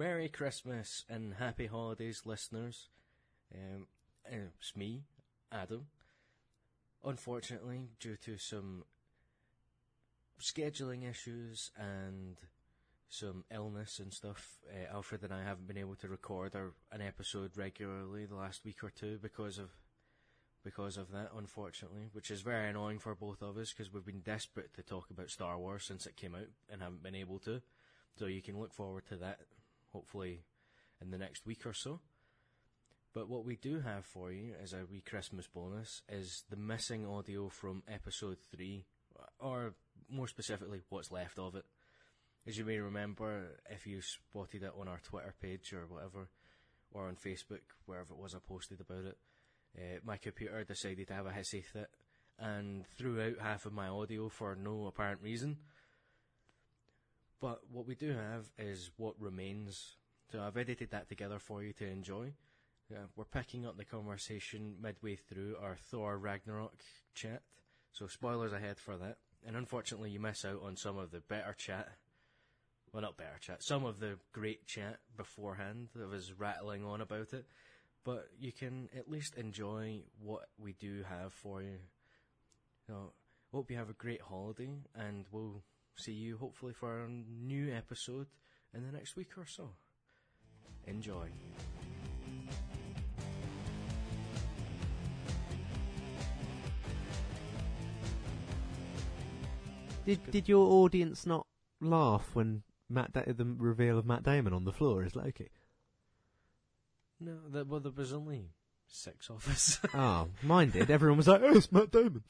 Merry 0.00 0.30
Christmas 0.30 1.04
and 1.10 1.34
Happy 1.34 1.66
Holidays, 1.66 2.22
listeners. 2.24 2.88
Um, 3.54 3.86
it's 4.24 4.74
me, 4.74 5.02
Adam. 5.52 5.88
Unfortunately, 7.04 7.90
due 8.00 8.16
to 8.24 8.38
some 8.38 8.84
scheduling 10.40 11.06
issues 11.06 11.70
and 11.76 12.38
some 13.10 13.44
illness 13.54 13.98
and 13.98 14.10
stuff, 14.10 14.56
uh, 14.72 14.90
Alfred 14.90 15.22
and 15.22 15.34
I 15.34 15.44
haven't 15.44 15.68
been 15.68 15.76
able 15.76 15.96
to 15.96 16.08
record 16.08 16.56
our, 16.56 16.72
an 16.90 17.02
episode 17.02 17.58
regularly 17.58 18.24
the 18.24 18.36
last 18.36 18.64
week 18.64 18.82
or 18.82 18.88
two 18.88 19.18
because 19.20 19.58
of 19.58 19.68
because 20.64 20.96
of 20.96 21.12
that, 21.12 21.32
unfortunately, 21.36 22.08
which 22.12 22.30
is 22.30 22.40
very 22.40 22.70
annoying 22.70 23.00
for 23.00 23.14
both 23.14 23.42
of 23.42 23.58
us 23.58 23.74
because 23.74 23.92
we've 23.92 24.06
been 24.06 24.20
desperate 24.20 24.72
to 24.72 24.82
talk 24.82 25.10
about 25.10 25.28
Star 25.28 25.58
Wars 25.58 25.84
since 25.84 26.06
it 26.06 26.16
came 26.16 26.34
out 26.34 26.48
and 26.72 26.80
haven't 26.80 27.02
been 27.02 27.14
able 27.14 27.38
to. 27.40 27.60
So 28.18 28.24
you 28.24 28.40
can 28.40 28.58
look 28.58 28.72
forward 28.72 29.04
to 29.10 29.16
that, 29.16 29.40
hopefully, 29.92 30.44
in 31.00 31.10
the 31.10 31.18
next 31.18 31.46
week 31.46 31.66
or 31.66 31.72
so. 31.72 32.00
But 33.12 33.28
what 33.28 33.44
we 33.44 33.56
do 33.56 33.80
have 33.80 34.04
for 34.04 34.30
you 34.30 34.54
as 34.62 34.72
a 34.72 34.86
wee 34.88 35.02
Christmas 35.04 35.48
bonus 35.48 36.02
is 36.08 36.44
the 36.48 36.56
missing 36.56 37.04
audio 37.04 37.48
from 37.48 37.82
episode 37.88 38.38
3, 38.52 38.84
or 39.40 39.74
more 40.08 40.28
specifically, 40.28 40.80
what's 40.88 41.10
left 41.10 41.38
of 41.38 41.56
it. 41.56 41.64
As 42.46 42.56
you 42.56 42.64
may 42.64 42.78
remember, 42.78 43.60
if 43.68 43.86
you 43.86 44.00
spotted 44.00 44.62
it 44.62 44.72
on 44.78 44.88
our 44.88 45.00
Twitter 45.02 45.34
page 45.40 45.72
or 45.72 45.86
whatever, 45.88 46.28
or 46.92 47.08
on 47.08 47.16
Facebook, 47.16 47.60
wherever 47.86 48.14
it 48.14 48.18
was 48.18 48.34
I 48.34 48.38
posted 48.38 48.80
about 48.80 49.04
it, 49.04 49.18
uh, 49.76 49.98
my 50.04 50.16
computer 50.16 50.64
decided 50.64 51.08
to 51.08 51.14
have 51.14 51.26
a 51.26 51.30
hissy 51.30 51.64
fit 51.64 51.90
and 52.38 52.86
threw 52.96 53.20
out 53.20 53.40
half 53.40 53.66
of 53.66 53.72
my 53.72 53.88
audio 53.88 54.28
for 54.28 54.56
no 54.56 54.86
apparent 54.86 55.20
reason. 55.22 55.58
But 57.40 57.60
what 57.72 57.86
we 57.86 57.94
do 57.94 58.12
have 58.12 58.50
is 58.58 58.90
what 58.96 59.14
remains. 59.18 59.96
So 60.30 60.40
I've 60.40 60.56
edited 60.56 60.90
that 60.90 61.08
together 61.08 61.38
for 61.38 61.62
you 61.62 61.72
to 61.74 61.86
enjoy. 61.86 62.32
We're 63.14 63.24
picking 63.24 63.66
up 63.66 63.76
the 63.76 63.84
conversation 63.84 64.74
midway 64.82 65.14
through 65.14 65.56
our 65.62 65.76
Thor 65.76 66.18
Ragnarok 66.18 66.74
chat, 67.14 67.42
so 67.92 68.08
spoilers 68.08 68.52
ahead 68.52 68.78
for 68.78 68.96
that. 68.96 69.18
And 69.46 69.56
unfortunately, 69.56 70.10
you 70.10 70.18
miss 70.18 70.44
out 70.44 70.60
on 70.64 70.76
some 70.76 70.98
of 70.98 71.12
the 71.12 71.20
better 71.20 71.54
chat. 71.56 71.88
Well, 72.92 73.02
not 73.02 73.16
better 73.16 73.38
chat, 73.40 73.62
some 73.62 73.84
of 73.84 74.00
the 74.00 74.18
great 74.32 74.66
chat 74.66 74.98
beforehand 75.16 75.90
that 75.94 76.10
was 76.10 76.32
rattling 76.36 76.84
on 76.84 77.00
about 77.00 77.32
it. 77.32 77.46
But 78.02 78.26
you 78.40 78.50
can 78.50 78.88
at 78.96 79.08
least 79.08 79.36
enjoy 79.36 80.00
what 80.20 80.48
we 80.58 80.72
do 80.72 81.04
have 81.08 81.32
for 81.32 81.62
you. 81.62 81.78
Know, 82.88 83.12
hope 83.52 83.70
you 83.70 83.76
have 83.76 83.90
a 83.90 83.94
great 83.94 84.20
holiday, 84.20 84.80
and 84.96 85.26
we'll 85.30 85.62
see 86.00 86.12
you 86.12 86.36
hopefully 86.38 86.72
for 86.72 87.04
a 87.04 87.08
new 87.08 87.72
episode 87.72 88.26
in 88.74 88.84
the 88.84 88.92
next 88.92 89.16
week 89.16 89.36
or 89.36 89.46
so. 89.46 89.70
Enjoy. 90.86 91.28
Did 100.06 100.30
did 100.30 100.48
your 100.48 100.66
audience 100.66 101.26
not 101.26 101.46
laugh 101.80 102.30
when 102.34 102.62
Matt 102.88 103.12
da- 103.12 103.32
the 103.32 103.44
reveal 103.44 103.98
of 103.98 104.06
Matt 104.06 104.22
Damon 104.22 104.52
on 104.52 104.64
the 104.64 104.72
floor 104.72 105.02
as 105.02 105.14
Loki? 105.14 105.50
No, 107.20 107.36
there, 107.48 107.64
well, 107.64 107.80
there 107.80 107.92
was 107.92 108.12
only 108.12 108.48
six 108.88 109.28
of 109.28 109.46
us. 109.48 109.78
Oh, 109.94 110.28
mine 110.42 110.70
did. 110.70 110.90
Everyone 110.90 111.18
was 111.18 111.28
like, 111.28 111.42
"Oh, 111.44 111.54
it's 111.54 111.70
Matt 111.70 111.90
Damon." 111.90 112.24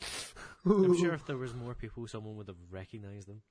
I'm 0.66 0.96
sure 0.98 1.14
if 1.14 1.26
there 1.26 1.36
was 1.36 1.54
more 1.54 1.74
people, 1.74 2.06
someone 2.06 2.36
would 2.36 2.48
have 2.48 2.56
recognised 2.70 3.28
them. 3.28 3.42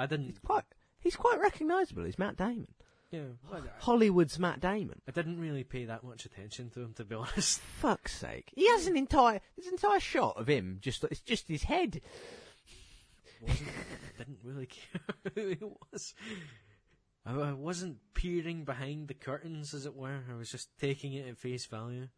I 0.00 0.06
didn't. 0.06 0.42
quite. 0.42 0.64
He's 1.00 1.16
quite 1.16 1.38
recognisable. 1.40 2.04
He's 2.04 2.18
Matt 2.18 2.36
Damon. 2.36 2.68
Yeah, 3.10 3.20
well, 3.50 3.62
Hollywood's 3.80 4.38
Matt 4.38 4.60
Damon. 4.60 5.02
I 5.08 5.10
didn't 5.10 5.40
really 5.40 5.64
pay 5.64 5.84
that 5.86 6.04
much 6.04 6.24
attention 6.24 6.70
to 6.70 6.80
him, 6.80 6.94
to 6.94 7.04
be 7.04 7.16
honest. 7.16 7.60
Fuck's 7.80 8.14
sake! 8.14 8.50
He 8.54 8.68
has 8.70 8.86
an 8.86 8.96
entire 8.96 9.40
there's 9.56 9.66
an 9.66 9.74
entire 9.74 10.00
shot 10.00 10.36
of 10.36 10.46
him. 10.46 10.78
Just 10.80 11.04
it's 11.04 11.20
just 11.20 11.48
his 11.48 11.64
head. 11.64 12.00
Wasn't, 13.42 13.68
didn't 14.16 14.38
really 14.44 14.66
care 14.66 15.32
who 15.34 15.48
he 15.48 15.58
was. 15.92 16.14
I, 17.26 17.32
I 17.32 17.52
wasn't 17.52 17.98
peering 18.14 18.64
behind 18.64 19.08
the 19.08 19.14
curtains, 19.14 19.74
as 19.74 19.86
it 19.86 19.96
were. 19.96 20.22
I 20.30 20.36
was 20.36 20.50
just 20.50 20.68
taking 20.78 21.12
it 21.12 21.28
at 21.28 21.36
face 21.36 21.66
value. 21.66 22.08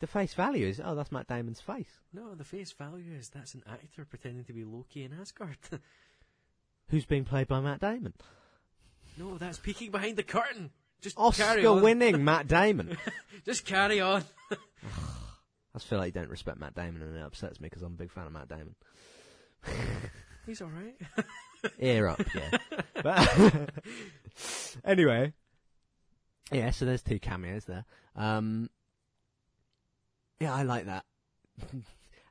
The 0.00 0.06
face 0.06 0.34
value 0.34 0.66
is 0.66 0.80
oh, 0.84 0.94
that's 0.94 1.12
Matt 1.12 1.28
Damon's 1.28 1.60
face. 1.60 2.00
No, 2.12 2.34
the 2.34 2.44
face 2.44 2.72
value 2.72 3.14
is 3.16 3.28
that's 3.28 3.54
an 3.54 3.62
actor 3.68 4.04
pretending 4.04 4.44
to 4.44 4.52
be 4.52 4.64
Loki 4.64 5.04
in 5.04 5.12
Asgard. 5.12 5.58
Who's 6.88 7.04
being 7.04 7.24
played 7.24 7.48
by 7.48 7.60
Matt 7.60 7.80
Damon? 7.80 8.14
no, 9.18 9.36
that's 9.36 9.58
peeking 9.58 9.90
behind 9.90 10.16
the 10.16 10.22
curtain. 10.22 10.70
Just 11.00 11.16
carry 11.16 11.64
Oscar 11.64 11.68
on. 11.68 11.82
winning 11.82 12.24
Matt 12.24 12.46
Damon. 12.48 12.96
Just 13.44 13.64
carry 13.66 14.00
on. 14.00 14.24
I 14.52 14.56
just 15.74 15.86
feel 15.86 15.98
like 15.98 16.14
you 16.14 16.20
don't 16.20 16.30
respect 16.30 16.58
Matt 16.58 16.74
Damon 16.74 17.02
and 17.02 17.16
it 17.16 17.22
upsets 17.22 17.60
me 17.60 17.66
because 17.68 17.82
I'm 17.82 17.92
a 17.92 17.96
big 17.96 18.10
fan 18.10 18.26
of 18.26 18.32
Matt 18.32 18.48
Damon. 18.48 18.74
He's 20.46 20.62
all 20.62 20.70
right. 20.70 20.96
Ear 21.78 22.08
up, 22.08 22.22
yeah. 22.34 22.58
but 23.02 23.70
anyway, 24.84 25.32
yeah. 26.52 26.70
So 26.70 26.84
there's 26.84 27.02
two 27.02 27.18
cameos 27.18 27.64
there. 27.64 27.84
Um, 28.16 28.70
yeah, 30.40 30.54
I 30.54 30.62
like 30.62 30.86
that. 30.86 31.04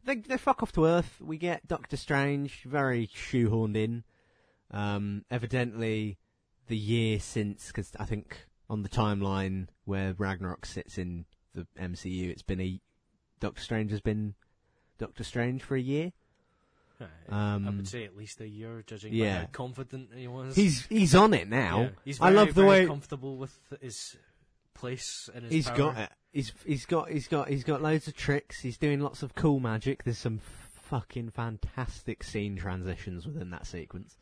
they 0.06 0.16
they 0.16 0.38
fuck 0.38 0.64
off 0.64 0.72
to 0.74 0.86
Earth. 0.86 1.18
We 1.22 1.38
get 1.38 1.68
Doctor 1.68 1.98
Strange, 1.98 2.64
very 2.64 3.08
shoehorned 3.08 3.76
in. 3.76 4.04
Um, 4.72 5.24
evidently, 5.32 6.18
the 6.68 6.78
year 6.78 7.20
since, 7.20 7.68
because 7.68 7.92
I 8.00 8.06
think 8.06 8.46
on 8.70 8.84
the 8.84 8.90
timeline 8.90 9.68
where 9.86 10.14
Ragnarok 10.18 10.66
sits 10.66 10.98
in 10.98 11.26
the 11.54 11.66
MCU, 11.80 12.30
it's 12.30 12.44
been 12.44 12.60
a 12.62 12.80
Doctor 13.40 13.62
Strange 13.62 13.92
has 13.92 14.02
been 14.02 14.34
Doctor 14.98 15.24
Strange 15.24 15.62
for 15.64 15.76
a 15.76 15.82
year. 15.82 16.12
I 17.00 17.56
Um, 17.56 17.78
would 17.78 17.88
say 17.88 18.04
at 18.06 18.18
least 18.18 18.42
a 18.42 18.48
year, 18.48 18.84
judging 18.86 19.14
yeah. 19.14 19.36
by 19.36 19.40
how 19.42 19.48
confident 19.52 20.10
he 20.16 20.28
was. 20.28 20.56
He's 20.56 20.86
he's 20.88 21.14
on 21.14 21.34
it 21.36 21.48
now. 21.48 21.82
Yeah, 21.82 21.90
he's 22.04 22.20
I 22.20 22.30
love 22.30 22.48
the 22.50 22.54
very 22.64 22.68
way 22.68 22.86
comfortable 22.88 23.38
with 23.38 23.56
his 23.82 24.18
place 24.74 25.30
and 25.34 25.44
his 25.44 25.54
he's 25.54 25.68
power. 25.68 25.78
got 25.78 25.98
it. 25.98 26.10
He's 26.34 26.54
he's 26.66 26.86
got 26.88 27.10
he's 27.12 27.28
got 27.28 27.50
he's 27.50 27.64
got 27.64 27.84
loads 27.84 28.08
of 28.08 28.16
tricks. 28.16 28.62
He's 28.62 28.80
doing 28.80 29.00
lots 29.00 29.22
of 29.22 29.36
cool 29.36 29.60
magic. 29.60 30.04
There's 30.06 30.18
some 30.18 30.40
fucking 30.74 31.30
fantastic 31.32 32.24
scene 32.24 32.56
transitions 32.56 33.28
within 33.28 33.52
that 33.52 33.68
sequence. 33.68 34.18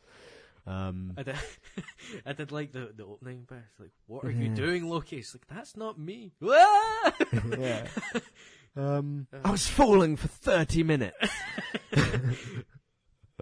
Um, 0.66 1.12
I 1.16 1.22
did, 1.22 1.36
I 2.26 2.32
did 2.32 2.52
like 2.52 2.72
the, 2.72 2.92
the 2.96 3.04
opening 3.04 3.46
bit. 3.48 3.58
It's 3.70 3.80
like, 3.80 3.90
what 4.06 4.24
are 4.24 4.30
you 4.30 4.48
doing, 4.48 4.88
Loki? 4.88 5.18
It's 5.18 5.34
like, 5.34 5.46
that's 5.48 5.76
not 5.76 5.98
me. 5.98 6.32
Yeah. 7.58 7.86
Um, 8.76 9.26
I 9.42 9.52
was 9.52 9.66
falling 9.66 10.16
for 10.16 10.28
thirty 10.28 10.82
minutes. 10.82 11.16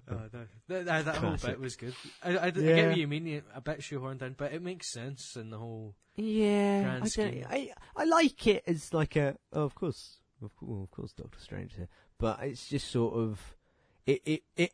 Uh, 0.07 0.29
that, 0.31 0.49
that, 0.69 0.85
that, 0.85 1.05
that 1.07 1.17
whole 1.17 1.37
bit 1.37 1.59
was 1.59 1.77
good. 1.77 1.95
I, 2.23 2.37
I, 2.37 2.45
I 2.47 2.51
get 2.51 2.89
what 2.89 2.97
you 2.99 3.09
mean, 3.09 3.43
a 3.55 3.61
bit 3.61 3.81
shoehorned 3.81 4.23
in, 4.23 4.35
but 4.35 4.53
it 4.53 4.63
makes 4.63 4.93
sense 4.93 5.35
in 5.35 5.51
the 5.51 5.59
whole. 5.59 5.95
Yeah, 6.17 7.01
I, 7.03 7.09
don't, 7.09 7.45
I 7.49 7.73
I 7.97 8.05
like 8.05 8.47
it 8.47 8.65
as 8.67 8.93
like 8.93 9.17
a 9.17 9.37
oh, 9.53 9.63
of 9.63 9.75
course 9.75 10.19
of 10.43 10.55
course, 10.57 10.83
of 10.83 10.91
course 10.91 11.13
Doctor 11.13 11.39
Strange 11.41 11.75
here, 11.75 11.89
but 12.19 12.39
it's 12.43 12.69
just 12.69 12.91
sort 12.91 13.15
of 13.15 13.57
it 14.07 14.21
it 14.25 14.43
it 14.57 14.73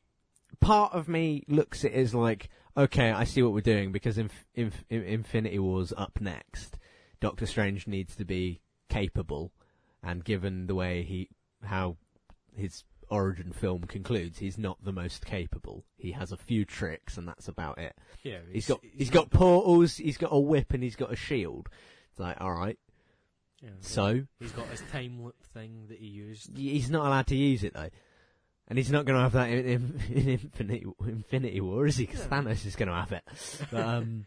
part 0.60 0.92
of 0.92 1.08
me 1.08 1.44
looks 1.48 1.84
at 1.84 1.92
it 1.92 1.96
as 1.96 2.14
like 2.14 2.48
okay 2.76 3.10
I 3.10 3.24
see 3.24 3.42
what 3.42 3.52
we're 3.52 3.60
doing 3.60 3.92
because 3.92 4.18
Inf- 4.18 4.44
Inf- 4.54 4.84
In- 4.90 5.02
Infinity 5.04 5.58
War's 5.58 5.92
up 5.96 6.20
next. 6.20 6.76
Doctor 7.20 7.46
Strange 7.46 7.86
needs 7.86 8.16
to 8.16 8.24
be 8.24 8.60
capable, 8.88 9.52
and 10.02 10.24
given 10.24 10.66
the 10.66 10.74
way 10.74 11.02
he 11.02 11.28
how 11.62 11.96
his 12.56 12.84
origin 13.10 13.52
film 13.52 13.82
concludes, 13.82 14.38
he's 14.38 14.56
not 14.56 14.78
the 14.84 14.92
most 14.92 15.26
capable. 15.26 15.84
He 15.98 16.12
has 16.12 16.32
a 16.32 16.36
few 16.36 16.64
tricks, 16.64 17.18
and 17.18 17.26
that's 17.28 17.48
about 17.48 17.78
it. 17.78 17.94
Yeah, 18.22 18.38
He's 18.52 18.66
got 18.68 18.80
he's 18.82 19.10
got 19.10 19.30
portals, 19.30 19.96
he's 19.96 20.16
got 20.16 20.32
a 20.32 20.38
whip, 20.38 20.72
and 20.72 20.82
he's 20.82 20.96
got 20.96 21.12
a 21.12 21.16
shield. 21.16 21.68
It's 22.12 22.20
like, 22.20 22.40
all 22.40 22.52
right. 22.54 22.78
yeah, 23.62 23.70
So 23.80 24.22
he's 24.38 24.52
got 24.52 24.66
his 24.68 24.82
time 24.92 25.22
loop 25.22 25.36
thing 25.52 25.86
that 25.88 25.98
he 25.98 26.06
used. 26.06 26.56
he's 26.56 26.88
not 26.90 27.06
allowed 27.06 27.26
to 27.28 27.36
use 27.36 27.64
it 27.64 27.74
though, 27.74 27.90
and 28.70 28.78
he's 28.78 28.90
not 28.90 29.04
going 29.04 29.16
to 29.16 29.22
have 29.22 29.32
that 29.32 29.50
in, 29.50 29.66
in, 29.66 30.00
in 30.16 30.28
Infinity 30.28 30.86
Infinity 31.06 31.60
War, 31.60 31.86
is 31.86 31.96
he? 31.96 32.06
Because 32.06 32.22
Thanos 32.22 32.64
is 32.64 32.76
going 32.76 32.88
to 32.88 32.94
have 32.94 33.12
it. 33.12 33.24
But 33.70 33.84
um, 33.84 34.26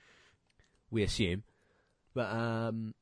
we 0.91 1.01
assume. 1.03 1.43
But 2.13 2.29
um, 2.29 2.93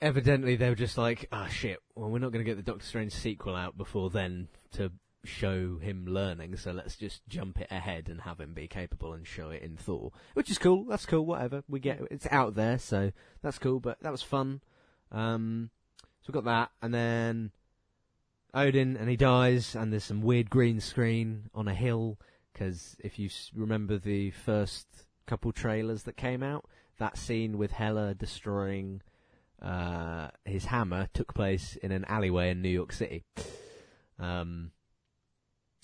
evidently 0.00 0.56
they 0.56 0.68
were 0.68 0.74
just 0.74 0.98
like, 0.98 1.26
ah, 1.32 1.48
shit. 1.48 1.78
Well, 1.96 2.10
we're 2.10 2.18
not 2.18 2.32
going 2.32 2.44
to 2.44 2.48
get 2.48 2.56
the 2.56 2.62
Doctor 2.70 2.84
Strange 2.84 3.12
sequel 3.12 3.56
out 3.56 3.76
before 3.78 4.10
then 4.10 4.48
to 4.72 4.92
show 5.24 5.78
him 5.78 6.04
learning, 6.06 6.56
so 6.56 6.70
let's 6.70 6.96
just 6.96 7.26
jump 7.28 7.58
it 7.58 7.68
ahead 7.70 8.10
and 8.10 8.20
have 8.20 8.38
him 8.38 8.52
be 8.52 8.68
capable 8.68 9.14
and 9.14 9.26
show 9.26 9.48
it 9.48 9.62
in 9.62 9.76
Thor, 9.76 10.12
which 10.34 10.50
is 10.50 10.58
cool. 10.58 10.84
That's 10.84 11.06
cool. 11.06 11.24
Whatever 11.24 11.64
we 11.66 11.80
get, 11.80 12.00
it's 12.10 12.26
out 12.30 12.54
there, 12.54 12.78
so 12.78 13.10
that's 13.42 13.58
cool. 13.58 13.80
But 13.80 13.98
that 14.02 14.12
was 14.12 14.22
fun. 14.22 14.60
Um, 15.10 15.70
so 16.20 16.30
we 16.30 16.34
got 16.34 16.44
that, 16.44 16.70
and 16.82 16.92
then 16.92 17.52
Odin, 18.54 18.96
and 18.96 19.08
he 19.08 19.16
dies, 19.16 19.74
and 19.74 19.92
there's 19.92 20.04
some 20.04 20.22
weird 20.22 20.48
green 20.48 20.80
screen 20.80 21.50
on 21.54 21.68
a 21.68 21.74
hill. 21.74 22.18
Because 22.52 22.96
if 23.00 23.18
you 23.18 23.26
s- 23.26 23.50
remember 23.54 23.98
the 23.98 24.30
first 24.30 24.86
couple 25.26 25.52
trailers 25.52 26.04
that 26.04 26.16
came 26.16 26.42
out. 26.42 26.64
That 26.98 27.16
scene 27.18 27.58
with 27.58 27.72
Hela 27.72 28.14
destroying 28.14 29.02
uh, 29.60 30.28
his 30.44 30.66
hammer 30.66 31.08
took 31.12 31.34
place 31.34 31.76
in 31.76 31.90
an 31.92 32.04
alleyway 32.06 32.50
in 32.50 32.62
New 32.62 32.68
York 32.68 32.92
City. 32.92 33.24
Um, 34.18 34.70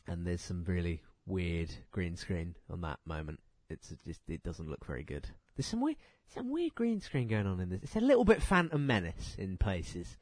and 0.06 0.26
there's 0.26 0.42
some 0.42 0.64
really 0.64 1.02
weird 1.26 1.72
green 1.90 2.16
screen 2.16 2.54
on 2.70 2.80
that 2.82 2.98
moment. 3.04 3.40
It's 3.68 3.92
just 4.04 4.20
it 4.28 4.42
doesn't 4.42 4.68
look 4.68 4.84
very 4.84 5.04
good. 5.04 5.28
There's 5.56 5.66
some 5.66 5.80
weird 5.80 5.96
some 6.32 6.50
weird 6.50 6.74
green 6.74 7.00
screen 7.00 7.28
going 7.28 7.46
on 7.46 7.60
in 7.60 7.70
this. 7.70 7.80
It's 7.82 7.96
a 7.96 8.00
little 8.00 8.24
bit 8.24 8.42
Phantom 8.42 8.84
Menace 8.84 9.36
in 9.38 9.56
places. 9.56 10.16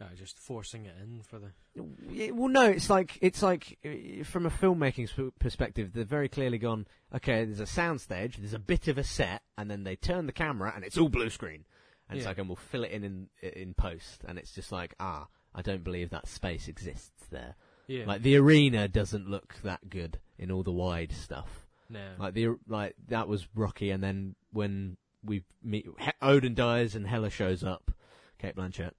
Uh, 0.00 0.06
just 0.16 0.38
forcing 0.38 0.86
it 0.86 0.94
in 1.00 1.22
for 1.22 1.38
the. 1.38 2.32
Well, 2.32 2.48
no, 2.48 2.66
it's 2.68 2.90
like 2.90 3.16
it's 3.22 3.42
like 3.42 3.78
uh, 3.84 4.24
from 4.24 4.44
a 4.44 4.50
filmmaking 4.50 5.08
perspective, 5.38 5.92
they've 5.92 6.06
very 6.06 6.28
clearly 6.28 6.58
gone. 6.58 6.86
Okay, 7.14 7.44
there's 7.44 7.60
a 7.60 7.64
soundstage, 7.64 8.36
there's 8.36 8.54
a 8.54 8.58
bit 8.58 8.88
of 8.88 8.98
a 8.98 9.04
set, 9.04 9.42
and 9.56 9.70
then 9.70 9.84
they 9.84 9.94
turn 9.96 10.26
the 10.26 10.32
camera, 10.32 10.72
and 10.74 10.84
it's 10.84 10.98
all 10.98 11.08
blue 11.08 11.30
screen, 11.30 11.64
and 12.08 12.18
it's 12.18 12.24
Yeah. 12.24 12.30
like, 12.30 12.38
and 12.38 12.48
we'll 12.48 12.56
fill 12.56 12.82
it 12.84 12.90
in 12.90 13.04
in 13.04 13.28
in 13.52 13.74
post, 13.74 14.24
and 14.26 14.36
it's 14.36 14.52
just 14.52 14.72
like, 14.72 14.94
ah, 14.98 15.28
I 15.54 15.62
don't 15.62 15.84
believe 15.84 16.10
that 16.10 16.26
space 16.26 16.66
exists 16.66 17.26
there. 17.30 17.54
Yeah. 17.86 18.04
Like 18.06 18.22
the 18.22 18.36
arena 18.36 18.88
doesn't 18.88 19.30
look 19.30 19.54
that 19.62 19.88
good 19.90 20.18
in 20.38 20.50
all 20.50 20.64
the 20.64 20.72
wide 20.72 21.12
stuff. 21.12 21.66
no. 21.88 22.00
Like 22.18 22.34
the 22.34 22.56
like 22.66 22.96
that 23.08 23.28
was 23.28 23.46
Rocky, 23.54 23.90
and 23.90 24.02
then 24.02 24.34
when 24.52 24.96
we 25.22 25.44
meet 25.62 25.86
Odin 26.20 26.54
dies 26.54 26.96
and 26.96 27.06
Hela 27.06 27.30
shows 27.30 27.62
up, 27.62 27.92
Cate 28.38 28.56
Blanchett, 28.56 28.92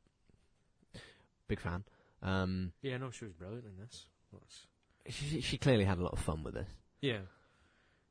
big 1.47 1.59
fan. 1.59 1.83
Um, 2.21 2.71
yeah, 2.81 2.97
no, 2.97 3.11
she 3.11 3.25
was 3.25 3.33
brilliant 3.33 3.65
in 3.65 3.77
this. 3.79 4.05
That's- 4.31 4.67
she, 5.07 5.41
she 5.41 5.57
clearly 5.59 5.83
had 5.85 5.99
a 5.99 6.01
lot 6.03 6.13
of 6.13 6.19
fun 6.19 6.43
with 6.43 6.55
this. 6.55 6.69
Yeah. 7.01 7.19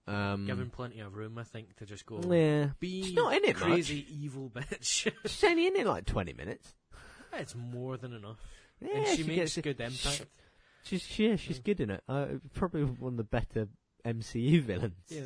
Um, 0.06 0.46
Given 0.46 0.70
plenty 0.70 1.00
of 1.00 1.14
room, 1.16 1.38
I 1.38 1.44
think, 1.44 1.74
to 1.76 1.86
just 1.86 2.04
go. 2.06 2.20
yeah, 2.30 2.68
Be 2.78 3.02
she's 3.04 3.14
not 3.14 3.34
in 3.34 3.44
it 3.44 3.56
crazy 3.56 4.06
evil 4.10 4.50
bitch. 4.54 5.10
She's 5.26 5.44
only 5.44 5.66
in 5.66 5.76
it 5.76 5.86
like 5.86 6.04
twenty 6.04 6.34
minutes. 6.34 6.74
it's 7.32 7.54
more 7.54 7.96
than 7.96 8.12
enough. 8.12 8.36
Yeah, 8.80 8.98
and 8.98 9.06
she, 9.16 9.22
makes 9.24 9.54
gets- 9.54 9.64
good 9.64 9.80
impact. 9.80 10.26
She's 10.84 11.02
she, 11.02 11.28
yeah, 11.28 11.36
she's 11.36 11.56
Yeah. 11.56 11.62
good 11.64 11.80
in 11.80 11.90
it. 11.90 12.02
Uh, 12.06 12.26
probably 12.52 12.84
one 12.84 13.14
of 13.14 13.16
the 13.16 13.24
better 13.24 13.68
MCU 14.04 14.60
villains. 14.62 14.94
Yeah. 15.08 15.22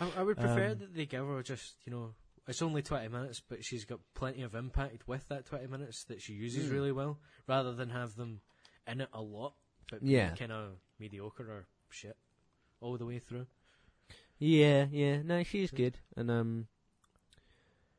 I, 0.00 0.08
I 0.18 0.22
would 0.24 0.36
prefer 0.36 0.72
Um, 0.72 0.78
that 0.80 0.94
they 0.94 1.06
give 1.06 1.24
her 1.24 1.42
just, 1.44 1.76
you 1.86 1.92
know, 1.92 2.14
it's 2.46 2.62
only 2.62 2.82
20 2.82 3.08
minutes, 3.08 3.40
but 3.48 3.64
she's 3.64 3.84
got 3.84 4.00
plenty 4.14 4.42
of 4.42 4.54
impact 4.54 5.06
with 5.08 5.26
that 5.28 5.46
20 5.46 5.66
minutes 5.66 6.04
that 6.04 6.20
she 6.22 6.32
uses 6.34 6.68
Mm. 6.68 6.72
really 6.72 6.92
well, 6.92 7.18
rather 7.46 7.74
than 7.74 7.90
have 7.90 8.14
them 8.16 8.40
in 8.86 9.00
it 9.00 9.08
a 9.12 9.20
lot, 9.22 9.54
but 9.90 10.02
Yeah. 10.02 10.34
kind 10.36 10.52
of 10.52 10.78
mediocre 10.98 11.50
or 11.50 11.66
shit 11.90 12.16
all 12.80 12.96
the 12.98 13.06
way 13.06 13.18
through. 13.18 13.46
Yeah, 14.38 14.86
yeah. 14.90 15.22
No, 15.22 15.42
she's 15.42 15.70
good, 15.70 15.98
and 16.16 16.30
um, 16.30 16.68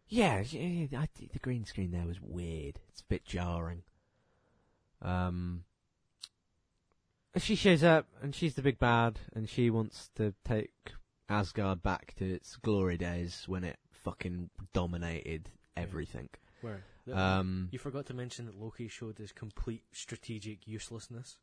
yeah, 0.07 0.44
she, 0.44 0.88
I, 0.95 1.07
the 1.33 1.39
green 1.39 1.65
screen 1.65 1.91
there 1.91 2.05
was 2.05 2.21
weird. 2.21 2.79
It's 2.89 3.01
a 3.01 3.05
bit 3.05 3.25
jarring. 3.25 3.83
Um, 5.01 5.63
she 7.38 7.55
shows 7.55 7.83
up, 7.83 8.07
and 8.21 8.33
she's 8.33 8.55
the 8.55 8.61
big 8.61 8.79
bad, 8.79 9.19
and 9.33 9.49
she 9.49 9.69
wants 9.69 10.09
to 10.15 10.33
take 10.44 10.71
Asgard 11.29 11.83
back 11.83 12.15
to 12.17 12.25
its 12.25 12.55
glory 12.55 12.97
days 12.97 13.44
when 13.47 13.63
it 13.63 13.77
fucking 14.09 14.50
dominated 14.74 15.50
everything. 15.75 16.30
Where 16.62 16.83
Um, 17.13 17.69
you 17.71 17.80
forgot 17.80 18.06
to 18.07 18.13
mention 18.13 18.45
that 18.45 18.56
Loki 18.59 18.88
showed 18.88 19.18
his 19.18 19.31
complete 19.31 19.83
strategic 19.92 20.68
uselessness. 20.68 21.38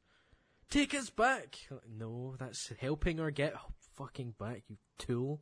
Take 0.71 0.95
us 0.95 1.11
back. 1.11 1.57
No, 1.89 2.37
that's 2.39 2.73
helping 2.81 3.19
her 3.19 3.31
get 3.31 3.55
fucking 3.97 4.35
back. 4.39 4.63
You 4.69 4.77
tool. 4.99 5.41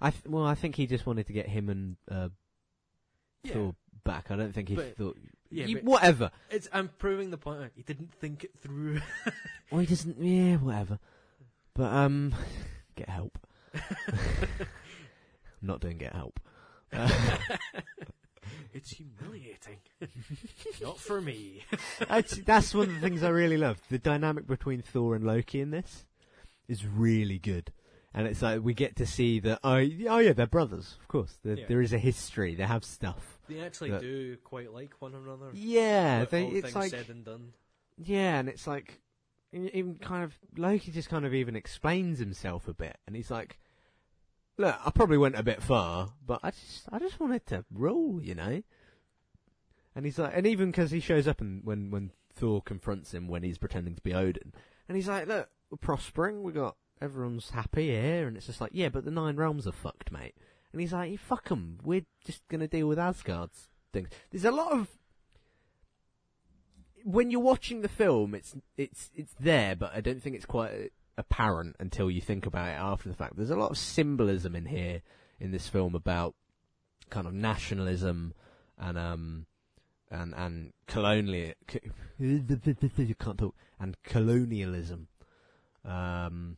I 0.00 0.10
th- 0.10 0.24
well, 0.26 0.44
I 0.44 0.54
think 0.54 0.76
he 0.76 0.86
just 0.86 1.06
wanted 1.06 1.26
to 1.26 1.32
get 1.32 1.48
him 1.48 1.68
and 1.68 1.96
uh, 2.10 2.28
Yeah, 3.42 3.52
Thor 3.52 3.74
back. 4.04 4.30
I 4.30 4.36
don't 4.36 4.52
think 4.54 4.68
he 4.70 4.74
But- 4.76 4.96
thought. 4.96 5.16
yeah. 5.50 5.66
You- 5.66 5.78
whatever. 5.80 6.30
it's. 6.50 6.68
I'm 6.72 6.88
proving 6.98 7.30
the 7.30 7.38
point. 7.38 7.72
He 7.76 7.82
didn't 7.82 8.12
think 8.14 8.44
it 8.44 8.52
through. 8.60 9.00
Well, 9.70 9.80
he 9.80 9.86
doesn't. 9.86 10.22
Yeah, 10.22 10.56
whatever. 10.58 11.00
But 11.74 11.92
um, 11.92 12.32
get 12.94 13.08
help. 13.08 13.36
I'm 13.74 14.66
not 15.60 15.80
doing 15.80 15.98
get 15.98 16.14
help. 16.14 16.38
It's 18.76 18.90
humiliating. 18.90 19.78
Not 20.82 20.98
for 20.98 21.22
me. 21.22 21.64
actually, 22.10 22.42
that's 22.42 22.74
one 22.74 22.88
of 22.90 22.94
the 22.94 23.00
things 23.00 23.22
I 23.22 23.30
really 23.30 23.56
love. 23.56 23.78
The 23.88 23.98
dynamic 23.98 24.46
between 24.46 24.82
Thor 24.82 25.14
and 25.14 25.24
Loki 25.24 25.62
in 25.62 25.70
this 25.70 26.04
is 26.68 26.84
really 26.86 27.38
good, 27.38 27.72
and 28.12 28.26
it's 28.26 28.42
like 28.42 28.62
we 28.62 28.74
get 28.74 28.96
to 28.96 29.06
see 29.06 29.40
that. 29.40 29.60
Oh, 29.64 29.76
oh 29.76 30.18
yeah, 30.18 30.34
they're 30.34 30.46
brothers. 30.46 30.96
Of 31.00 31.08
course, 31.08 31.38
Yeah. 31.42 31.64
there 31.66 31.80
is 31.80 31.94
a 31.94 31.98
history. 31.98 32.54
They 32.54 32.64
have 32.64 32.84
stuff. 32.84 33.38
They 33.48 33.60
actually 33.60 33.92
That- 33.92 34.02
do 34.02 34.36
quite 34.44 34.70
like 34.74 34.94
one 34.98 35.14
another. 35.14 35.50
Yeah, 35.54 36.26
they, 36.26 36.44
all 36.44 36.54
it's 36.56 36.74
like 36.74 36.90
said 36.90 37.08
and 37.08 37.24
done. 37.24 37.54
Yeah, 37.96 38.38
and 38.40 38.48
it's 38.50 38.66
like, 38.66 39.00
even 39.54 39.94
kind 39.94 40.22
of 40.22 40.34
Loki 40.58 40.92
just 40.92 41.08
kind 41.08 41.24
of 41.24 41.32
even 41.32 41.56
explains 41.56 42.18
himself 42.18 42.68
a 42.68 42.74
bit, 42.74 42.98
and 43.06 43.16
he's 43.16 43.30
like, 43.30 43.58
"Look, 44.58 44.76
I 44.84 44.90
probably 44.90 45.18
went 45.18 45.36
a 45.38 45.42
bit 45.42 45.62
far, 45.62 46.12
but 46.24 46.40
I 46.42 46.50
just, 46.50 46.88
I 46.90 46.98
just 46.98 47.20
wanted 47.20 47.46
to 47.46 47.64
rule, 47.70 48.22
you 48.22 48.34
know." 48.34 48.62
And 49.94 50.04
he's 50.04 50.18
like, 50.18 50.32
and 50.34 50.46
even 50.46 50.70
because 50.70 50.90
he 50.90 51.00
shows 51.00 51.26
up 51.26 51.40
and 51.40 51.64
when 51.64 51.90
when 51.90 52.12
Thor 52.32 52.60
confronts 52.60 53.14
him 53.14 53.28
when 53.28 53.42
he's 53.42 53.58
pretending 53.58 53.94
to 53.94 54.02
be 54.02 54.14
Odin, 54.14 54.52
and 54.88 54.96
he's 54.96 55.08
like, 55.08 55.26
"Look, 55.26 55.48
we're 55.70 55.78
prospering, 55.78 56.42
we 56.42 56.52
got 56.52 56.76
everyone's 57.00 57.50
happy 57.50 57.88
here," 57.88 58.26
and 58.26 58.36
it's 58.36 58.46
just 58.46 58.60
like, 58.60 58.72
"Yeah, 58.74 58.88
but 58.88 59.04
the 59.04 59.10
nine 59.10 59.36
realms 59.36 59.66
are 59.66 59.72
fucked, 59.72 60.12
mate." 60.12 60.34
And 60.72 60.80
he's 60.80 60.92
like, 60.92 61.10
"You 61.10 61.18
fuck 61.18 61.50
'em. 61.50 61.78
We're 61.82 62.06
just 62.24 62.46
gonna 62.48 62.68
deal 62.68 62.88
with 62.88 62.98
Asgard's 62.98 63.68
things." 63.92 64.08
There's 64.30 64.44
a 64.44 64.50
lot 64.50 64.72
of 64.72 64.98
when 67.06 67.30
you're 67.30 67.40
watching 67.40 67.82
the 67.82 67.88
film, 67.88 68.34
it's 68.34 68.56
it's 68.76 69.10
it's 69.14 69.34
there, 69.38 69.76
but 69.76 69.94
I 69.94 70.00
don't 70.00 70.20
think 70.20 70.34
it's 70.34 70.44
quite 70.44 70.92
apparent 71.18 71.76
until 71.80 72.10
you 72.10 72.20
think 72.20 72.46
about 72.46 72.68
it 72.68 72.78
after 72.78 73.08
the 73.08 73.14
fact. 73.14 73.36
There's 73.36 73.50
a 73.50 73.56
lot 73.56 73.70
of 73.70 73.78
symbolism 73.78 74.54
in 74.54 74.66
here 74.66 75.02
in 75.40 75.50
this 75.50 75.68
film 75.68 75.94
about 75.94 76.34
kind 77.10 77.26
of 77.26 77.32
nationalism 77.34 78.34
and 78.78 78.98
um 78.98 79.46
and 80.10 80.34
and 80.34 80.72
colonial 80.86 81.52
you 82.18 83.14
can't 83.18 83.38
talk 83.38 83.54
and 83.78 83.96
colonialism 84.02 85.06
um 85.84 86.56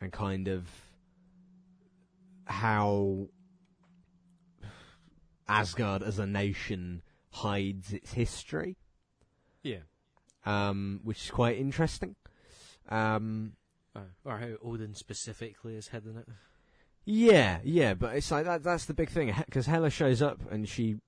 and 0.00 0.12
kind 0.12 0.48
of 0.48 0.66
how 2.44 3.28
Asgard 5.48 6.02
as 6.02 6.18
a 6.18 6.26
nation 6.26 7.02
hides 7.30 7.92
its 7.92 8.12
history 8.12 8.76
Yeah. 9.62 9.80
um, 10.44 11.00
which 11.02 11.24
is 11.24 11.30
quite 11.30 11.58
interesting. 11.58 12.16
Um, 12.88 13.52
Uh, 13.94 14.00
or 14.24 14.38
how 14.38 14.50
Odin 14.62 14.94
specifically 14.94 15.74
is 15.74 15.88
hidden 15.88 16.16
it. 16.16 16.28
yeah, 17.04 17.58
yeah, 17.64 17.94
but 17.94 18.14
it's 18.14 18.30
like 18.30 18.44
that. 18.44 18.62
That's 18.62 18.84
the 18.84 18.94
big 18.94 19.10
thing 19.10 19.34
because 19.46 19.66
Hela 19.66 19.90
shows 19.90 20.22
up 20.22 20.40
and 20.50 20.68
she 20.68 20.98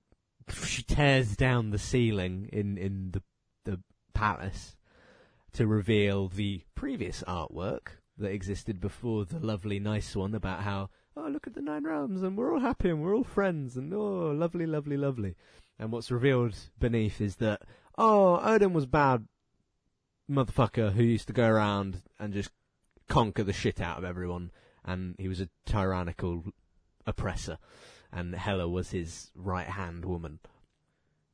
she 0.51 0.83
tears 0.83 1.35
down 1.35 1.69
the 1.69 1.77
ceiling 1.77 2.49
in 2.51 2.77
in 2.77 3.11
the 3.11 3.21
the 3.65 3.79
palace 4.13 4.75
to 5.53 5.67
reveal 5.67 6.27
the 6.27 6.61
previous 6.75 7.23
artwork 7.27 7.99
that 8.17 8.31
existed 8.31 8.79
before 8.79 9.25
the 9.25 9.39
lovely 9.39 9.79
nice 9.79 10.15
one 10.15 10.35
about 10.35 10.61
how 10.61 10.89
oh 11.15 11.27
look 11.27 11.47
at 11.47 11.53
the 11.53 11.61
nine 11.61 11.83
realms 11.83 12.21
and 12.21 12.37
we're 12.37 12.53
all 12.53 12.59
happy 12.59 12.89
and 12.89 13.01
we're 13.01 13.15
all 13.15 13.23
friends 13.23 13.77
and 13.77 13.93
oh 13.93 14.31
lovely 14.31 14.65
lovely 14.65 14.97
lovely 14.97 15.35
and 15.79 15.91
what's 15.91 16.11
revealed 16.11 16.55
beneath 16.79 17.21
is 17.21 17.37
that 17.37 17.61
oh 17.97 18.39
Odin 18.43 18.73
was 18.73 18.85
bad 18.85 19.27
motherfucker 20.29 20.93
who 20.93 21.03
used 21.03 21.27
to 21.27 21.33
go 21.33 21.47
around 21.47 22.01
and 22.19 22.33
just 22.33 22.51
conquer 23.13 23.43
the 23.43 23.53
shit 23.53 23.79
out 23.81 23.97
of 23.97 24.03
everyone 24.03 24.51
and 24.85 25.15
he 25.19 25.27
was 25.27 25.39
a 25.39 25.47
tyrannical 25.65 26.43
oppressor 27.05 27.57
and 28.11 28.33
Hela 28.35 28.67
was 28.67 28.89
his 28.91 29.31
right 29.35 29.67
hand 29.67 30.05
woman 30.05 30.39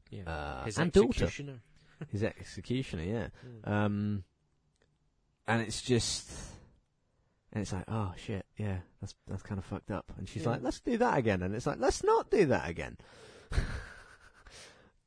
Yeah. 0.09 0.24
uh, 0.29 0.65
His 0.65 0.77
and 0.77 0.91
daughter 0.91 1.29
his 2.12 2.24
executioner 2.24 3.03
yeah 3.03 3.27
Yeah. 3.65 3.86
um, 3.86 4.24
and 5.48 5.62
it's 5.63 5.81
just, 5.81 6.29
and 7.51 7.62
it's 7.63 7.74
like, 7.74 7.86
oh 7.88 8.13
shit, 8.24 8.45
yeah, 8.55 8.77
that's 9.01 9.15
that's 9.27 9.41
kind 9.41 9.57
of 9.57 9.65
fucked 9.65 9.89
up. 9.89 10.12
And 10.17 10.29
she's 10.29 10.43
Yeah. 10.43 10.50
like, 10.51 10.62
let's 10.62 10.79
do 10.79 10.95
that 11.00 11.17
again, 11.17 11.41
and 11.41 11.55
it's 11.55 11.65
like, 11.65 11.79
let's 11.79 12.03
not 12.03 12.29
do 12.29 12.45
that 12.48 12.69
again. 12.69 12.98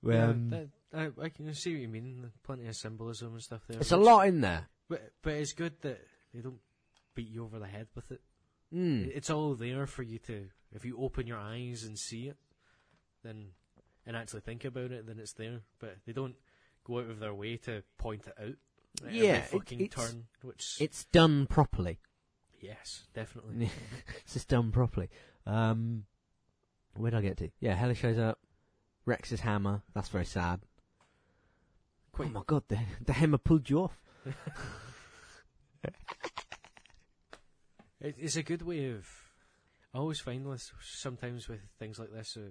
Yeah, 0.05 0.31
um, 0.31 0.51
that, 0.51 0.69
I, 0.93 1.11
I 1.23 1.29
can 1.29 1.55
see 1.55 1.75
what 1.75 1.81
you 1.83 1.89
mean. 1.89 2.33
Plenty 2.43 2.67
of 2.67 2.75
symbolism 2.75 3.35
and 3.35 3.43
stuff 3.43 3.61
there. 3.69 3.79
it's 3.79 3.93
a 3.93 3.97
lot 3.97 4.27
in 4.27 4.41
there. 4.41 4.67
But 4.89 5.13
but 5.23 5.35
it's 5.35 5.53
good 5.53 5.75
that 5.83 6.01
they 6.35 6.41
don't 6.41 6.61
beat 7.15 7.29
you 7.31 7.45
over 7.45 7.59
the 7.59 7.67
head 7.67 7.89
with 7.95 8.11
it. 8.11 8.21
Mm. 8.75 9.11
It's 9.15 9.31
all 9.31 9.55
there 9.55 9.87
for 9.87 10.03
you 10.03 10.19
to. 10.21 10.47
If 10.75 10.85
you 10.85 10.97
open 10.99 11.27
your 11.27 11.39
eyes 11.39 11.85
and 11.85 11.99
see 11.99 12.29
it, 12.29 12.37
then 13.23 13.49
and 14.07 14.17
actually 14.17 14.41
think 14.41 14.65
about 14.65 14.91
it, 14.91 15.07
then 15.07 15.19
it's 15.19 15.35
there. 15.35 15.61
But 15.79 15.99
they 16.07 16.13
don't 16.13 16.35
go 16.85 16.99
out 17.01 17.11
of 17.11 17.21
their 17.21 17.35
way 17.35 17.57
to 17.59 17.83
point 17.99 18.27
it 18.27 18.35
out. 18.43 18.55
Yeah, 19.13 19.37
it- 19.37 19.45
fucking 19.47 19.81
it's- 19.81 20.11
turn. 20.11 20.25
Which 20.43 20.77
It's 20.81 21.05
done 21.07 21.47
properly. 21.47 22.01
Yes, 22.61 23.05
definitely. 23.15 23.71
it's 24.25 24.35
just 24.35 24.49
done 24.49 24.71
properly. 24.73 25.11
Um, 25.47 26.05
where 26.95 27.11
did 27.11 27.19
I 27.19 27.23
get 27.23 27.37
to? 27.39 27.51
Yeah, 27.61 27.75
Hela 27.75 27.95
shows 27.95 28.19
up. 28.19 28.39
Rex's 29.05 29.41
hammer. 29.41 29.83
That's 29.95 30.09
very 30.09 30.25
sad. 30.25 30.61
Quite- 32.13 32.29
Oh 32.29 32.33
my 32.33 32.43
god, 32.47 32.65
the 32.69 32.79
the 33.05 33.13
hammer 33.15 33.39
pulled 33.39 33.69
you 33.69 33.81
off. 33.81 33.99
It, 38.01 38.17
it's 38.19 38.37
a 38.37 38.43
good 38.43 38.63
way 38.63 38.91
of. 38.91 39.07
I 39.95 39.99
always 39.99 40.21
find 40.21 40.45
this 40.51 40.73
sometimes 40.83 41.49
with 41.49 41.61
things 41.79 41.99
like 41.99 42.13
this, 42.13 42.37
uh, 42.37 42.51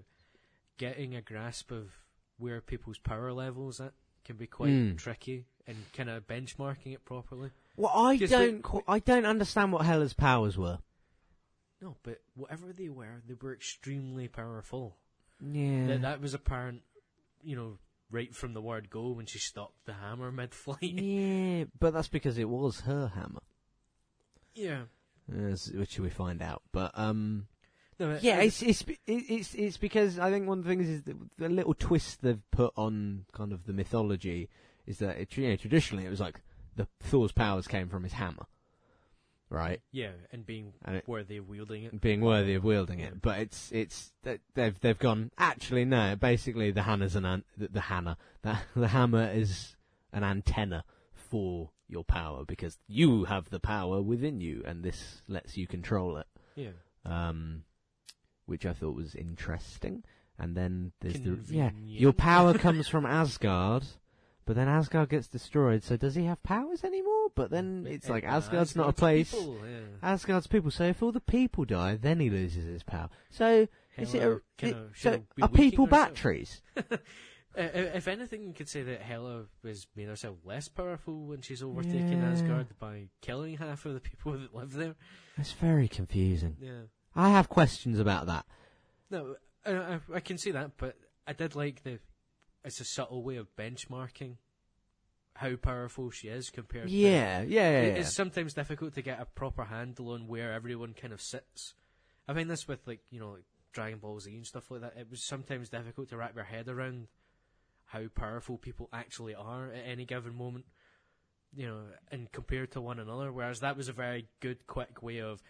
getting 0.78 1.16
a 1.16 1.22
grasp 1.22 1.72
of 1.72 1.92
where 2.38 2.62
people's 2.62 3.00
power 3.00 3.34
levels 3.34 3.82
at 3.82 3.94
can 4.24 4.38
be 4.38 4.48
quite 4.48 4.70
Mm. 4.70 4.98
tricky, 4.98 5.46
and 5.68 5.76
kind 5.94 6.10
of 6.10 6.26
benchmarking 6.28 6.94
it 6.94 7.04
properly. 7.04 7.50
Well, 7.76 7.92
I 7.94 8.18
don't. 8.18 8.62
qu- 8.62 8.84
I 8.88 9.00
don't 9.00 9.26
understand 9.26 9.74
what 9.74 9.86
Hela's 9.86 10.14
powers 10.14 10.58
were. 10.58 10.80
No, 11.82 11.98
but 12.04 12.22
whatever 12.36 12.72
they 12.72 12.90
were, 12.90 13.22
they 13.28 13.34
were 13.34 13.54
extremely 13.54 14.28
powerful. 14.28 14.96
Yeah. 15.42 15.88
That 15.88 16.02
that 16.04 16.22
was 16.22 16.34
apparent, 16.36 16.84
you 17.44 17.56
know, 17.56 17.78
right 18.12 18.36
from 18.36 18.53
the 18.53 18.62
word 18.62 18.89
go 18.89 19.12
when 19.12 19.25
she 19.25 19.39
stopped 19.39 19.86
the 19.86 19.94
hammer 19.94 20.32
mid-flight. 20.32 20.82
yeah, 20.82 21.65
but 21.80 21.94
that's 21.94 22.08
because 22.08 22.38
it 22.38 22.50
was 22.50 22.82
her 22.82 23.12
hammer, 23.15 23.41
yeah. 24.53 24.84
as, 25.34 25.72
which 25.74 26.00
we 26.00 26.10
find 26.10 26.41
out. 26.41 26.62
But 26.72 26.91
um, 26.96 27.48
No, 28.00 28.18
yeah, 28.22 28.41
it's 28.41 28.62
it's 28.62 28.84
it's 29.08 29.53
it's 29.53 29.77
because 29.77 30.20
I 30.20 30.30
think 30.30 30.48
one 30.48 30.60
of 30.60 30.65
the 30.65 30.70
things 30.70 30.89
is 30.89 31.03
the 31.03 31.50
little 31.50 31.74
twist 31.74 32.22
they've 32.22 32.41
put 32.51 32.74
on 32.75 33.25
kind 33.32 33.53
of 33.53 33.65
the 33.65 33.74
mythology 33.74 34.50
is 34.88 34.98
that 35.00 35.18
it, 35.18 35.38
you 35.38 35.50
know, 35.50 35.56
traditionally 35.56 36.06
it 36.06 36.10
was 36.10 36.20
like 36.20 36.41
the 36.75 36.88
Thor's 37.01 37.32
powers 37.32 37.68
came 37.68 37.89
from 37.89 38.03
his 38.03 38.13
hammer, 38.13 38.46
right? 39.51 39.81
yeah, 39.91 40.12
and 40.31 40.46
being 40.46 40.74
And 40.84 40.96
it- 40.98 41.08
worthy 41.08 41.38
of 41.38 41.48
wielding 41.48 41.84
it. 41.84 42.01
being 42.01 42.22
worthy 42.22 42.55
of 42.55 42.63
wielding 42.63 43.00
it. 43.00 43.22
But 43.22 43.39
it's 43.39 43.72
it's 43.72 44.13
that 44.24 44.39
they've 44.55 44.79
they've 44.79 44.98
gone. 44.98 45.29
Actually, 45.38 45.86
no. 45.86 46.15
Basically, 46.15 46.72
the 46.72 46.84
hammer's 46.84 47.15
an 47.15 47.25
an, 47.25 47.43
the, 47.58 47.67
the 47.67 47.81
hammer 47.81 48.15
the, 48.41 48.58
the 48.75 48.88
hammer 48.88 49.29
is 49.31 49.75
an 50.13 50.24
antenna 50.24 50.84
for 51.13 51.70
your 51.88 52.03
power 52.03 52.46
because 52.46 52.79
you 52.88 53.25
have 53.25 53.50
the 53.50 53.60
power 53.60 54.01
within 54.01 54.39
you, 54.41 54.63
and 54.65 54.84
this 54.84 55.22
lets 55.27 55.58
you 55.58 55.67
control 55.67 56.17
it. 56.17 56.27
Yeah. 56.55 56.72
Um, 57.05 57.63
which 58.46 58.65
I 58.65 58.74
thought 58.74 58.96
was 58.96 59.15
interesting. 59.15 60.03
And 60.39 60.55
then 60.58 60.91
there's 61.01 61.20
the 61.22 61.38
yeah, 61.50 61.70
your 61.86 62.13
power 62.13 62.53
comes 62.58 62.88
from 62.88 63.05
Asgard. 63.05 63.84
But 64.46 64.56
then 64.56 64.68
Asgard 64.68 65.10
gets 65.10 65.28
destroyed, 65.28 65.84
so 65.84 65.98
does 65.98 66.16
he 66.16 66.26
have 66.26 66.42
powers 66.44 66.84
anymore? 66.84 67.28
But 67.36 67.52
then 67.52 67.86
it's 67.90 68.10
like 68.10 68.24
Uh, 68.24 68.28
Asgard's 68.28 68.76
not 68.76 68.90
a 68.90 68.94
place. 68.94 69.32
people, 69.32 69.60
yeah. 69.64 69.80
Asgard's 70.02 70.48
people. 70.48 70.72
So 70.72 70.86
if 70.86 71.02
all 71.04 71.12
the 71.12 71.20
people 71.20 71.64
die, 71.66 71.96
then 71.96 72.20
he 72.20 72.30
loses 72.30 72.66
his 72.66 72.84
power. 72.84 73.10
So 73.30 73.68
is 73.98 74.14
it? 74.16 74.24
A, 74.24 74.32
it- 74.60 74.76
should 74.94 75.26
so 75.38 75.44
are 75.44 75.48
people 75.50 75.88
batteries? 75.88 76.62
Uh, 77.54 77.64
if 77.74 78.08
anything, 78.08 78.44
you 78.48 78.54
could 78.54 78.70
say 78.70 78.82
that 78.82 79.02
Hela 79.02 79.44
has 79.66 79.86
made 79.94 80.08
herself 80.08 80.38
less 80.46 80.70
powerful 80.70 81.26
when 81.26 81.42
she's 81.42 81.62
overtaken 81.62 82.22
Yeah. 82.22 82.32
Asgard 82.32 82.68
by 82.80 83.10
killing 83.20 83.58
half 83.58 83.86
of 83.86 83.94
the 83.94 84.00
people 84.00 84.32
that 84.40 84.56
live 84.56 84.72
there. 84.72 84.96
It's 85.38 85.52
very 85.52 85.90
confusing. 85.90 86.56
Yeah. 86.62 86.84
I 87.14 87.28
have 87.32 87.50
questions 87.50 88.00
about 88.00 88.28
that. 88.28 88.46
No, 89.10 89.36
I, 89.66 89.72
I, 89.74 90.00
I 90.16 90.20
can 90.22 90.38
see 90.38 90.52
that, 90.52 90.78
but 90.78 90.96
I 91.28 91.34
did 91.34 91.54
like 91.54 91.84
the. 91.84 92.00
It's 92.63 92.80
a 92.80 92.86
subtle 92.86 93.24
way 93.24 93.38
of 93.38 93.56
benchmarking 93.56 94.36
how 95.36 95.56
powerful 95.56 96.12
she 96.12 96.27
is 96.27 96.50
compared. 96.50 96.88
to... 96.88 96.94
Yeah, 96.94 97.41
yeah, 97.41 97.46
yeah. 97.48 97.82
Yeah. 97.82 97.94
It's 97.94 98.13
sometimes 98.13 98.53
difficult 98.53 98.94
to 98.96 99.01
get 99.01 99.20
a 99.20 99.25
proper 99.25 99.63
handle 99.63 100.12
on 100.12 100.27
where 100.27 100.53
everyone 100.53 100.94
kind 100.94 101.13
of 101.13 101.22
sits. 101.22 101.74
I 102.27 102.34
find 102.34 102.50
this 102.50 102.68
with 102.68 102.86
like 102.88 103.01
you 103.10 103.20
know 103.20 103.32
like 103.32 103.46
Dragon 103.74 104.00
Ball 104.00 104.20
Z 104.20 104.34
and 104.36 104.46
stuff 104.46 104.70
like 104.70 104.82
that. 104.82 104.94
It 104.98 105.08
was 105.10 105.24
sometimes 105.24 105.70
difficult 105.70 106.10
to 106.10 106.18
wrap 106.18 106.36
your 106.36 106.46
head 106.46 106.68
around 106.68 107.08
how 107.86 108.03
powerful 108.13 108.58
people 108.58 108.89
actually 108.94 109.36
are 109.36 109.72
at 109.72 109.84
any 109.86 110.06
given 110.06 110.36
moment. 110.36 110.65
You 111.53 111.68
know, 111.68 111.82
and 112.12 112.32
compared 112.32 112.72
to 112.74 112.82
one 112.82 113.00
another. 113.00 113.32
Whereas 113.32 113.60
that 113.60 113.75
was 113.75 113.89
a 113.89 113.94
very 113.94 114.27
good, 114.39 114.65
quick 114.68 115.01
way 115.03 115.20
of, 115.20 115.41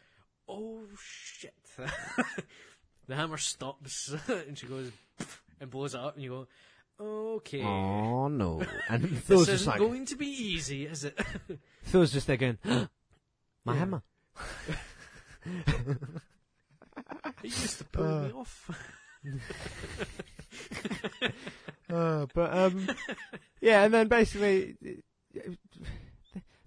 oh 0.50 0.82
shit, 1.00 1.54
the 3.08 3.16
hammer 3.16 3.38
stops 3.38 4.12
and 4.28 4.58
she 4.58 4.66
goes 4.66 4.92
and 5.60 5.70
blows 5.70 5.94
it 5.94 6.00
up, 6.00 6.16
and 6.16 6.24
you 6.24 6.30
go, 6.32 6.48
okay. 7.02 7.64
Oh 7.64 8.28
no! 8.28 8.62
And 8.90 9.04
This 9.04 9.20
Thor's 9.22 9.50
isn't 9.50 9.68
like 9.68 9.80
going 9.80 10.06
to 10.06 10.16
be 10.16 10.28
easy, 10.28 10.86
is 10.86 11.04
it? 11.04 11.20
Thor's 11.86 12.12
just 12.14 12.28
there 12.28 12.38
going, 12.38 12.58
my 13.66 13.76
hammer. 13.76 14.02
It 17.44 17.50
used 17.50 17.80
to 17.80 17.84
pull 17.86 18.06
Uh. 18.06 18.22
me 18.28 18.32
off. 18.34 18.70
Uh, 21.90 22.26
but 22.34 22.54
um, 22.58 22.88
yeah, 23.60 23.84
and 23.84 23.94
then 23.94 24.08
basically, 24.08 24.78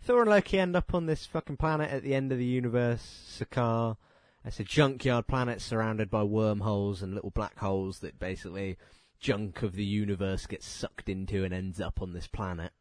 Thor 0.03 0.21
and 0.23 0.31
Loki 0.31 0.59
end 0.59 0.77
up 0.77 0.93
on 0.95 1.07
this 1.07 1.25
fucking 1.27 1.57
planet 1.57 1.91
at 1.91 2.03
the 2.03 2.15
end 2.15 2.31
of 2.33 2.39
the 2.39 2.45
universe, 2.45 3.39
Sakaar. 3.41 3.97
It's 4.45 4.61
a 4.61 4.65
junkyard 4.65 5.27
planet 5.27 5.63
surrounded 5.63 6.11
by 6.11 6.23
wormholes 6.25 7.03
and 7.03 7.15
little 7.15 7.31
black 7.31 7.59
holes 7.59 8.01
that 8.01 8.19
basically 8.19 8.77
junk 9.21 9.63
of 9.63 9.75
the 9.75 9.85
universe 9.85 10.47
gets 10.47 10.67
sucked 10.67 11.09
into 11.09 11.45
and 11.45 11.55
ends 11.55 11.81
up 11.81 12.03
on 12.03 12.13
this 12.13 12.27
planet. 12.27 12.73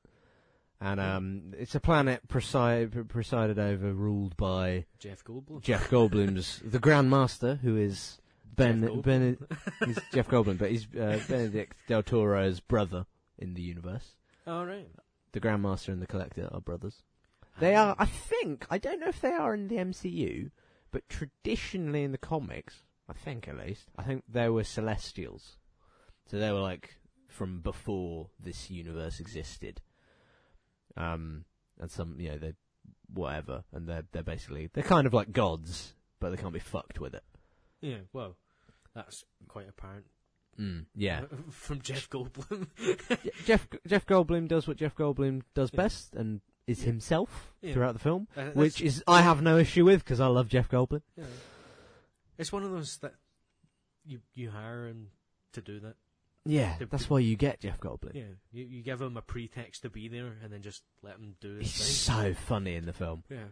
And 0.82 1.00
um, 1.00 1.54
it's 1.58 1.76
a 1.76 1.80
planet 1.80 2.28
preside, 2.28 3.08
presided 3.08 3.58
over, 3.58 3.94
ruled 3.94 4.36
by 4.36 4.86
Jeff 5.00 5.24
Goldblum. 5.24 5.62
Jeff 5.62 5.90
Goldblum's 5.90 6.60
the 6.64 6.80
Grandmaster, 6.80 7.58
who 7.60 7.78
is 7.78 8.20
Ben 8.46 8.82
Jeff 8.82 8.90
Goldblum. 8.90 9.04
Ben. 9.04 9.38
He's 9.86 10.00
Jeff 10.14 10.28
Goldblum, 10.28 10.58
but 10.58 10.72
he's 10.72 10.84
uh, 10.94 11.20
Benicio 11.28 11.68
Del 11.88 12.04
Toro's 12.04 12.60
brother 12.60 13.06
in 13.40 13.54
the 13.54 13.62
universe. 13.62 14.16
All 14.46 14.66
right. 14.66 14.90
The 15.32 15.40
Grandmaster 15.40 15.90
and 15.90 16.02
the 16.02 16.08
Collector 16.08 16.50
are 16.52 16.60
brothers. 16.60 17.04
They 17.60 17.76
are, 17.76 17.96
I 17.98 18.06
think, 18.06 18.66
I 18.70 18.78
don't 18.78 19.00
know 19.00 19.08
if 19.08 19.22
they 19.22 19.32
are 19.32 19.54
in 19.54 19.68
the 19.68 19.76
MCU, 19.76 20.52
but 20.92 21.08
traditionally 21.08 22.04
in 22.04 22.12
the 22.12 22.18
comics, 22.18 22.84
I 23.08 23.14
think 23.14 23.48
at 23.48 23.58
least, 23.58 23.90
I 23.98 24.04
think 24.04 24.24
they 24.28 24.50
were 24.50 24.64
Celestials. 24.64 25.58
So 26.30 26.38
they 26.40 26.52
were 26.52 26.60
like 26.62 26.96
from 27.28 27.60
before 27.62 28.30
this 28.40 28.70
universe 28.70 29.20
existed. 29.20 29.82
Um, 30.96 31.46
and 31.80 31.90
some, 31.90 32.16
you 32.20 32.30
know, 32.30 32.38
they, 32.38 32.54
whatever, 33.14 33.64
and 33.74 33.88
they're, 33.88 34.04
they're 34.12 34.22
basically, 34.24 34.70
they're 34.74 34.84
kind 34.84 35.08
of 35.08 35.14
like 35.14 35.32
gods, 35.32 35.94
but 36.20 36.30
they 36.30 36.38
can't 36.38 36.54
be 36.54 36.60
fucked 36.60 37.00
with 37.00 37.16
it. 37.16 37.24
Yeah. 37.82 37.98
Well, 38.14 38.38
that's 38.94 39.24
quite 39.48 39.68
apparent. 39.68 40.06
Mm, 40.60 40.86
yeah. 40.96 41.22
From 41.50 41.82
Jeff 41.82 42.08
Goldblum. 42.12 42.68
Jeff 43.46 43.68
Jeff 43.88 44.06
Goldblum 44.06 44.48
does 44.48 44.68
what 44.68 44.78
Jeff 44.78 44.96
Goldblum 44.96 45.42
does 45.56 45.72
Yeah. 45.74 45.78
best 45.82 46.14
and 46.16 46.42
is 46.68 46.82
Yeah. 46.82 46.86
himself 46.86 47.52
Yeah. 47.62 47.74
throughout 47.74 47.94
the 47.94 48.00
film, 48.00 48.28
Uh, 48.38 48.52
which 48.52 48.80
is 48.80 49.04
I 49.08 49.24
have 49.24 49.42
no 49.42 49.58
issue 49.58 49.84
with 49.86 50.04
because 50.04 50.20
I 50.20 50.28
love 50.28 50.48
Jeff 50.50 50.70
Goldblum. 50.70 51.02
yeah. 51.18 51.26
It's 52.38 52.52
one 52.52 52.64
of 52.64 52.70
those 52.72 52.98
that 53.00 53.16
you 54.06 54.20
you 54.36 54.52
hire 54.52 54.88
him 54.88 55.08
to 55.54 55.62
do 55.62 55.80
that. 55.80 55.96
Yeah, 56.46 56.78
The- 56.78 56.88
that's 56.88 57.10
why 57.10 57.20
you 57.20 57.38
get 57.38 57.62
Jeff 57.62 57.80
Goldblum. 57.80 58.14
Yeah. 58.16 58.24
You 58.52 58.66
you 58.66 58.84
give 58.84 59.02
him 59.02 59.16
a 59.16 59.22
pretext 59.22 59.84
to 59.84 59.90
be 59.90 60.10
there, 60.10 60.34
and 60.44 60.52
then 60.52 60.62
just 60.62 60.84
let 61.02 61.16
him 61.16 61.36
do 61.40 61.56
his 61.56 61.72
He's 61.74 62.06
thing. 62.06 62.16
so 62.16 62.34
funny 62.34 62.76
in 62.76 62.86
the 62.86 62.92
film. 62.92 63.24
Yeah. 63.30 63.46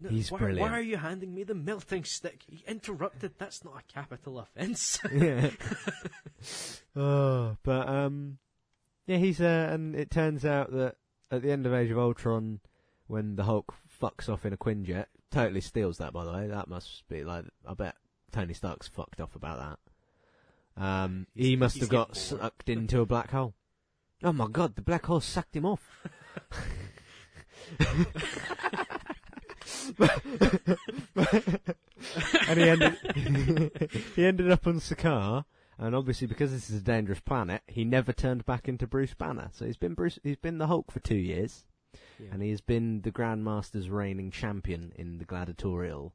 No, 0.00 0.08
He's 0.08 0.32
why, 0.32 0.38
brilliant. 0.38 0.68
Why 0.68 0.76
are 0.78 0.82
you 0.82 0.96
handing 0.96 1.32
me 1.32 1.44
the 1.44 1.54
melting 1.54 2.02
stick? 2.04 2.42
He 2.48 2.64
interrupted. 2.66 3.34
That's 3.38 3.64
not 3.64 3.74
a 3.78 3.92
capital 3.92 4.40
offence. 4.40 4.98
yeah. 5.12 5.50
oh, 6.96 7.56
but 7.62 7.88
um, 7.88 8.38
yeah, 9.06 9.16
he's 9.18 9.40
uh, 9.40 9.68
and 9.70 9.94
it 9.94 10.10
turns 10.10 10.44
out 10.44 10.72
that 10.72 10.96
at 11.30 11.42
the 11.42 11.50
end 11.50 11.66
of 11.66 11.74
Age 11.74 11.90
of 11.90 11.98
Ultron, 11.98 12.60
when 13.06 13.36
the 13.36 13.44
Hulk 13.44 13.74
fucks 14.02 14.28
off 14.28 14.44
in 14.44 14.52
a 14.52 14.56
Quinjet, 14.56 15.06
totally 15.30 15.60
steals 15.60 15.98
that. 15.98 16.12
By 16.12 16.24
the 16.24 16.32
way, 16.32 16.46
that 16.48 16.68
must 16.68 17.06
be 17.08 17.24
like 17.24 17.44
I 17.66 17.74
bet 17.74 17.94
Tony 18.32 18.54
Stark's 18.54 18.88
fucked 18.88 19.20
off 19.20 19.34
about 19.36 19.58
that. 19.58 19.78
Um, 20.76 21.26
he 21.34 21.56
must 21.56 21.74
he's 21.76 21.84
have 21.84 21.90
got 21.90 22.16
sucked 22.16 22.68
into 22.68 23.00
a 23.00 23.06
black 23.06 23.30
hole. 23.30 23.54
Oh 24.22 24.32
my 24.32 24.48
god, 24.48 24.74
the 24.76 24.82
black 24.82 25.06
hole 25.06 25.20
sucked 25.20 25.54
him 25.56 25.64
off. 25.66 25.82
and 32.48 32.58
he 32.58 32.68
ended 32.68 32.96
he 34.16 34.26
ended 34.26 34.50
up 34.50 34.66
on 34.66 34.80
Sakaar, 34.80 35.44
and 35.78 35.94
obviously 35.94 36.26
because 36.26 36.50
this 36.50 36.70
is 36.70 36.80
a 36.80 36.84
dangerous 36.84 37.20
planet, 37.20 37.62
he 37.66 37.84
never 37.84 38.12
turned 38.12 38.44
back 38.46 38.68
into 38.68 38.86
Bruce 38.86 39.14
Banner. 39.14 39.50
So 39.52 39.64
he's 39.64 39.76
been 39.76 39.94
Bruce, 39.94 40.18
he's 40.22 40.36
been 40.36 40.58
the 40.58 40.66
Hulk 40.66 40.90
for 40.90 41.00
two 41.00 41.14
years, 41.16 41.64
Yeah. 42.18 42.28
and 42.32 42.42
he 42.42 42.50
has 42.50 42.60
been 42.60 43.02
the 43.02 43.12
Grandmaster's 43.12 43.88
reigning 43.90 44.30
champion 44.30 44.92
in 44.96 45.18
the 45.18 45.24
gladiatorial 45.24 46.14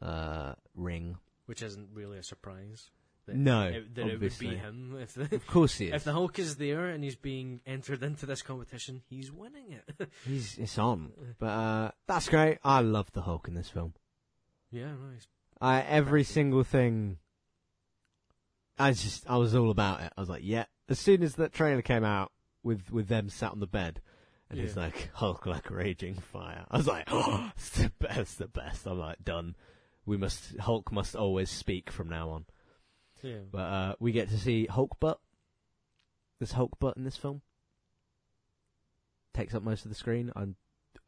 uh, 0.00 0.54
ring. 0.74 1.18
Which 1.46 1.62
isn't 1.62 1.88
really 1.92 2.18
a 2.18 2.22
surprise. 2.22 2.90
That 3.26 3.36
No, 3.36 3.68
it, 3.68 3.94
that 3.94 4.00
it 4.02 4.04
would 4.04 4.14
obviously. 4.14 4.48
be 4.50 4.56
him 4.56 4.98
if 5.00 5.14
the 5.14 5.22
Of 5.36 5.46
course 5.46 5.76
he 5.78 5.86
is. 5.86 5.94
if 5.94 6.04
the 6.04 6.12
Hulk 6.12 6.38
is 6.38 6.56
there 6.56 6.86
and 6.88 7.02
he's 7.02 7.16
being 7.16 7.60
entered 7.66 8.02
into 8.02 8.26
this 8.26 8.42
competition, 8.42 9.02
he's 9.08 9.32
winning 9.32 9.72
it. 9.72 10.08
He's 10.26 10.58
it's 10.58 10.78
on, 10.78 11.12
but 11.38 11.46
uh, 11.46 11.90
that's 12.06 12.28
great. 12.28 12.58
I 12.62 12.80
love 12.80 13.10
the 13.12 13.22
Hulk 13.22 13.48
in 13.48 13.54
this 13.54 13.68
film. 13.70 13.94
Yeah, 14.70 14.88
nice. 15.10 15.26
I 15.60 15.80
every 15.82 16.24
single 16.24 16.64
thing. 16.64 17.18
I 18.78 18.90
just 18.90 19.28
I 19.30 19.36
was 19.36 19.54
all 19.54 19.70
about 19.70 20.00
it. 20.02 20.12
I 20.16 20.20
was 20.20 20.28
like, 20.28 20.42
yeah. 20.44 20.64
As 20.88 20.98
soon 20.98 21.22
as 21.22 21.36
that 21.36 21.52
trailer 21.52 21.82
came 21.82 22.04
out 22.04 22.32
with 22.62 22.90
with 22.90 23.08
them 23.08 23.28
sat 23.30 23.52
on 23.52 23.60
the 23.60 23.66
bed, 23.66 24.00
and 24.50 24.58
Yeah. 24.58 24.68
like 24.76 25.10
Hulk 25.14 25.46
like 25.46 25.70
raging 25.70 26.16
fire. 26.16 26.66
I 26.70 26.76
was 26.76 26.86
like, 26.88 27.04
oh, 27.10 27.50
it's 27.56 27.70
the 27.70 27.92
best, 28.00 28.38
the 28.38 28.48
best. 28.48 28.86
I'm 28.86 28.98
like, 28.98 29.24
done. 29.24 29.54
We 30.06 30.16
must 30.16 30.58
Hulk 30.58 30.92
must 30.92 31.14
always 31.16 31.48
speak 31.50 31.90
from 31.90 32.08
now 32.10 32.30
on. 32.30 32.44
Yeah. 33.24 33.38
But 33.50 33.58
uh, 33.58 33.94
we 33.98 34.12
get 34.12 34.28
to 34.30 34.38
see 34.38 34.66
Hulk 34.66 35.00
butt. 35.00 35.18
This 36.40 36.52
Hulk 36.52 36.78
butt 36.78 36.96
in 36.96 37.04
this 37.04 37.16
film. 37.16 37.42
Takes 39.32 39.54
up 39.54 39.62
most 39.62 39.84
of 39.84 39.88
the 39.90 39.96
screen. 39.96 40.30
I'm, 40.36 40.56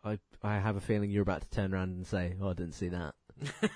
I 0.03 0.19
I 0.43 0.59
have 0.59 0.77
a 0.77 0.81
feeling 0.81 1.11
you're 1.11 1.23
about 1.23 1.43
to 1.43 1.51
turn 1.51 1.73
around 1.75 1.91
and 1.91 2.07
say, 2.07 2.35
"Oh, 2.41 2.51
I 2.51 2.55
didn't 2.55 2.75
see 2.75 2.89
that." 2.89 3.15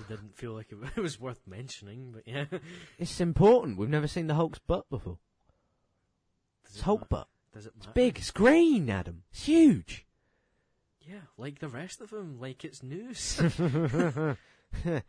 It 0.00 0.08
didn't 0.08 0.36
feel 0.36 0.52
like 0.52 0.72
it, 0.96 1.00
was 1.00 1.20
worth 1.20 1.40
mentioning, 1.46 2.12
but 2.12 2.22
yeah. 2.26 2.46
It's 2.98 3.20
important. 3.20 3.78
We've 3.78 3.88
never 3.88 4.08
seen 4.08 4.26
the 4.26 4.34
Hulk's 4.34 4.58
butt 4.58 4.88
before. 4.90 5.18
Does 6.64 6.72
It's 6.72 6.80
it 6.80 6.84
Hulk 6.84 7.00
ma- 7.02 7.06
butt. 7.18 7.28
Does 7.52 7.66
it 7.66 7.76
matter? 7.76 7.90
It's 7.90 7.94
big. 7.94 8.18
It's 8.18 8.30
green, 8.30 8.90
Adam. 8.90 9.22
It's 9.30 9.44
huge. 9.44 10.06
Yeah, 11.00 11.20
like 11.36 11.58
the 11.60 11.68
rest 11.68 12.00
of 12.00 12.10
them, 12.10 12.38
like 12.40 12.64
it's 12.64 12.82
news. 12.82 13.40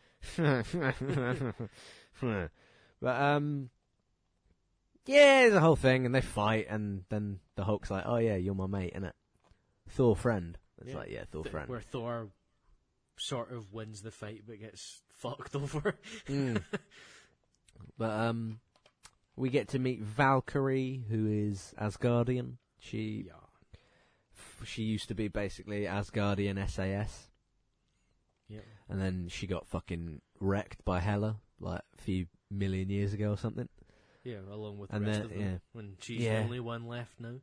but 3.01 3.21
um, 3.21 3.69
yeah, 5.05 5.41
there's 5.41 5.53
a 5.53 5.59
whole 5.59 5.75
thing, 5.75 6.05
and 6.05 6.15
they 6.15 6.21
fight, 6.21 6.67
and 6.69 7.03
then 7.09 7.39
the 7.55 7.63
Hulk's 7.63 7.91
like, 7.91 8.03
"Oh 8.05 8.17
yeah, 8.17 8.35
you're 8.35 8.55
my 8.55 8.67
mate, 8.67 8.93
innit? 8.95 9.11
Thor 9.89 10.15
friend." 10.15 10.57
It's 10.81 10.91
Yeah. 10.91 10.97
like, 10.97 11.09
"Yeah, 11.11 11.23
Thor 11.31 11.43
Th- 11.43 11.51
friend." 11.51 11.69
Where 11.69 11.81
Thor 11.81 12.29
sort 13.17 13.51
of 13.51 13.73
wins 13.73 14.01
the 14.01 14.11
fight 14.11 14.43
but 14.47 14.59
gets 14.59 15.01
fucked 15.09 15.55
over. 15.55 15.95
Mm. 16.27 16.61
but 17.97 18.11
um, 18.11 18.59
we 19.35 19.49
get 19.49 19.69
to 19.69 19.79
meet 19.79 20.01
Valkyrie, 20.01 21.03
who 21.09 21.27
is 21.27 21.73
Asgardian. 21.79 22.53
She 22.79 23.25
yeah. 23.27 23.33
she 24.65 24.83
used 24.83 25.07
to 25.09 25.15
be 25.15 25.27
basically 25.27 25.83
Asgardian 25.83 26.67
SAS, 26.69 27.27
Yeah. 28.47 28.59
and 28.89 29.01
then 29.01 29.27
she 29.29 29.47
got 29.47 29.67
fucking 29.67 30.21
wrecked 30.39 30.85
by 30.85 30.99
Hela 30.99 31.37
like 31.59 31.81
a 31.97 32.01
few 32.01 32.27
million 32.51 32.89
years 32.89 33.13
ago 33.13 33.31
or 33.31 33.37
something. 33.37 33.67
Yeah, 34.23 34.37
along 34.49 34.77
with 34.79 34.89
the 34.89 34.95
And 34.97 35.05
rest 35.07 35.17
then- 35.19 35.25
of 35.25 35.31
them. 35.31 35.41
yeah. 35.41 35.57
When 35.73 35.95
she's 35.99 36.21
Yeah. 36.21 36.39
the 36.39 36.43
only 36.45 36.59
one 36.59 36.87
left 36.87 37.19
now. 37.19 37.39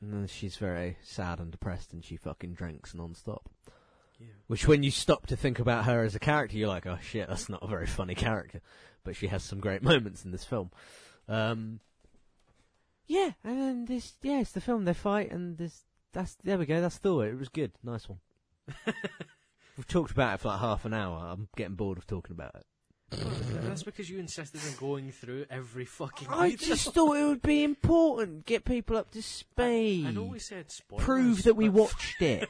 And 0.00 0.12
then 0.12 0.26
she's 0.26 0.56
very 0.56 0.98
sad 1.02 1.38
and 1.40 1.50
depressed, 1.50 1.92
and 1.92 2.04
she 2.04 2.16
fucking 2.16 2.54
drinks 2.54 2.94
non-stop. 2.94 3.48
Yeah. 4.20 4.26
Which, 4.48 4.66
when 4.68 4.82
you 4.82 4.90
stop 4.90 5.26
to 5.28 5.36
think 5.36 5.58
about 5.58 5.84
her 5.86 6.02
as 6.04 6.14
a 6.14 6.18
character, 6.20 6.56
you're 6.56 6.68
like, 6.68 6.86
oh 6.86 6.98
shit, 7.02 7.28
that's 7.28 7.48
not 7.48 7.62
a 7.62 7.66
very 7.68 7.86
funny 7.86 8.14
character. 8.14 8.60
But 9.02 9.16
she 9.16 9.28
has 9.28 9.42
some 9.42 9.60
great 9.60 9.82
moments 9.90 10.24
in 10.24 10.30
this 10.30 10.44
film. 10.44 10.70
Um, 11.28 11.80
yeah, 13.06 13.32
and 13.42 13.60
then 13.60 13.84
this, 13.86 14.14
yeah, 14.22 14.40
it's 14.40 14.52
the 14.52 14.60
film. 14.60 14.84
They 14.84 14.94
fight, 14.94 15.30
and 15.30 15.56
this, 15.58 15.84
that's 16.12 16.34
there 16.42 16.58
we 16.58 16.66
go. 16.66 16.80
That's 16.80 16.98
Thor. 16.98 17.26
It 17.26 17.38
was 17.38 17.48
good, 17.48 17.72
nice 17.82 18.08
one. 18.08 18.18
We've 19.76 19.86
talked 19.86 20.10
about 20.12 20.34
it 20.34 20.40
for 20.40 20.48
like 20.48 20.60
half 20.60 20.84
an 20.84 20.94
hour. 20.94 21.18
I'm 21.32 21.48
getting 21.56 21.74
bored 21.74 21.98
of 21.98 22.06
talking 22.06 22.32
about 22.32 22.54
it. 22.54 22.64
That's 23.64 23.82
because 23.82 24.08
you 24.10 24.18
insisted 24.18 24.60
on 24.66 24.76
going 24.78 25.10
through 25.12 25.46
every 25.50 25.84
fucking 25.84 26.28
I 26.28 26.50
detail. 26.50 26.68
just 26.68 26.92
thought 26.94 27.16
it 27.16 27.24
would 27.24 27.42
be 27.42 27.62
important. 27.62 28.44
Get 28.46 28.64
people 28.64 28.96
up 28.96 29.10
to 29.12 29.22
speed. 29.22 30.06
I 30.06 30.10
know 30.12 30.24
we 30.24 30.38
said 30.38 30.70
spoilers. 30.70 31.04
Prove 31.04 31.42
that 31.44 31.54
we 31.54 31.68
but- 31.68 31.80
watched 31.82 32.22
it. 32.22 32.48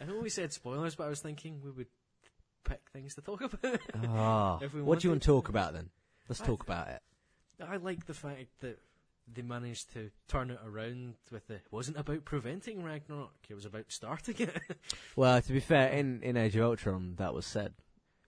I 0.00 0.04
know 0.04 0.20
we 0.20 0.28
said 0.28 0.52
spoilers, 0.52 0.94
but 0.94 1.04
I 1.04 1.08
was 1.08 1.20
thinking 1.20 1.60
we 1.64 1.70
would 1.70 1.86
pick 2.64 2.80
things 2.92 3.14
to 3.14 3.22
talk 3.22 3.40
about. 3.42 3.80
Ah, 4.06 4.58
If 4.62 4.74
we 4.74 4.82
what 4.82 5.00
do 5.00 5.06
you 5.08 5.10
wanted 5.10 5.12
want 5.12 5.22
to 5.22 5.26
talk 5.26 5.48
about 5.48 5.72
then? 5.74 5.90
Let's 6.28 6.40
I 6.42 6.46
talk 6.46 6.62
about 6.62 6.88
it. 6.88 7.00
I 7.66 7.76
like 7.76 8.06
the 8.06 8.14
fact 8.14 8.46
that 8.60 8.78
they 9.34 9.42
managed 9.42 9.92
to 9.94 10.10
turn 10.28 10.50
it 10.50 10.58
around 10.64 11.14
with 11.30 11.46
the 11.48 11.54
it 11.54 11.66
wasn't 11.70 11.98
about 11.98 12.24
preventing 12.24 12.82
Ragnarok, 12.82 13.34
it 13.48 13.54
was 13.54 13.64
about 13.64 13.86
starting 13.88 14.36
it. 14.38 14.60
Well, 15.16 15.40
to 15.42 15.52
be 15.52 15.60
fair, 15.60 15.88
in, 15.90 16.22
in 16.22 16.36
Age 16.36 16.56
of 16.56 16.62
Ultron, 16.62 17.14
that 17.16 17.34
was 17.34 17.44
said 17.46 17.74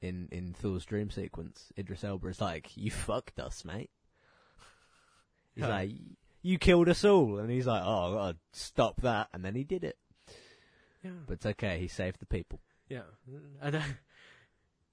in, 0.02 0.28
in 0.30 0.52
Thor's 0.52 0.84
dream 0.84 1.10
sequence. 1.10 1.72
Idris 1.78 2.04
Elba 2.04 2.28
is 2.28 2.40
like, 2.40 2.76
"You 2.76 2.90
fucked 2.90 3.38
us, 3.40 3.64
mate." 3.64 3.90
He's 5.54 5.64
Huh. 5.64 5.70
like, 5.70 5.90
"You 6.42 6.58
killed 6.58 6.88
us 6.88 7.04
all," 7.04 7.38
and 7.38 7.50
he's 7.50 7.66
like, 7.66 7.82
"Oh, 7.84 8.08
I 8.08 8.12
gotta 8.12 8.38
stop 8.52 9.00
that," 9.02 9.28
and 9.32 9.44
then 9.44 9.54
he 9.54 9.64
did 9.64 9.84
it. 9.84 9.98
yeah. 11.02 11.10
But 11.26 11.34
it's 11.34 11.46
okay. 11.46 11.78
He 11.78 11.88
saved 11.88 12.20
the 12.20 12.26
people. 12.26 12.60
Yeah, 12.88 13.02
I 13.62 13.70
don't, 13.70 13.82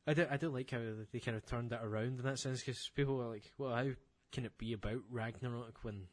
I 0.08 0.13
don't, 0.13 0.32
I 0.32 0.38
don't 0.38 0.54
like 0.54 0.69
how 0.71 0.80
they 1.12 1.19
kind 1.19 1.36
of 1.36 1.45
turned 1.45 1.71
that 1.71 1.84
around 1.84 2.19
in 2.19 2.24
that 2.24 2.39
sense 2.39 2.62
because 2.62 2.89
people 2.95 3.17
were 3.17 3.26
like, 3.28 3.52
"Well, 3.58 3.76
how 3.76 3.89
can 4.32 4.46
it 4.46 4.58
be 4.58 4.74
about 4.74 5.02
Ragnarok 5.10 5.80
when, 5.84 6.08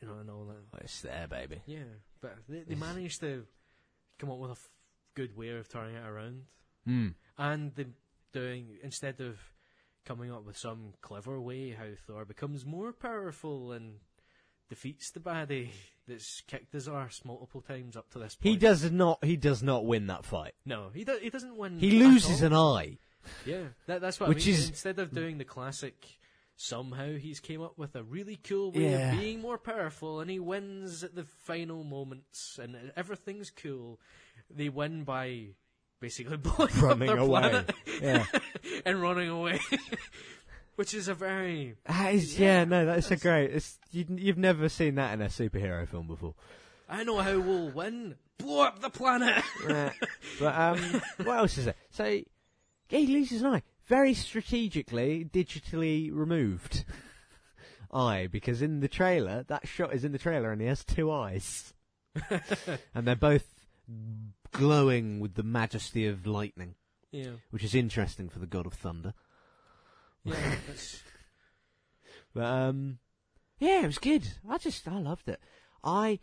you 0.00 0.08
know, 0.08 0.18
and 0.18 0.30
all 0.30 0.44
that?" 0.46 0.56
Oh, 0.74 0.78
it's 0.80 1.00
there, 1.00 1.26
baby. 1.28 1.60
Yeah, 1.66 1.84
but 2.20 2.36
they, 2.48 2.60
they 2.60 2.74
managed 2.74 3.20
to 3.20 3.46
come 4.18 4.30
up 4.30 4.38
with 4.38 4.50
a 4.50 4.52
f- 4.52 4.70
good 5.14 5.36
way 5.36 5.50
of 5.50 5.68
turning 5.68 5.96
it 5.96 6.06
around, 6.06 6.42
Hmm. 6.84 7.08
and 7.38 7.74
they 7.74 7.86
doing 8.32 8.78
instead 8.82 9.20
of 9.20 9.38
coming 10.04 10.30
up 10.30 10.44
with 10.44 10.56
some 10.56 10.92
clever 11.00 11.40
way 11.40 11.70
how 11.70 11.86
Thor 12.06 12.24
becomes 12.24 12.64
more 12.64 12.92
powerful 12.92 13.72
and 13.72 13.94
defeats 14.68 15.10
the 15.10 15.20
baddie 15.20 15.70
that's 16.06 16.42
kicked 16.42 16.72
his 16.72 16.86
arse 16.88 17.24
multiple 17.24 17.60
times 17.60 17.96
up 17.96 18.10
to 18.10 18.18
this 18.18 18.34
point. 18.36 18.50
He 18.52 18.56
does 18.56 18.90
not. 18.90 19.24
He 19.24 19.36
does 19.36 19.62
not 19.62 19.84
win 19.86 20.06
that 20.08 20.24
fight. 20.24 20.54
No, 20.64 20.90
he 20.94 21.04
do, 21.04 21.18
he 21.20 21.30
doesn't 21.30 21.56
win. 21.56 21.78
He 21.78 21.92
loses 21.92 22.42
an 22.42 22.52
eye. 22.52 22.98
Yeah, 23.44 23.64
that, 23.86 24.00
that's 24.00 24.20
what 24.20 24.28
Which 24.28 24.44
I 24.46 24.50
mean. 24.50 24.54
is- 24.60 24.68
Instead 24.68 24.98
of 25.00 25.12
doing 25.12 25.38
the 25.38 25.44
classic, 25.44 25.96
somehow 26.56 27.14
he's 27.16 27.38
came 27.40 27.62
up 27.62 27.76
with 27.76 27.94
a 27.94 28.02
really 28.02 28.36
cool 28.36 28.72
way 28.72 28.90
Yeah. 28.90 29.12
of 29.12 29.20
being 29.20 29.40
more 29.40 29.58
powerful, 29.58 30.20
and 30.20 30.30
he 30.30 30.38
wins 30.38 31.04
at 31.04 31.14
the 31.14 31.24
final 31.24 31.84
moments, 31.84 32.58
and 32.60 32.76
everything's 32.96 33.50
cool. 33.50 34.00
They 34.50 34.68
win 34.68 35.04
by 35.04 35.48
basically 36.00 36.36
blowing 36.38 36.70
Running 36.80 37.08
up 37.08 37.14
their 37.14 37.24
away. 37.24 37.40
planet 37.40 37.74
Yeah. 38.00 38.24
and 38.86 39.00
running 39.02 39.28
away, 39.28 39.60
which 40.76 40.94
is 40.94 41.08
a 41.08 41.14
very 41.14 41.74
is, 42.10 42.38
yeah, 42.38 42.64
no, 42.64 42.86
that's 42.86 43.10
a 43.10 43.16
great. 43.16 43.50
It's, 43.52 43.78
you, 43.92 44.06
you've 44.10 44.38
never 44.38 44.68
seen 44.68 44.94
that 44.96 45.12
in 45.14 45.22
a 45.22 45.26
superhero 45.26 45.86
film 45.88 46.06
before. 46.06 46.34
I 46.88 47.02
know 47.04 47.18
how 47.18 47.38
we'll 47.38 47.70
win. 47.70 48.14
Blow 48.38 48.62
up 48.62 48.80
the 48.80 48.90
planet. 48.90 49.42
Yeah. 49.68 49.90
but 50.38 50.54
um, 50.54 51.02
what 51.24 51.38
else 51.38 51.58
is 51.58 51.64
there? 51.64 51.74
So, 51.90 52.04
yeah, 52.04 52.22
he 52.98 53.06
loses 53.08 53.42
an 53.42 53.54
eye. 53.54 53.62
Very 53.86 54.14
strategically, 54.14 55.24
digitally 55.32 56.10
removed 56.12 56.84
eye, 57.92 58.28
because 58.30 58.60
in 58.62 58.80
the 58.80 58.88
trailer, 58.88 59.44
that 59.48 59.68
shot 59.68 59.94
is 59.94 60.04
in 60.04 60.12
the 60.12 60.18
trailer, 60.18 60.50
and 60.50 60.60
he 60.60 60.66
has 60.66 60.84
two 60.84 61.10
eyes, 61.10 61.72
and 62.94 63.06
they're 63.06 63.14
both 63.14 63.48
glowing 64.52 65.20
with 65.20 65.34
the 65.34 65.42
majesty 65.44 66.06
of 66.06 66.26
lightning, 66.26 66.74
yeah, 67.12 67.30
which 67.50 67.62
is 67.62 67.74
interesting 67.74 68.28
for 68.28 68.38
the 68.40 68.46
god 68.46 68.66
of 68.66 68.72
thunder. 68.74 69.14
yeah. 70.24 70.34
That's, 70.66 71.02
But 72.34 72.44
um, 72.44 72.98
yeah, 73.60 73.82
it 73.84 73.86
was 73.86 73.98
good. 73.98 74.26
I 74.48 74.58
just 74.58 74.88
I 74.88 74.98
loved 74.98 75.28
it. 75.28 75.40
I 75.84 76.18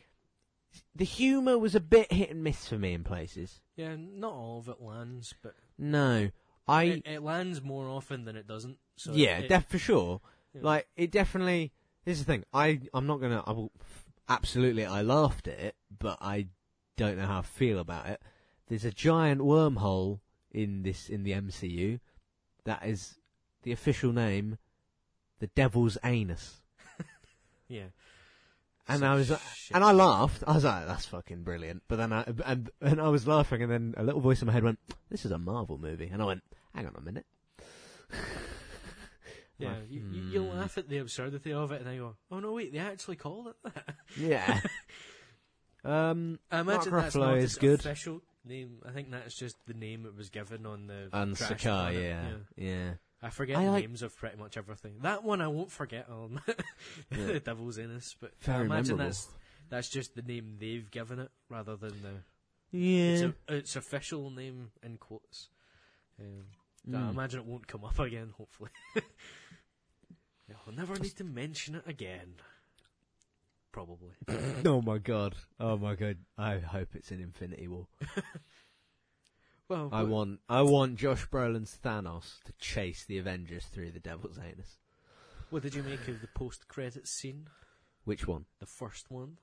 the 0.96 1.06
humour 1.06 1.58
was 1.58 1.76
a 1.76 1.80
bit 1.80 2.12
hit 2.12 2.32
and 2.32 2.44
miss 2.44 2.68
for 2.68 2.78
me 2.78 2.94
in 2.94 3.04
places. 3.04 3.62
yeah, 3.76 3.96
not 3.98 4.34
all 4.34 4.60
of 4.60 4.68
it 4.68 4.82
lands, 4.82 5.34
but 5.42 5.54
No, 5.78 6.30
I 6.68 6.84
it, 6.84 7.04
it 7.06 7.24
lands 7.24 7.62
more 7.62 7.88
often 7.88 8.26
than 8.26 8.36
it 8.36 8.48
doesn't. 8.48 8.78
So 8.96 9.14
yeah, 9.14 9.40
it, 9.40 9.50
def- 9.50 9.68
for 9.68 9.78
sure. 9.78 10.22
Like 10.60 10.88
it 10.96 11.12
definitely. 11.12 11.72
Is 12.06 12.20
the 12.20 12.26
thing. 12.26 12.44
I 12.54 12.82
I'm 12.94 13.08
not 13.08 13.22
gonna. 13.22 13.44
I 13.48 13.52
will 13.52 13.72
absolutely. 14.28 14.86
I 14.86 15.02
laughed 15.02 15.48
at 15.48 15.58
it, 15.58 15.76
but 15.98 16.18
I 16.22 16.48
don't 16.98 17.18
know 17.18 17.26
how 17.26 17.40
I 17.40 17.44
feel 17.44 17.80
about 17.80 18.08
it. 18.08 18.22
There's 18.68 18.86
a 18.86 18.92
giant 18.92 19.42
wormhole 19.42 20.20
in 20.52 20.84
this 20.84 21.10
in 21.10 21.24
the 21.24 21.32
MCU. 21.32 22.00
That 22.66 22.86
is 22.86 23.20
the 23.64 23.72
official 23.72 24.12
name, 24.12 24.58
the 25.40 25.48
Devil's 25.48 25.98
Anus. 26.04 26.62
yeah. 27.68 27.88
And 28.88 29.00
Some 29.00 29.10
I 29.10 29.16
was, 29.16 29.28
shit. 29.28 29.76
and 29.76 29.84
I 29.84 29.92
laughed. 29.94 30.44
I 30.46 30.56
was 30.56 30.66
like, 30.66 30.88
"That's 30.88 31.06
fucking 31.06 31.44
brilliant." 31.44 31.84
But 31.88 31.98
then 31.98 32.12
I, 32.12 32.26
and 32.46 32.70
and 32.82 33.00
I 33.00 33.08
was 33.08 33.26
laughing, 33.26 33.62
and 33.62 33.72
then 33.72 33.94
a 33.96 34.04
little 34.04 34.20
voice 34.20 34.42
in 34.42 34.48
my 34.48 34.52
head 34.54 34.64
went, 34.64 34.80
"This 35.10 35.24
is 35.24 35.32
a 35.32 35.38
Marvel 35.38 35.78
movie," 35.78 36.10
and 36.12 36.22
I 36.22 36.26
went, 36.26 36.44
"Hang 36.76 36.88
on 36.88 36.96
a 36.98 37.02
minute." 37.02 37.26
Yeah, 39.60 39.70
Like, 39.70 39.78
you, 39.90 40.04
you, 40.12 40.22
you 40.24 40.44
hmm. 40.44 40.58
laugh 40.60 40.78
at 40.78 40.90
the 40.90 40.98
absurdity 40.98 41.54
of 41.54 41.72
it, 41.72 41.82
and 41.82 41.90
I 41.90 41.98
go, 41.98 42.16
"Oh 42.32 42.40
no, 42.40 42.54
wait, 42.54 42.74
they 42.74 42.80
actually 42.80 43.18
called 43.18 43.48
it 43.48 43.56
that." 43.64 43.96
Yeah. 44.18 44.60
um, 45.86 46.40
I 46.52 46.60
imagine 46.60 46.92
Mark 46.92 47.04
that's 47.04 47.16
Ruffalo 47.16 47.30
not 47.30 47.38
is 47.38 47.56
good. 47.56 47.80
official 47.80 48.22
name. 48.46 48.80
I 48.88 48.92
think 48.92 49.12
that's 49.12 49.36
just 49.36 49.56
the 49.68 49.76
name 49.76 50.06
it 50.06 50.16
was 50.16 50.30
given 50.30 50.66
on 50.66 50.88
the 50.88 51.10
and 51.14 51.36
Sakaar, 51.36 51.92
Planet, 51.92 52.04
yeah, 52.04 52.32
yeah. 52.56 52.94
I 53.24 53.30
forget 53.30 53.58
I 53.58 53.66
the 53.66 53.72
like- 53.72 53.84
names 53.86 54.02
of 54.02 54.16
pretty 54.18 54.38
much 54.38 54.58
everything. 54.58 54.96
That 55.02 55.24
one 55.24 55.40
I 55.42 55.48
won't 55.48 55.72
forget. 55.72 56.10
On 56.10 56.42
Yeah. 57.12 57.26
the 57.26 57.40
Devil's 57.40 57.80
Anus, 57.80 58.16
but 58.20 58.34
I 58.48 58.62
imagine 58.62 58.98
memorable. 58.98 58.98
that's 58.98 59.28
that's 59.70 59.90
just 59.90 60.14
the 60.16 60.22
name 60.22 60.58
they've 60.60 60.90
given 60.92 61.20
it 61.20 61.32
rather 61.50 61.76
than 61.78 61.94
the 62.02 62.78
Yeah. 62.78 63.14
its, 63.14 63.36
a, 63.48 63.54
its 63.56 63.76
official 63.76 64.30
name 64.30 64.72
in 64.84 64.98
quotes. 64.98 65.50
Um, 66.20 66.46
Hmm. 66.86 66.96
I 66.98 67.10
imagine 67.12 67.40
it 67.40 67.46
won't 67.46 67.66
come 67.66 67.86
up 67.86 67.98
again. 67.98 68.34
Hopefully, 68.38 68.70
yeah, 68.96 70.56
I'll 70.68 70.74
never 70.74 71.00
need 71.00 71.16
to 71.16 71.24
mention 71.24 71.76
it 71.76 71.84
again. 71.88 72.34
Probably. 73.72 74.12
oh 74.66 74.82
my 74.82 74.98
god! 74.98 75.34
Oh 75.62 75.78
my 75.78 75.96
god! 75.96 76.18
I 76.38 76.58
hope 76.60 76.90
it's 76.94 77.10
in 77.10 77.22
Infinity 77.22 77.70
War. 77.70 77.88
Well, 79.74 79.90
I 79.92 80.04
want, 80.04 80.40
I 80.48 80.62
want 80.62 80.98
Josh 80.98 81.28
Brolin's 81.30 81.78
Thanos 81.84 82.42
to 82.46 82.54
chase 82.60 83.06
the 83.06 83.18
Avengers 83.18 83.66
through 83.66 83.92
the 83.92 84.00
Devil's 84.00 84.38
Anus. 84.38 84.78
What 85.50 85.64
did 85.64 85.74
you 85.74 85.84
make 85.84 86.08
of 86.08 86.22
the 86.22 86.28
post-credits 86.36 87.10
scene? 87.12 87.48
Which 88.06 88.28
one? 88.28 88.46
The 88.60 88.66
first 88.66 89.10
one. 89.10 89.38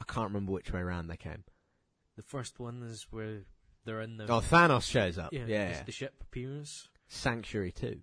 I 0.00 0.04
can't 0.12 0.28
remember 0.28 0.52
which 0.52 0.72
way 0.72 0.80
around 0.80 1.06
they 1.08 1.16
came. 1.16 1.44
The 2.16 2.22
first 2.22 2.58
one 2.58 2.82
is 2.82 3.06
where 3.10 3.42
they're 3.84 4.00
in 4.02 4.16
the 4.16 4.24
Oh, 4.24 4.40
Thanos 4.40 4.88
shows 4.88 5.18
up. 5.18 5.32
yeah, 5.32 5.46
Yeah, 5.46 5.82
the- 5.82 5.92
ship 5.92 6.14
appears. 6.20 6.88
Sanctuary 7.06 7.70
Two. 7.72 8.02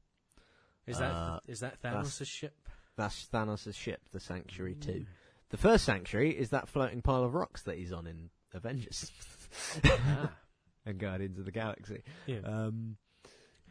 Is 0.86 0.98
that 1.00 1.12
Uh, 1.12 1.39
is 1.48 1.60
that 1.60 1.82
Thanos' 1.82 2.26
ship? 2.26 2.56
That's 2.96 3.28
Thanos' 3.28 3.74
ship, 3.76 4.02
the 4.12 4.20
Sanctuary 4.20 4.76
Two. 4.76 5.06
The 5.50 5.58
first 5.58 5.86
Sanctuary 5.86 6.38
is 6.38 6.50
that 6.52 6.70
floating 6.70 7.02
pile 7.02 7.24
of 7.24 7.34
rocks 7.34 7.63
that 7.63 7.78
he's 7.78 7.91
on 7.91 8.08
in 8.08 8.30
Avengers 8.54 9.12
ah, 9.86 10.32
and 10.86 10.98
Guardians 11.00 11.38
of 11.40 11.46
the 11.46 11.52
Galaxy. 11.52 12.02
yeah. 12.26 12.40
Um, 12.44 12.98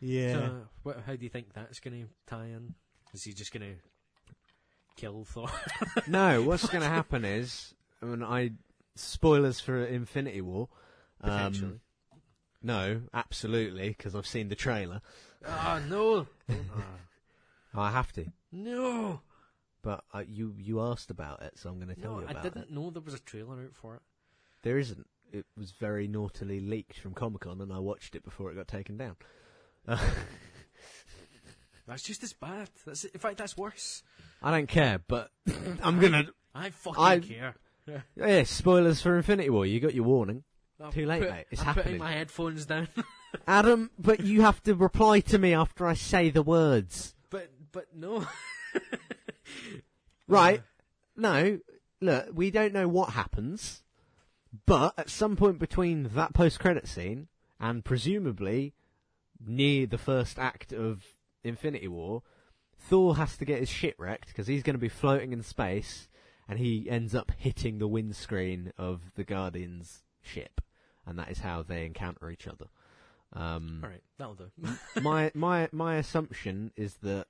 yeah. 0.00 0.32
So, 0.32 0.60
what, 0.82 1.02
how 1.06 1.14
do 1.16 1.22
you 1.24 1.28
think 1.28 1.52
that's 1.52 1.80
going 1.80 2.02
to 2.02 2.08
tie 2.26 2.46
in? 2.46 2.74
Is 3.12 3.24
he 3.24 3.32
just 3.32 3.52
going 3.52 3.62
to 3.74 3.76
kill 4.96 5.24
Thor? 5.24 5.50
no, 6.06 6.42
what's 6.42 6.66
going 6.68 6.82
to 6.82 6.88
happen 6.88 7.24
is, 7.24 7.74
I 8.02 8.06
mean, 8.06 8.22
I 8.22 8.52
spoilers 8.96 9.60
for 9.60 9.84
Infinity 9.84 10.40
War. 10.40 10.68
Um, 11.22 11.30
Potentially. 11.30 11.80
no, 12.62 13.02
absolutely, 13.12 13.88
because 13.90 14.14
I've 14.14 14.26
seen 14.26 14.48
the 14.48 14.54
trailer. 14.54 15.02
Ah 15.46 15.80
no! 15.88 16.26
Ah, 16.50 16.84
I 17.74 17.90
have 17.90 18.12
to, 18.12 18.26
no! 18.52 19.20
but 19.82 20.04
uh, 20.14 20.22
you 20.26 20.54
you 20.58 20.80
asked 20.82 21.10
about 21.10 21.42
it, 21.42 21.58
so 21.58 21.68
I'm 21.70 21.76
going 21.76 21.94
to 21.94 22.00
tell 22.00 22.12
No, 22.12 22.18
you 22.20 22.24
about 22.24 22.36
it. 22.36 22.38
I 22.38 22.42
didn't 22.42 22.62
it. 22.64 22.70
know 22.70 22.90
there 22.90 23.02
was 23.02 23.14
a 23.14 23.18
trailer 23.18 23.62
out 23.62 23.74
for 23.74 23.96
it. 23.96 24.02
There 24.62 24.78
isn't. 24.78 25.06
It 25.32 25.46
was 25.56 25.70
very 25.72 26.08
naughtily 26.08 26.60
leaked 26.60 26.98
from 26.98 27.14
Comic 27.14 27.42
Con, 27.42 27.60
and 27.60 27.72
I 27.72 27.78
watched 27.78 28.14
it 28.16 28.24
before 28.24 28.50
it 28.50 28.56
got 28.56 28.68
taken 28.68 28.96
down. 28.96 29.16
That's 31.86 32.02
just 32.02 32.22
as 32.22 32.32
bad. 32.32 32.68
That's 32.86 33.04
in 33.04 33.18
fact 33.18 33.38
that's 33.38 33.56
worse. 33.56 34.02
I 34.42 34.50
don't 34.52 34.68
care, 34.68 35.00
but 35.08 35.30
I'm 35.82 35.98
gonna. 36.00 36.26
I 36.54 36.70
fucking 36.70 37.02
I- 37.02 37.18
care. 37.20 37.54
Yeah, 38.14 38.44
spoilers 38.44 39.00
for 39.02 39.16
Infinity 39.16 39.50
War. 39.50 39.66
You 39.66 39.80
got 39.80 39.94
your 39.94 40.04
warning, 40.04 40.44
I'm 40.80 40.92
Too 40.92 41.06
late, 41.06 41.22
put- 41.22 41.30
mate. 41.30 41.46
It's 41.50 41.60
I'm 41.60 41.66
happening. 41.66 41.84
putting 41.84 41.98
my 41.98 42.12
headphones 42.12 42.64
down. 42.66 42.86
Adam. 43.48 43.90
But 43.98 44.20
you 44.20 44.42
have 44.42 44.62
to 44.64 44.76
reply 44.76 45.18
to 45.20 45.38
me 45.38 45.54
after 45.54 45.86
I 45.86 45.94
say 45.94 46.30
the 46.30 46.42
words. 46.42 47.16
but 47.30 47.50
but 47.72 47.86
no. 47.96 48.26
Right. 50.28 50.62
No, 51.16 51.58
look, 52.00 52.28
we 52.32 52.52
don't 52.52 52.72
know 52.72 52.86
what 52.86 53.10
happens, 53.10 53.82
but 54.66 54.94
at 54.98 55.10
some 55.10 55.36
point 55.36 55.58
between 55.58 56.10
that 56.14 56.34
post-credit 56.34 56.88
scene 56.88 57.28
and 57.58 57.84
presumably 57.84 58.74
near 59.44 59.86
the 59.86 59.98
first 59.98 60.38
act 60.38 60.72
of 60.72 61.04
Infinity 61.44 61.88
War, 61.88 62.22
Thor 62.78 63.16
has 63.16 63.36
to 63.36 63.44
get 63.44 63.60
his 63.60 63.68
shit 63.68 63.94
wrecked 63.98 64.28
because 64.28 64.46
he's 64.46 64.62
going 64.62 64.74
to 64.74 64.80
be 64.80 64.88
floating 64.88 65.32
in 65.32 65.42
space, 65.42 66.08
and 66.48 66.58
he 66.58 66.88
ends 66.88 67.14
up 67.14 67.30
hitting 67.36 67.78
the 67.78 67.88
windscreen 67.88 68.72
of 68.78 69.12
the 69.14 69.24
Guardians' 69.24 70.02
ship, 70.22 70.60
and 71.06 71.18
that 71.18 71.30
is 71.30 71.40
how 71.40 71.62
they 71.62 71.84
encounter 71.84 72.30
each 72.30 72.46
other. 72.48 72.66
Um, 73.32 73.80
All 73.84 73.90
right, 73.90 74.02
that'll 74.18 74.34
do. 74.34 74.50
my 75.00 75.30
my 75.34 75.68
my 75.72 75.96
assumption 75.96 76.72
is 76.76 76.94
that 77.02 77.28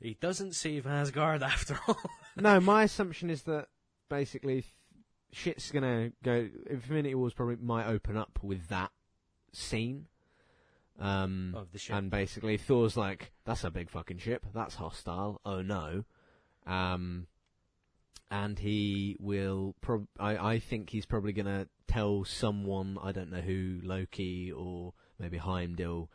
He 0.00 0.14
doesn't 0.20 0.54
save 0.54 0.86
Asgard 0.86 1.42
after 1.44 1.78
all. 1.86 1.98
No, 2.36 2.58
my 2.60 2.82
assumption 2.84 3.30
is 3.30 3.42
that 3.42 3.68
basically 4.08 4.64
shit's 5.32 5.70
gonna 5.70 6.12
go. 6.22 6.48
Infinity 6.68 7.14
Wars 7.14 7.34
probably 7.34 7.56
might 7.56 7.86
open 7.86 8.16
up 8.16 8.38
with 8.42 8.68
that 8.68 8.90
scene. 9.52 10.06
Um, 10.98 11.54
of 11.56 11.72
the 11.72 11.78
ship. 11.78 11.96
and 11.96 12.10
basically 12.10 12.58
Thor's 12.58 12.96
like, 12.96 13.32
"That's 13.44 13.64
a 13.64 13.70
big 13.70 13.90
fucking 13.90 14.18
ship. 14.18 14.44
That's 14.54 14.74
hostile. 14.76 15.40
Oh 15.44 15.62
no." 15.62 16.04
Um, 16.66 17.26
and 18.30 18.58
he 18.58 19.16
will. 19.18 19.74
Prob- 19.80 20.08
I 20.20 20.36
I 20.54 20.58
think 20.58 20.90
he's 20.90 21.06
probably 21.06 21.32
gonna 21.32 21.68
tell 21.88 22.24
someone 22.24 22.98
I 23.02 23.12
don't 23.12 23.30
know 23.30 23.40
who, 23.40 23.80
Loki 23.82 24.52
or 24.52 24.94
maybe 25.18 25.38
Heimdall. 25.38 26.10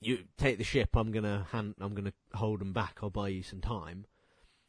You 0.00 0.24
take 0.36 0.58
the 0.58 0.64
ship. 0.64 0.96
I'm 0.96 1.10
gonna 1.10 1.46
hand. 1.50 1.74
I'm 1.80 1.94
gonna 1.94 2.12
hold 2.34 2.60
them 2.60 2.72
back. 2.72 2.98
I'll 3.02 3.10
buy 3.10 3.28
you 3.28 3.42
some 3.42 3.60
time. 3.60 4.06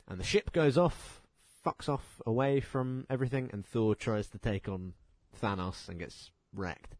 And 0.08 0.20
the 0.20 0.24
ship 0.24 0.52
goes 0.52 0.76
off, 0.78 1.22
fucks 1.66 1.90
off 1.90 2.22
away 2.26 2.60
from 2.60 3.06
everything, 3.10 3.50
and 3.54 3.66
Thor 3.66 3.96
tries 3.96 4.28
to 4.30 4.38
take 4.40 4.68
on 4.70 4.94
Thanos 5.42 5.88
and 5.90 6.00
gets 6.00 6.32
wrecked. 6.54 6.96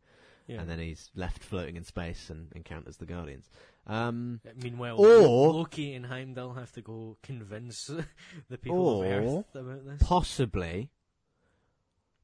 yeah. 0.48 0.60
And 0.62 0.70
then 0.70 0.80
he's 0.80 1.10
left 1.16 1.44
floating 1.44 1.76
in 1.76 1.84
space 1.84 2.30
and 2.30 2.52
encounters 2.56 2.98
the 2.98 3.06
Guardians. 3.06 3.50
Um, 3.88 4.42
Meanwhile, 4.62 4.98
Or- 5.00 5.54
Loki 5.54 5.94
and 5.96 6.06
Heimdall 6.06 6.54
have 6.54 6.72
to 6.74 6.82
go 6.82 7.18
convince 7.24 7.88
the 8.50 8.58
people 8.58 9.02
of 9.02 9.08
Earth 9.08 9.56
about 9.56 9.86
this. 9.86 10.02
possibly 10.04 10.92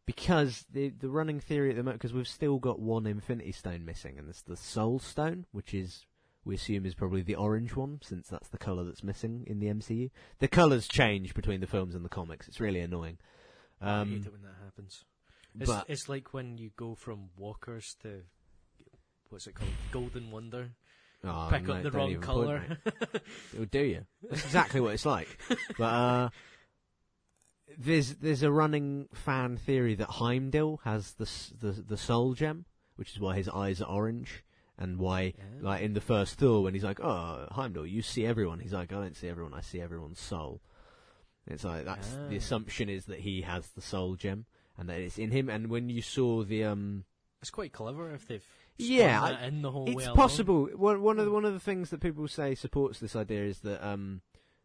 because 0.06 0.66
the 0.72 0.90
the 0.90 1.10
running 1.10 1.40
theory 1.40 1.72
at 1.72 1.76
the 1.78 1.84
moment 1.84 2.00
because 2.00 2.14
we've 2.14 2.28
still 2.28 2.60
got 2.60 2.80
one 2.80 3.08
Infinity 3.08 3.52
Stone 3.52 3.86
missing, 3.86 4.20
and 4.20 4.30
it's 4.30 4.44
the 4.44 4.56
Soul 4.58 5.00
Stone, 5.00 5.46
which 5.52 5.74
is 5.74 6.06
we 6.46 6.56
assume 6.56 6.86
is 6.86 6.94
probably 6.96 7.22
the 7.22 7.36
orange 7.36 7.76
one, 7.76 8.00
since 8.04 8.28
that's 8.30 8.50
the 8.50 8.58
color 8.58 8.84
that's 8.84 9.04
missing 9.04 9.44
in 9.48 9.60
the 9.60 9.68
MCU. 9.68 10.12
The 10.40 10.48
colors 10.48 10.88
change 10.88 11.34
between 11.34 11.60
the 11.60 11.68
films 11.68 11.96
and 11.96 12.06
the 12.06 12.10
comics. 12.10 12.48
It's 12.48 12.60
really 12.60 12.80
annoying. 12.80 13.18
I 13.82 14.02
Um, 14.02 14.12
hate 14.12 14.26
it 14.28 14.32
when 14.32 14.42
that 14.44 14.56
happens. 14.64 15.04
It's, 15.60 15.70
but 15.70 15.86
it's 15.90 16.08
like 16.08 16.34
when 16.34 16.58
you 16.58 16.70
go 16.78 16.96
from 16.96 17.30
Walkers 17.38 17.96
to 18.04 18.22
what's 19.30 19.48
it 19.48 19.56
called, 19.56 19.72
Golden 19.92 20.30
Wonder. 20.32 20.72
oh, 21.24 21.48
pick 21.50 21.64
mate, 21.64 21.78
up 21.78 21.84
the 21.84 21.92
wrong 21.92 22.20
color. 22.22 22.62
mate. 22.86 23.22
It 23.54 23.60
would 23.60 23.72
do 23.72 23.82
you. 23.84 24.06
That's 24.30 24.46
exactly 24.46 24.80
what 24.82 24.94
it's 24.94 25.06
like. 25.06 25.28
But 25.78 25.84
uh, 25.84 26.30
there's 27.78 28.16
there's 28.16 28.44
a 28.44 28.52
running 28.52 29.08
fan 29.14 29.58
theory 29.58 29.96
that 29.96 30.10
Heimdall 30.10 30.82
has 30.84 31.14
the 31.14 31.30
the 31.60 31.72
the 31.82 31.98
soul 31.98 32.34
gem, 32.34 32.66
which 32.96 33.12
is 33.12 33.20
why 33.20 33.36
his 33.36 33.50
eyes 33.50 33.82
are 33.82 33.90
orange, 33.90 34.44
and 34.78 34.98
why 35.00 35.34
like 35.62 35.82
in 35.82 35.94
the 35.94 36.02
first 36.02 36.38
Thor 36.40 36.64
when 36.64 36.74
he's 36.74 36.84
like, 36.84 37.00
"Oh, 37.00 37.48
Heimdall, 37.52 37.86
you 37.88 38.02
see 38.02 38.26
everyone." 38.26 38.60
He's 38.60 38.74
like, 38.74 38.92
"I 38.92 38.96
don't 38.96 39.16
see 39.16 39.30
everyone. 39.30 39.54
I 39.54 39.62
see 39.62 39.80
everyone's 39.82 40.20
soul." 40.20 40.62
It's 41.48 41.64
like 41.64 41.86
that's 41.86 42.18
the 42.30 42.36
Ah. 42.36 42.38
assumption 42.38 42.90
is 42.90 43.06
that 43.06 43.20
he 43.20 43.42
has 43.44 43.68
the 43.70 43.82
soul 43.82 44.16
gem 44.16 44.46
and 44.78 44.90
that 44.90 45.00
it's 45.00 45.18
in 45.18 45.32
him. 45.32 45.50
And 45.50 45.68
when 45.70 45.90
you 45.90 46.02
saw 46.02 46.44
the 46.44 46.64
um 46.66 47.06
It's 47.42 47.52
quite 47.52 47.72
clever 47.72 48.12
if 48.12 48.28
they've 48.28 48.44
Yeah, 48.78 49.22
that 49.22 49.44
in 49.44 49.62
the 49.62 49.72
whole 49.72 49.88
it's 49.90 50.06
along. 50.06 50.16
possible. 50.16 50.66
One, 50.76 51.02
one 51.02 51.20
of 51.20 51.26
the, 51.26 51.32
one 51.32 51.46
of 51.46 51.54
the 51.54 51.60
things 51.60 51.90
that 51.92 52.02
people 52.02 52.28
say 52.28 52.56
supports 52.56 53.00
this 53.00 53.16
idea 53.16 53.44
is 53.46 53.60
that 53.60 53.86
um, 53.88 54.22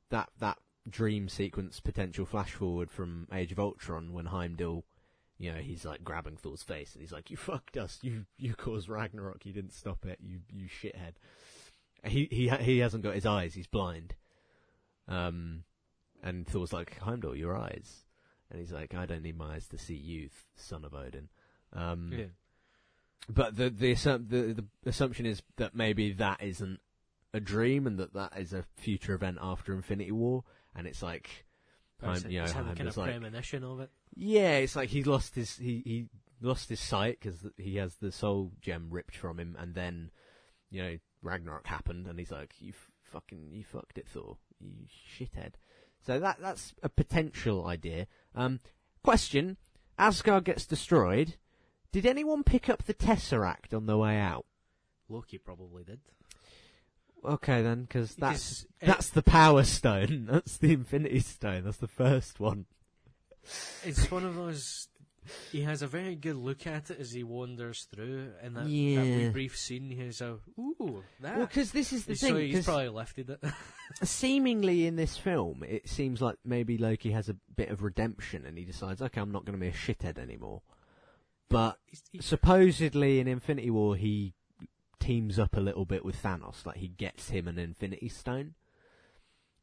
that 0.08 0.30
that 0.38 0.58
dream 0.88 1.28
sequence 1.28 1.78
potential 1.78 2.24
flash 2.24 2.52
forward 2.54 2.90
from 2.90 3.28
Age 3.32 3.52
of 3.52 3.60
Ultron 3.60 4.12
when 4.12 4.26
Heimdall, 4.26 4.84
you 5.40 5.50
know, 5.50 5.58
he's 5.58 5.86
like 5.86 6.04
grabbing 6.04 6.36
Thor's 6.36 6.62
face 6.62 6.92
and 6.92 7.00
he's 7.00 7.12
like, 7.12 7.30
"You 7.30 7.36
fucked 7.38 7.78
us. 7.78 7.98
You 8.02 8.26
you 8.36 8.54
caused 8.54 8.90
Ragnarok. 8.90 9.46
You 9.46 9.54
didn't 9.54 9.72
stop 9.72 10.04
it. 10.04 10.18
You 10.20 10.40
you 10.52 10.68
shithead." 10.68 11.14
He 12.04 12.28
he 12.30 12.48
he 12.48 12.78
hasn't 12.78 13.02
got 13.02 13.14
his 13.14 13.24
eyes. 13.26 13.54
He's 13.54 13.66
blind. 13.66 14.14
Um, 15.08 15.64
and 16.22 16.46
Thor's 16.46 16.72
like, 16.74 16.98
"Heimdall, 16.98 17.34
your 17.34 17.56
eyes." 17.56 18.04
And 18.50 18.60
he's 18.60 18.70
like, 18.72 18.94
"I 18.94 19.06
don't 19.06 19.22
need 19.22 19.38
my 19.38 19.54
eyes 19.54 19.66
to 19.68 19.78
see 19.78 19.94
you, 19.96 20.28
son 20.56 20.84
of 20.84 20.92
Odin." 20.94 21.30
Um, 21.72 22.12
Yeah. 22.12 22.24
but 23.28 23.56
the 23.56 23.70
the, 23.70 23.94
the 23.94 24.64
the 24.82 24.90
assumption 24.90 25.24
is 25.24 25.42
that 25.56 25.74
maybe 25.74 26.12
that 26.14 26.42
isn't 26.42 26.80
a 27.32 27.40
dream 27.40 27.86
and 27.86 27.98
that 27.98 28.12
that 28.12 28.36
is 28.36 28.52
a 28.52 28.64
future 28.76 29.14
event 29.14 29.38
after 29.40 29.72
Infinity 29.72 30.12
War, 30.12 30.44
and 30.74 30.86
it's 30.86 31.02
like, 31.02 31.46
Heim- 32.02 32.28
you 32.28 32.38
know, 32.38 32.44
it's 32.44 32.52
had 32.52 32.66
a 32.66 32.74
kind 32.74 32.96
like, 32.96 33.10
premonition 33.10 33.64
of 33.64 33.80
it. 33.80 33.90
Yeah, 34.14 34.56
it's 34.56 34.76
like 34.76 34.88
he 34.88 35.04
lost 35.04 35.34
his 35.34 35.56
he 35.56 35.82
he 35.84 36.06
lost 36.40 36.68
his 36.68 36.80
sight 36.80 37.18
because 37.20 37.46
he 37.56 37.76
has 37.76 37.96
the 37.96 38.12
soul 38.12 38.52
gem 38.60 38.88
ripped 38.90 39.16
from 39.16 39.38
him, 39.38 39.56
and 39.58 39.74
then 39.74 40.10
you 40.70 40.82
know 40.82 40.96
Ragnarok 41.22 41.66
happened, 41.66 42.06
and 42.06 42.18
he's 42.18 42.30
like, 42.30 42.54
you 42.58 42.72
fucking 43.02 43.50
you 43.52 43.64
fucked 43.64 43.98
it, 43.98 44.08
Thor, 44.08 44.36
you 44.60 44.86
shithead. 45.18 45.54
So 46.04 46.18
that 46.18 46.38
that's 46.40 46.74
a 46.82 46.88
potential 46.88 47.66
idea. 47.66 48.06
Um, 48.34 48.60
question: 49.02 49.56
Asgard 49.98 50.44
gets 50.44 50.66
destroyed. 50.66 51.36
Did 51.92 52.06
anyone 52.06 52.44
pick 52.44 52.68
up 52.68 52.84
the 52.84 52.94
Tesseract 52.94 53.74
on 53.74 53.86
the 53.86 53.98
way 53.98 54.18
out? 54.18 54.46
Loki 55.08 55.38
probably 55.38 55.82
did. 55.82 56.00
Okay 57.24 57.62
then, 57.62 57.82
because 57.82 58.14
that's 58.14 58.64
that's 58.80 59.10
the 59.10 59.22
Power 59.22 59.64
Stone. 59.64 60.26
That's 60.30 60.56
the 60.56 60.72
Infinity 60.72 61.20
Stone. 61.20 61.64
That's 61.64 61.76
the 61.76 61.88
first 61.88 62.40
one. 62.40 62.64
It's 63.84 64.10
one 64.10 64.24
of 64.24 64.34
those 64.34 64.88
he 65.52 65.62
has 65.62 65.82
a 65.82 65.86
very 65.86 66.14
good 66.14 66.36
look 66.36 66.66
at 66.66 66.90
it 66.90 67.00
as 67.00 67.12
he 67.12 67.22
wanders 67.22 67.86
through, 67.92 68.32
and 68.42 68.56
that, 68.56 68.64
that 68.64 68.68
wee 68.68 69.28
brief 69.32 69.56
scene, 69.56 69.90
he's 69.90 70.20
a 70.20 70.38
ooh 70.58 71.02
that. 71.20 71.36
Well, 71.36 71.46
because 71.46 71.72
this 71.72 71.92
is 71.92 72.04
the 72.04 72.14
so 72.14 72.34
thing. 72.34 72.50
he's 72.50 72.64
probably 72.64 72.88
lifted 72.88 73.30
it. 73.30 73.40
seemingly 74.02 74.86
in 74.86 74.96
this 74.96 75.16
film, 75.16 75.62
it 75.66 75.88
seems 75.88 76.20
like 76.20 76.36
maybe 76.44 76.78
Loki 76.78 77.10
has 77.12 77.28
a 77.28 77.36
bit 77.56 77.68
of 77.68 77.82
redemption, 77.82 78.46
and 78.46 78.56
he 78.56 78.64
decides, 78.64 79.02
okay, 79.02 79.20
I'm 79.20 79.32
not 79.32 79.44
going 79.44 79.58
to 79.58 79.60
be 79.60 79.68
a 79.68 79.72
shithead 79.72 80.18
anymore. 80.18 80.62
But 81.48 81.78
he- 82.12 82.20
supposedly 82.20 83.20
in 83.20 83.28
Infinity 83.28 83.70
War, 83.70 83.96
he 83.96 84.34
teams 84.98 85.38
up 85.38 85.56
a 85.56 85.60
little 85.60 85.84
bit 85.84 86.04
with 86.04 86.22
Thanos. 86.22 86.64
Like 86.64 86.76
he 86.76 86.88
gets 86.88 87.28
him 87.28 87.46
an 87.48 87.58
Infinity 87.58 88.08
Stone. 88.08 88.54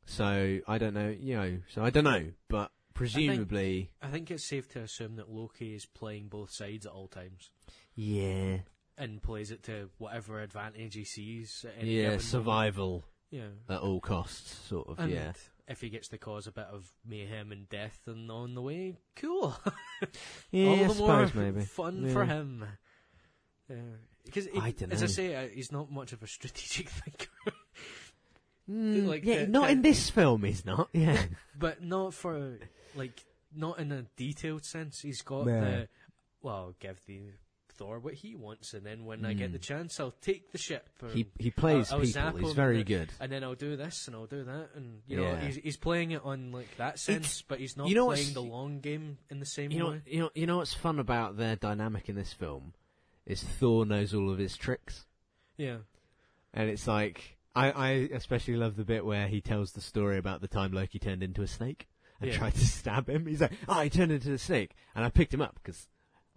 So 0.06 0.60
I 0.68 0.78
don't 0.78 0.94
know, 0.94 1.10
you 1.10 1.36
know. 1.36 1.58
So 1.70 1.84
I 1.84 1.90
don't 1.90 2.06
know, 2.06 2.32
but 2.48 2.72
presumably, 2.98 3.92
I 4.02 4.08
think 4.08 4.32
it's 4.32 4.46
safe 4.46 4.68
to 4.70 4.80
assume 4.82 5.16
that 5.18 5.30
Loki 5.30 5.74
is 5.76 5.86
playing 5.86 6.28
both 6.28 6.52
sides 6.52 6.86
at 6.86 6.92
all 6.92 7.08
times. 7.08 7.52
yeah, 7.96 8.58
And 8.98 9.22
plays 9.22 9.52
it 9.52 9.64
to 9.64 9.90
whatever 9.98 10.42
advantage 10.42 10.96
he 10.96 11.04
sees. 11.04 11.66
At 11.68 11.82
any 11.84 12.02
yeah, 12.02 12.18
survival 12.18 12.90
moment. 13.32 13.58
Yeah. 13.70 13.76
at 13.76 13.82
all 13.82 14.00
costs, 14.02 14.68
sort 14.68 14.88
of. 14.88 15.00
And 15.00 15.12
yeah, 15.12 15.34
if 15.68 15.82
he 15.82 15.90
gets 15.90 16.08
to 16.10 16.18
cause 16.18 16.48
a 16.48 16.52
bit 16.52 16.68
of 16.72 16.92
mayhem 17.06 17.52
and 17.52 17.68
death 17.70 18.00
and 18.08 18.32
on 18.32 18.56
the 18.56 18.62
way, 18.62 19.00
cool. 19.16 19.56
yeah, 20.52 20.68
All 20.70 20.80
I 20.84 20.88
the 20.88 20.94
suppose 20.94 21.34
more 21.36 21.44
maybe. 21.44 21.62
fun 21.66 22.04
Yeah. 22.06 22.14
for 22.14 22.26
him. 22.26 22.66
Because 24.26 24.48
I 24.58 24.74
as 24.92 25.04
I 25.04 25.08
say, 25.08 25.36
uh, 25.36 25.48
he's 25.54 25.72
not 25.74 25.92
much 25.92 26.14
of 26.14 26.24
a 26.24 26.28
strategic 26.28 26.90
thinker, 26.90 27.28
Mm, 28.70 29.08
like 29.08 29.24
yeah, 29.24 29.42
the- 29.46 29.48
not 29.48 29.66
the- 29.68 29.72
in 29.74 29.82
this 29.82 30.10
film. 30.10 30.44
He's 30.44 30.66
not. 30.66 30.90
Yeah, 30.94 31.22
but 31.58 31.82
not 31.84 32.14
for 32.14 32.58
like 32.98 33.24
not 33.56 33.80
in 33.80 33.92
a 33.92 34.04
detailed 34.18 34.66
sense. 34.66 35.00
He's 35.02 35.22
got 35.22 35.46
the 35.46 35.88
well, 36.42 36.56
I'll 36.56 36.76
give 36.80 37.00
the 37.06 37.22
Thor 37.70 38.00
what 38.00 38.16
he 38.16 38.36
wants, 38.36 38.74
and 38.74 38.84
then 38.84 39.06
when 39.06 39.24
I 39.24 39.34
get 39.34 39.50
Mm. 39.50 39.54
the 39.54 39.60
chance, 39.60 40.00
I'll 40.00 40.16
take 40.22 40.52
the 40.52 40.58
ship. 40.58 40.90
he 41.14 41.28
he 41.40 41.52
plays 41.52 41.92
I'll- 41.92 42.00
I'll 42.00 42.06
people. 42.34 42.38
He's 42.48 42.54
very 42.54 42.78
and- 42.78 42.86
good. 42.88 43.10
and 43.20 43.32
then 43.32 43.44
I'll 43.44 43.54
do 43.56 43.76
this 43.76 44.08
and 44.08 44.16
I'll 44.16 44.26
do 44.26 44.44
that, 44.46 44.70
and 44.76 45.02
you 45.08 45.18
know 45.18 45.36
he's 45.36 45.58
he's 45.58 45.78
playing 45.78 46.12
it 46.12 46.24
on 46.24 46.52
like 46.52 46.76
that 46.78 46.98
sense, 47.00 47.44
but 47.44 47.60
he's 47.60 47.78
not 47.78 47.88
you 47.88 47.96
know 47.96 48.08
playing 48.08 48.34
the 48.34 48.42
long 48.42 48.80
game 48.80 49.20
in 49.30 49.40
the 49.40 49.46
same 49.46 49.72
You 49.72 49.80
know, 49.80 49.90
way. 49.92 50.02
you 50.08 50.20
know, 50.22 50.30
you 50.34 50.48
know 50.48 50.58
what's 50.58 50.74
fun 50.74 50.98
about 51.00 51.38
their 51.38 51.56
dynamic 51.56 52.10
in 52.10 52.16
this 52.16 52.34
film 52.34 52.74
is 53.28 53.44
Thor 53.44 53.86
knows 53.86 54.14
all 54.14 54.32
of 54.32 54.40
his 54.40 54.58
tricks, 54.58 55.06
Yeah, 55.58 55.80
and 56.54 56.70
it's 56.72 56.88
like 56.88 57.38
I, 57.56 57.72
I 57.72 57.90
especially 58.14 58.56
love 58.56 58.76
the 58.76 58.86
bit 58.86 59.06
where 59.06 59.28
he 59.28 59.40
tells 59.42 59.72
the 59.74 59.82
story 59.82 60.18
about 60.18 60.42
the 60.42 60.48
time 60.48 60.72
Loki 60.72 60.98
turned 61.00 61.22
into 61.24 61.42
a 61.44 61.48
snake 61.48 61.88
and 62.22 62.30
Yeah. 62.32 62.38
tried 62.38 62.56
to 62.56 62.66
stab 62.66 63.10
him. 63.10 63.26
He's 63.26 63.42
like, 63.42 63.54
"Oh, 63.68 63.82
he 63.82 63.90
turned 63.90 64.12
into 64.12 64.32
a 64.34 64.38
snake, 64.38 64.72
and 64.96 65.04
I 65.06 65.10
picked 65.10 65.34
him 65.34 65.42
up 65.42 65.56
because 65.64 65.88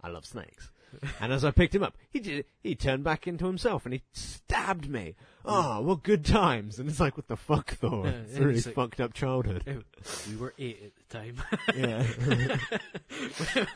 I 0.01 0.09
love 0.09 0.25
snakes." 0.25 0.71
and 1.21 1.31
as 1.31 1.45
I 1.45 1.51
picked 1.51 1.73
him 1.73 1.83
up, 1.83 1.95
he 2.09 2.19
did, 2.19 2.43
he 2.61 2.75
turned 2.75 3.05
back 3.05 3.25
into 3.25 3.45
himself 3.45 3.85
and 3.85 3.93
he 3.93 4.01
stabbed 4.11 4.89
me. 4.89 5.15
Oh, 5.45 5.79
what 5.81 6.03
good 6.03 6.25
times! 6.25 6.79
And 6.79 6.89
it's 6.89 6.99
like, 6.99 7.15
what 7.15 7.29
the 7.29 7.37
fuck, 7.37 7.71
Thor? 7.75 8.05
Yeah, 8.05 8.11
it's 8.11 8.35
a 8.35 8.41
really 8.41 8.61
like- 8.61 8.75
fucked 8.75 8.99
up 8.99 9.13
childhood. 9.13 9.63
we 10.29 10.35
were 10.35 10.53
eight 10.59 10.81
at 10.83 10.91
the 10.97 11.17
time, 11.17 11.41
yeah. 11.77 12.03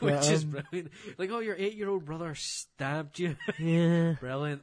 But, 0.00 0.30
is 0.30 0.44
um, 0.44 0.50
brilliant. 0.50 0.92
Like, 1.16 1.30
oh, 1.30 1.38
your 1.40 1.56
eight-year-old 1.56 2.04
brother 2.04 2.34
stabbed 2.34 3.18
you. 3.18 3.36
yeah. 3.58 4.16
brilliant. 4.20 4.62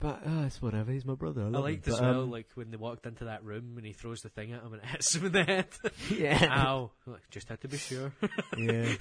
But 0.00 0.22
uh, 0.24 0.44
it's 0.46 0.62
whatever. 0.62 0.92
He's 0.92 1.04
my 1.04 1.14
brother. 1.14 1.42
I, 1.42 1.46
I 1.46 1.48
love 1.48 1.64
liked 1.64 1.86
him. 1.86 1.94
But, 1.94 2.02
well, 2.02 2.22
um, 2.22 2.30
like 2.30 2.46
when 2.54 2.70
they 2.70 2.76
walked 2.76 3.04
into 3.06 3.24
that 3.24 3.42
room 3.44 3.74
and 3.76 3.86
he 3.86 3.92
throws 3.92 4.22
the 4.22 4.28
thing 4.28 4.52
at 4.52 4.62
him 4.62 4.72
and 4.72 4.82
it 4.82 4.88
hits 4.88 5.14
him 5.14 5.26
in 5.26 5.32
the 5.32 5.44
head. 5.44 5.66
yeah, 6.10 6.64
Ow! 6.66 6.90
Like, 7.06 7.28
just 7.30 7.48
had 7.48 7.60
to 7.62 7.68
be 7.68 7.78
sure. 7.78 8.12
yeah. 8.56 8.94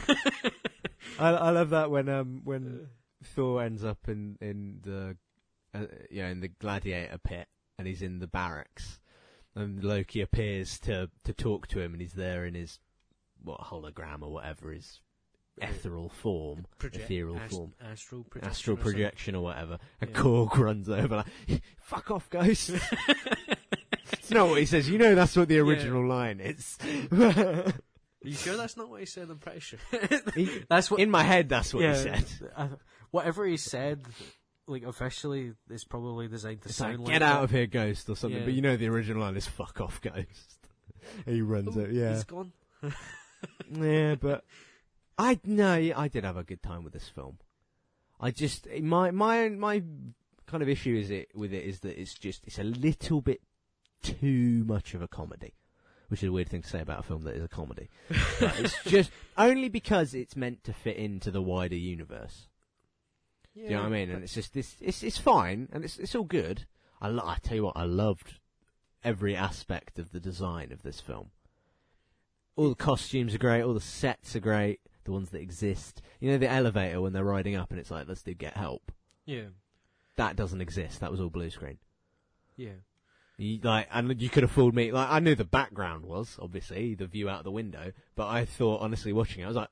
I 1.20 1.30
I 1.30 1.50
love 1.52 1.70
that 1.70 1.92
when 1.92 2.10
um 2.10 2.42
when 2.44 2.88
Thor 3.24 3.62
ends 3.64 3.84
up 3.84 4.08
in 4.08 4.38
in 4.42 4.80
the 4.82 5.18
uh, 5.76 5.86
you 6.10 6.24
know 6.24 6.30
in 6.30 6.40
the 6.40 6.48
gladiator 6.48 7.20
pit 7.20 7.48
and 7.78 7.88
he's 7.88 8.02
in 8.02 8.20
the 8.20 8.28
barracks 8.28 9.00
and 9.56 9.84
Loki 9.84 10.22
appears 10.22 10.80
to 10.80 11.10
to 11.26 11.34
talk 11.34 11.68
to 11.68 11.80
him 11.80 11.94
and 11.94 12.02
he's 12.02 12.14
there 12.14 12.46
in 12.46 12.56
his 12.56 12.80
what 13.44 13.62
hologram 13.62 14.24
or 14.24 14.32
whatever 14.32 14.72
his 14.72 15.00
ethereal 15.62 16.10
form 16.10 16.66
Project- 16.78 17.06
ethereal 17.06 17.38
ast- 17.38 17.54
form 17.54 17.74
astral 17.82 18.24
projection. 18.24 18.50
astral 18.50 18.78
or 18.78 18.82
projection 18.82 19.36
or 19.36 19.44
whatever 19.44 19.80
and 20.02 20.10
Yeah. 20.12 20.18
Korg 20.22 20.58
runs 20.58 20.90
over 20.90 21.24
like 21.48 21.62
fuck 21.82 22.12
off 22.12 22.30
ghost 22.30 22.72
it's 24.12 24.30
not 24.32 24.50
what 24.50 24.60
he 24.60 24.66
says 24.66 24.90
you 24.90 24.98
know 24.98 25.16
that's 25.16 25.36
what 25.36 25.48
the 25.48 25.56
Yeah. 25.56 25.62
original 25.62 26.06
line 26.08 26.40
is 26.40 26.78
Are 27.12 27.74
you 28.30 28.34
sure 28.36 28.58
that's 28.58 28.76
not 28.76 28.90
what 28.90 29.00
he 29.00 29.06
said? 29.06 29.30
I'm 29.30 29.38
pretty 29.38 29.60
sure. 29.62 29.80
That's 30.70 30.90
what 30.92 31.00
in 31.00 31.10
my 31.10 31.24
head 31.24 31.48
that's 31.48 31.74
what 31.74 31.84
yeah, 31.84 31.96
he 31.96 32.02
said 32.02 32.26
uh, 32.58 32.68
whatever 33.12 33.46
he 33.46 33.56
said, 33.58 34.06
like 34.68 34.84
officially, 34.84 35.54
is 35.70 35.86
probably 35.86 36.28
designed 36.28 36.62
to 36.64 36.68
It's 36.70 36.78
sound 36.78 36.98
like, 36.98 37.00
like 37.08 37.14
get 37.14 37.22
out 37.22 37.38
that. 37.38 37.44
of 37.46 37.52
here, 37.52 37.68
ghost, 37.68 38.10
or 38.10 38.18
something. 38.18 38.40
Yeah. 38.40 38.46
But 38.46 38.54
you 38.56 38.62
know 38.62 38.76
the 38.76 38.88
original 38.90 39.22
line 39.22 39.38
is 39.38 39.48
"fuck 39.48 39.80
off, 39.80 40.02
ghost." 40.02 40.58
he 41.26 41.42
runs 41.42 41.78
Oh, 41.78 41.82
it, 41.82 41.92
yeah, 41.92 42.16
He's 42.16 42.24
gone. 42.26 42.52
yeah. 43.72 44.16
But 44.16 44.44
I 45.18 45.40
no, 45.44 45.74
I 45.74 46.08
did 46.08 46.24
have 46.24 46.38
a 46.38 46.44
good 46.44 46.62
time 46.62 46.84
with 46.84 46.94
this 46.94 47.10
film. 47.10 47.40
I 48.20 48.32
just 48.32 48.68
my 48.82 49.12
my 49.12 49.50
my 49.50 49.84
kind 50.46 50.64
of 50.64 50.70
issue 50.70 50.96
is 50.96 51.12
it 51.12 51.30
with 51.36 51.54
it 51.54 51.64
is 51.66 51.82
that 51.82 52.00
it's 52.00 52.14
just 52.14 52.46
it's 52.48 52.60
a 52.60 52.64
little 52.64 53.22
bit 53.22 53.42
too 54.02 54.64
much 54.66 54.94
of 54.94 55.02
a 55.02 55.08
comedy, 55.08 55.54
which 56.08 56.24
is 56.24 56.30
a 56.30 56.32
weird 56.32 56.50
thing 56.50 56.62
to 56.62 56.70
say 56.70 56.82
about 56.82 57.00
a 57.00 57.04
film 57.04 57.24
that 57.24 57.36
is 57.36 57.44
a 57.44 57.48
comedy. 57.48 57.90
but 58.40 58.60
it's 58.60 58.84
just 58.86 59.12
only 59.38 59.70
because 59.70 60.14
it's 60.14 60.36
meant 60.36 60.64
to 60.64 60.74
fit 60.74 60.98
into 60.98 61.32
the 61.32 61.42
wider 61.42 61.76
universe. 61.76 62.48
Yeah, 63.54 63.64
Do 63.64 63.70
you 63.70 63.76
know 63.76 63.82
what 63.84 63.88
I 63.88 63.92
mean? 63.92 64.12
And 64.12 64.24
it's 64.24 64.34
just 64.34 64.54
this. 64.54 64.76
It's 64.80 65.04
it's 65.04 65.18
fine, 65.18 65.68
and 65.72 65.84
it's 65.84 65.98
it's 65.98 66.16
all 66.16 66.24
good. 66.24 66.66
I 67.02 67.10
lo- 67.10 67.24
I 67.26 67.38
tell 67.42 67.58
you 67.58 67.64
what, 67.64 67.78
I 67.78 67.84
loved 67.84 68.40
every 69.04 69.36
aspect 69.36 70.00
of 70.00 70.12
the 70.12 70.20
design 70.20 70.72
of 70.72 70.84
this 70.84 71.00
film. 71.00 71.32
All 72.56 72.70
the 72.70 72.76
costumes 72.76 73.36
are 73.36 73.40
great. 73.40 73.62
All 73.62 73.74
the 73.74 73.82
sets 73.82 74.36
are 74.36 74.40
great. 74.40 74.80
The 75.08 75.14
ones 75.14 75.30
that 75.30 75.40
exist. 75.42 76.02
You 76.20 76.30
know 76.32 76.38
the 76.38 76.50
elevator 76.50 77.00
when 77.02 77.14
they're 77.14 77.24
riding 77.24 77.56
up, 77.56 77.72
and 77.72 77.80
it's 77.80 77.90
like, 77.90 78.08
let's 78.10 78.22
do 78.24 78.34
get 78.34 78.58
help. 78.58 78.92
yeah, 79.26 79.46
That 80.18 80.36
doesn't 80.36 80.60
exist. 80.62 81.00
That 81.00 81.12
was 81.12 81.22
all 81.22 81.30
blue 81.30 81.50
screen. 81.50 81.78
yeah. 82.58 82.74
You, 83.40 83.60
like, 83.64 83.88
and 83.92 84.20
you 84.22 84.30
could 84.30 84.44
have 84.44 84.52
fooled 84.52 84.74
me. 84.76 84.92
Like, 84.92 85.10
I 85.10 85.20
knew 85.20 85.34
the 85.36 85.46
background 85.46 86.06
was 86.06 86.38
obviously 86.42 86.94
the 86.96 87.06
view 87.08 87.30
out 87.30 87.38
of 87.40 87.44
the 87.46 87.52
window, 87.52 87.94
but 88.16 88.28
I 88.28 88.46
thought, 88.46 88.82
honestly, 88.82 89.14
watching 89.14 89.42
it, 89.42 89.46
I 89.46 89.48
was 89.48 89.56
like, 89.56 89.70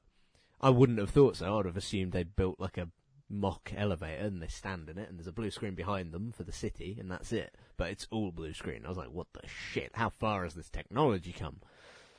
I 0.61 0.69
wouldn't 0.69 0.99
have 0.99 1.09
thought 1.09 1.35
so. 1.35 1.57
I'd 1.59 1.65
have 1.65 1.75
assumed 1.75 2.11
they'd 2.11 2.35
built 2.35 2.59
like 2.59 2.77
a 2.77 2.89
mock 3.27 3.73
elevator 3.75 4.23
and 4.23 4.41
they 4.41 4.47
stand 4.47 4.87
in 4.87 4.97
it, 4.99 5.09
and 5.09 5.17
there's 5.17 5.25
a 5.27 5.31
blue 5.33 5.49
screen 5.51 5.73
behind 5.75 6.11
them 6.13 6.31
for 6.31 6.43
the 6.43 6.51
city, 6.53 6.95
and 6.99 7.09
that's 7.11 7.33
it. 7.33 7.55
But 7.75 7.89
it's 7.89 8.07
all 8.11 8.31
blue 8.31 8.53
screen. 8.53 8.83
I 8.85 8.89
was 8.89 8.97
like, 8.99 9.11
what 9.11 9.27
the 9.33 9.47
shit? 9.47 9.89
How 9.95 10.09
far 10.11 10.43
has 10.43 10.53
this 10.53 10.69
technology 10.69 11.33
come? 11.33 11.57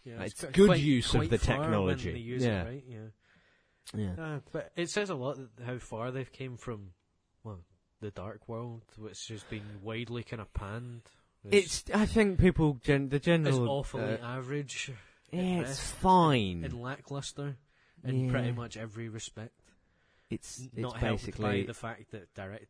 Yeah 0.07 0.23
It's 0.23 0.41
quite- 0.41 0.53
good 0.53 0.67
quite- 0.69 0.81
use 0.81 1.15
of 1.15 1.29
the 1.29 1.39
technology. 1.39 2.13
Yeah. 2.39 2.63
it 2.63 2.65
right, 2.65 2.85
yeah. 2.89 2.99
Yeah. 3.95 4.15
Uh, 4.19 4.41
but 4.53 4.73
it 4.77 4.89
says 4.91 5.11
a 5.11 5.15
lot 5.15 5.39
how 5.65 5.79
far 5.79 6.11
they've 6.11 6.33
came 6.33 6.57
from, 6.57 6.93
well, 7.45 7.61
the 8.01 8.11
dark 8.11 8.49
world, 8.49 8.83
which 8.97 9.29
has 9.29 9.43
been 9.45 9.81
widely 9.83 10.23
kind 10.23 10.41
of 10.41 10.53
panned. 10.55 11.03
as- 11.45 11.53
It's. 11.53 11.85
I 11.95 12.07
think 12.07 12.39
people, 12.41 12.81
gen- 12.83 13.09
the 13.11 13.19
general. 13.21 13.69
awfully 13.71 14.03
uh, 14.15 14.27
average 14.27 14.91
yeah, 15.33 15.61
it's 15.61 15.71
best. 15.79 15.95
fine. 15.95 16.65
and 16.65 16.81
lackluster 16.81 17.57
in 18.05 18.31
pretty 18.31 18.53
much 18.53 18.77
every 18.77 19.09
respect. 19.09 19.53
It's 20.31 20.59
it's 20.61 20.77
Not 20.77 20.97
helped 20.97 21.41
by 21.41 21.63
the 21.63 21.75
fact 21.75 22.11
that 22.11 22.35
direct, 22.35 22.67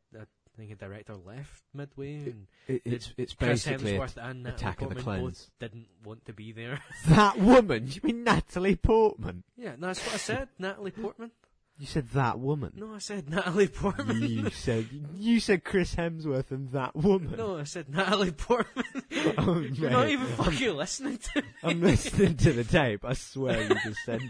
I 0.56 0.60
think 0.60 0.72
a 0.72 0.74
director 0.76 1.14
left 1.14 1.64
midway, 1.74 2.14
and 2.14 2.46
it, 2.66 2.80
it's 2.86 3.12
it's 3.18 3.34
Chris 3.34 3.66
basically 3.66 3.92
Hemsworth 3.92 4.16
and 4.16 4.42
Natalie 4.42 4.56
Attack 4.56 4.82
of 4.82 4.88
the 4.88 4.94
Portman 4.94 5.14
both 5.16 5.20
Clones. 5.20 5.50
didn't 5.60 5.86
want 6.02 6.24
to 6.26 6.32
be 6.32 6.52
there. 6.52 6.80
that 7.08 7.38
woman. 7.38 7.88
You 7.88 8.00
mean 8.02 8.24
Natalie 8.24 8.76
Portman? 8.76 9.42
yeah, 9.56 9.74
that's 9.78 10.00
what 10.06 10.14
I 10.14 10.18
said. 10.18 10.48
Natalie 10.58 10.92
Portman. 10.92 11.30
You 11.78 11.86
said 11.86 12.08
that 12.10 12.38
woman. 12.38 12.72
No, 12.74 12.94
I 12.94 12.98
said 12.98 13.28
Natalie 13.28 13.68
Portman. 13.68 14.22
You 14.22 14.48
said 14.50 14.88
you 15.14 15.40
said 15.40 15.62
Chris 15.62 15.94
Hemsworth 15.94 16.50
and 16.50 16.72
that 16.72 16.96
woman. 16.96 17.34
no, 17.36 17.58
I 17.58 17.64
said 17.64 17.88
Natalie 17.90 18.32
Portman. 18.32 18.84
Oh, 19.38 19.58
You're 19.72 19.90
not 19.90 20.08
even 20.08 20.26
fucking 20.26 20.76
listening 20.76 21.18
to 21.18 21.42
me. 21.42 21.48
I'm 21.64 21.80
listening 21.82 22.36
to 22.36 22.52
the 22.52 22.62
tape. 22.64 23.04
I 23.04 23.14
swear 23.14 23.62
you 23.62 23.74
just 23.82 24.04
said. 24.04 24.20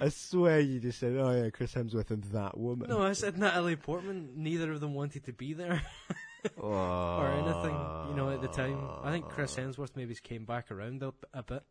I 0.00 0.08
swear 0.08 0.60
you 0.60 0.78
just 0.78 1.00
said. 1.00 1.16
Oh 1.16 1.30
yeah, 1.32 1.50
Chris 1.50 1.74
Hemsworth 1.74 2.10
and 2.10 2.22
that 2.24 2.56
woman. 2.56 2.88
No, 2.88 3.02
I 3.02 3.12
said 3.12 3.36
Natalie 3.36 3.76
Portman. 3.76 4.30
Neither 4.36 4.72
of 4.72 4.80
them 4.80 4.94
wanted 4.94 5.24
to 5.24 5.32
be 5.32 5.52
there 5.52 5.82
or 6.56 7.28
anything, 7.32 7.76
you 8.10 8.16
know, 8.16 8.30
at 8.30 8.40
the 8.40 8.48
time. 8.48 8.78
I 9.02 9.10
think 9.10 9.28
Chris 9.28 9.56
Hemsworth 9.56 9.96
maybe 9.96 10.14
came 10.14 10.44
back 10.44 10.70
around 10.70 11.02
a, 11.02 11.12
a 11.34 11.42
bit 11.42 11.62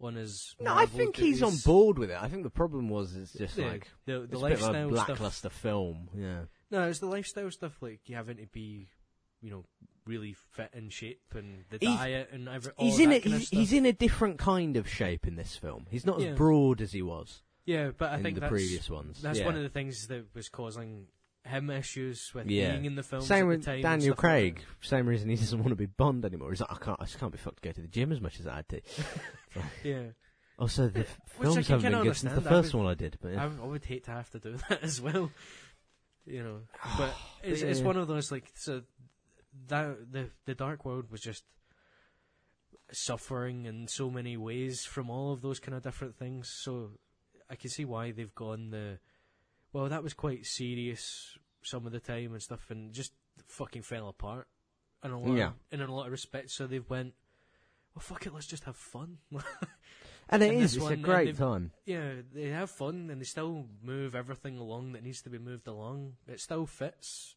on 0.00 0.14
his. 0.14 0.54
No, 0.60 0.74
I 0.74 0.86
think 0.86 1.16
he's 1.16 1.42
on 1.42 1.56
board 1.64 1.98
with 1.98 2.10
it. 2.10 2.18
I 2.20 2.28
think 2.28 2.42
the 2.42 2.50
problem 2.50 2.88
was 2.88 3.14
it's 3.16 3.32
just 3.32 3.56
Yeah, 3.56 3.68
like 3.68 3.88
the 4.06 4.26
the 4.28 4.36
of 4.36 4.42
a 4.42 4.86
lifestyle 4.86 5.30
stuff. 5.30 5.52
film. 5.52 6.08
Yeah. 6.16 6.40
No, 6.70 6.88
it's 6.88 7.00
the 7.00 7.06
lifestyle 7.06 7.50
stuff 7.50 7.76
like 7.80 8.00
you 8.06 8.16
having 8.16 8.36
to 8.38 8.46
be, 8.46 8.88
you 9.40 9.50
know, 9.50 9.64
really 10.06 10.34
fit 10.52 10.70
in 10.72 10.88
shape 10.90 11.22
and 11.34 11.64
the 11.70 11.78
He's- 11.80 11.96
diet 11.98 12.30
and 12.32 12.48
every. 12.48 12.72
He's 12.78 12.98
in 12.98 13.12
a 13.12 13.18
he's, 13.18 13.48
he's 13.50 13.72
in 13.72 13.86
a 13.86 13.92
different 13.92 14.38
kind 14.38 14.76
of 14.76 14.88
shape 14.88 15.26
in 15.26 15.36
this 15.36 15.56
film. 15.56 15.86
He's 15.90 16.06
not 16.06 16.20
as 16.22 16.36
broad 16.36 16.80
as 16.80 16.92
he 16.92 17.02
was. 17.02 17.42
Yeah, 17.66 17.90
but 17.96 18.10
I 18.10 18.16
in 18.16 18.22
think 18.22 18.34
the 18.36 18.40
that's, 18.40 18.50
previous 18.50 18.88
ones. 18.90 19.20
that's 19.22 19.38
yeah. 19.38 19.46
one 19.46 19.54
of 19.56 19.62
the 19.62 19.68
things 19.68 20.06
that 20.08 20.34
was 20.34 20.48
causing 20.48 21.06
him 21.44 21.70
issues 21.70 22.32
with 22.34 22.46
Yeah. 22.46 22.72
being 22.72 22.84
in 22.84 22.94
the 22.94 23.02
film. 23.02 23.22
Same 23.22 23.46
with 23.48 23.64
Daniel 23.64 24.14
Craig. 24.14 24.62
Same 24.82 25.06
reason 25.06 25.28
he 25.30 25.36
doesn't 25.36 25.58
want 25.58 25.70
to 25.70 25.76
be 25.76 25.86
Bond 25.86 26.24
anymore. 26.24 26.50
He's 26.50 26.60
like, 26.60 26.72
I 26.72 26.76
can't, 26.76 27.00
I 27.00 27.04
just 27.04 27.18
can't 27.18 27.32
be 27.32 27.38
fucked 27.38 27.62
to 27.62 27.68
go 27.68 27.72
to 27.72 27.80
the 27.80 27.88
gym 27.88 28.12
as 28.12 28.20
much 28.20 28.38
as 28.40 28.46
I 28.46 28.56
had 28.56 28.68
to. 28.68 28.80
Yeah, 29.84 30.02
Also, 30.58 30.88
the 30.88 31.00
f- 31.00 31.18
Which 31.38 31.48
I 31.48 31.52
films 31.52 31.66
can 31.66 31.74
haven't 31.80 31.92
been 31.92 32.02
good 32.04 32.16
since 32.16 32.22
the 32.22 32.28
understand. 32.38 32.46
I 32.56 32.62
first 32.62 32.74
would- 32.74 32.80
one 32.82 32.90
I 32.90 32.94
did. 32.94 33.18
But 33.20 33.34
I, 33.36 33.44
I 33.44 33.66
would 33.66 33.84
hate 33.84 34.04
to 34.04 34.10
have 34.12 34.30
to 34.30 34.38
do 34.38 34.56
that 34.68 34.82
as 34.82 35.00
well. 35.00 35.30
You 36.26 36.42
know, 36.44 36.58
but 36.98 37.14
it's 37.42 37.62
it's 37.62 37.80
yeah. 37.80 37.86
one 37.86 37.96
of 37.96 38.06
those 38.06 38.30
like 38.30 38.44
so 38.54 38.82
that 39.68 40.12
the 40.12 40.30
the 40.44 40.54
Dark 40.54 40.84
World 40.84 41.10
was 41.10 41.20
just 41.22 41.42
suffering 42.92 43.66
in 43.66 43.86
so 43.88 44.10
many 44.10 44.36
ways 44.36 44.84
from 44.84 45.10
all 45.10 45.32
of 45.32 45.42
those 45.42 45.58
kind 45.60 45.76
of 45.76 45.82
different 45.82 46.16
things. 46.16 46.48
So 46.48 46.90
I 47.48 47.54
can 47.56 47.70
see 47.70 47.84
why 47.84 48.12
they've 48.12 48.34
gone 48.34 48.70
the 48.70 48.98
well. 49.72 49.88
That 49.88 50.02
was 50.02 50.14
quite 50.14 50.46
serious 50.46 51.36
some 51.62 51.86
of 51.86 51.92
the 51.92 52.00
time 52.00 52.32
and 52.32 52.42
stuff, 52.42 52.70
and 52.70 52.92
just 52.92 53.12
fucking 53.48 53.82
fell 53.82 54.08
apart 54.08 54.48
in 55.04 55.10
a 55.10 55.18
lot 55.20 55.36
Yeah. 55.36 55.46
of, 55.48 55.52
in 55.72 55.80
a 55.82 55.94
lot 55.94 56.06
of 56.06 56.12
respects. 56.12 56.54
So 56.54 56.66
they've 56.66 56.88
went. 56.88 57.14
Well, 57.94 58.02
fuck 58.02 58.24
it. 58.26 58.32
Let's 58.34 58.46
just 58.46 58.64
have 58.64 58.76
fun. 58.76 59.18
and 60.28 60.42
it 60.42 60.50
and 60.52 60.62
is. 60.62 60.76
It's 60.76 60.82
one, 60.82 60.92
a 60.92 60.96
great 60.96 61.36
time. 61.36 61.72
yeah, 61.84 62.12
they 62.32 62.48
have 62.48 62.70
fun 62.70 63.08
and 63.10 63.20
they 63.20 63.24
still 63.24 63.66
move 63.82 64.14
everything 64.14 64.58
along 64.58 64.92
that 64.92 65.02
needs 65.02 65.22
to 65.22 65.30
be 65.30 65.38
moved 65.38 65.66
along. 65.66 66.12
It 66.28 66.40
still 66.40 66.66
fits 66.66 67.34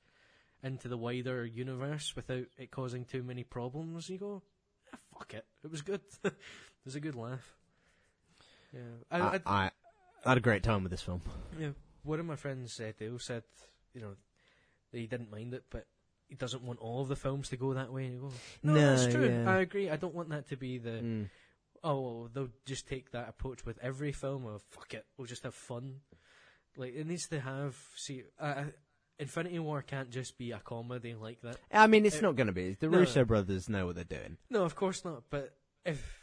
into 0.61 0.87
the 0.87 0.97
wider 0.97 1.43
universe 1.45 2.15
without 2.15 2.45
it 2.57 2.69
causing 2.71 3.03
too 3.03 3.23
many 3.23 3.43
problems. 3.43 4.09
You 4.09 4.19
go, 4.19 4.43
ah, 4.93 4.97
fuck 5.17 5.33
it. 5.33 5.45
It 5.63 5.71
was 5.71 5.81
good. 5.81 6.01
it 6.23 6.33
was 6.85 6.95
a 6.95 6.99
good 6.99 7.15
laugh. 7.15 7.55
Yeah, 8.73 8.79
I, 9.11 9.19
I, 9.19 9.39
I, 9.45 9.71
I 10.25 10.29
had 10.29 10.37
a 10.37 10.41
great 10.41 10.63
time 10.63 10.83
with 10.83 10.91
this 10.91 11.01
film. 11.01 11.21
yeah. 11.59 11.69
One 12.03 12.19
of 12.19 12.25
my 12.25 12.35
friends 12.35 12.73
said 12.73 12.95
they 12.99 13.09
all 13.09 13.19
said, 13.19 13.43
you 13.93 14.01
know, 14.01 14.15
that 14.91 14.97
he 14.99 15.07
didn't 15.07 15.31
mind 15.31 15.53
it, 15.53 15.63
but 15.69 15.85
he 16.27 16.35
doesn't 16.35 16.63
want 16.63 16.79
all 16.79 17.01
of 17.01 17.07
the 17.07 17.15
films 17.15 17.49
to 17.49 17.57
go 17.57 17.73
that 17.73 17.91
way. 17.91 18.05
And 18.05 18.13
you 18.15 18.19
go, 18.21 18.31
no, 18.63 18.73
that's 18.95 19.13
true. 19.13 19.27
yeah. 19.29 19.49
I 19.49 19.59
agree. 19.61 19.89
I 19.89 19.95
don't 19.97 20.15
want 20.15 20.29
that 20.29 20.49
to 20.49 20.57
be 20.57 20.77
the 20.77 20.89
Mm. 21.01 21.29
oh, 21.83 22.01
well, 22.01 22.29
they'll 22.33 22.49
just 22.65 22.87
take 22.87 23.11
that 23.11 23.29
approach 23.29 23.65
with 23.65 23.77
every 23.81 24.11
film. 24.11 24.45
Of 24.45 24.61
fuck 24.71 24.93
it, 24.93 25.05
we'll 25.17 25.27
just 25.27 25.43
have 25.43 25.55
fun. 25.55 26.01
Like 26.77 26.93
it 26.95 27.05
needs 27.07 27.27
to 27.27 27.39
have. 27.39 27.75
See, 27.95 28.23
uh, 28.39 28.65
Infinity 29.19 29.59
War 29.59 29.81
can't 29.83 30.09
just 30.09 30.37
be 30.39 30.51
a 30.51 30.59
comedy 30.59 31.13
like 31.13 31.41
that. 31.41 31.57
I 31.71 31.85
mean, 31.87 32.05
it's 32.05 32.17
Uh, 32.17 32.21
not 32.21 32.35
going 32.35 32.47
to 32.47 32.53
be. 32.53 32.73
The 32.79 32.87
no. 32.89 32.97
Russo 32.97 33.23
brothers 33.23 33.69
know 33.69 33.85
what 33.85 33.95
they're 33.95 34.03
doing. 34.03 34.37
No, 34.49 34.63
of 34.63 34.75
course 34.75 35.05
not. 35.05 35.23
But 35.29 35.55
if 35.85 36.22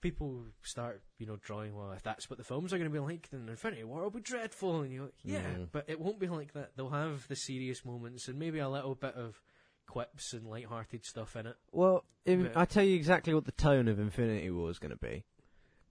people 0.00 0.44
start, 0.62 1.02
you 1.18 1.26
know, 1.26 1.36
drawing, 1.36 1.74
well, 1.76 1.92
if 1.92 2.02
that's 2.02 2.28
what 2.30 2.38
the 2.38 2.44
films 2.44 2.72
are 2.72 2.78
going 2.78 2.90
to 2.90 2.92
be 2.92 2.98
like, 3.00 3.28
then 3.30 3.48
Infinity 3.48 3.84
War 3.84 4.02
will 4.02 4.10
be 4.10 4.20
dreadful. 4.20 4.80
And 4.82 4.92
you're 4.92 5.04
like, 5.04 5.14
yeah, 5.22 5.40
Mm. 5.42 5.68
but 5.72 5.84
it 5.88 6.00
won't 6.00 6.18
be 6.18 6.28
like 6.28 6.52
that. 6.54 6.76
They'll 6.76 6.90
have 6.90 7.26
the 7.28 7.36
serious 7.36 7.84
moments 7.84 8.28
and 8.28 8.38
maybe 8.38 8.58
a 8.58 8.68
little 8.68 8.94
bit 8.94 9.14
of 9.14 9.42
quips 9.86 10.32
and 10.32 10.46
light-hearted 10.46 11.04
stuff 11.04 11.36
in 11.36 11.46
it. 11.46 11.56
Well, 11.72 12.04
in, 12.24 12.50
I 12.54 12.64
tell 12.64 12.84
you 12.84 12.96
exactly 12.96 13.34
what 13.34 13.44
the 13.44 13.52
tone 13.52 13.88
of 13.88 13.98
Infinity 13.98 14.50
War 14.50 14.70
is 14.70 14.78
going 14.78 14.92
to 14.92 14.96
be. 14.96 15.24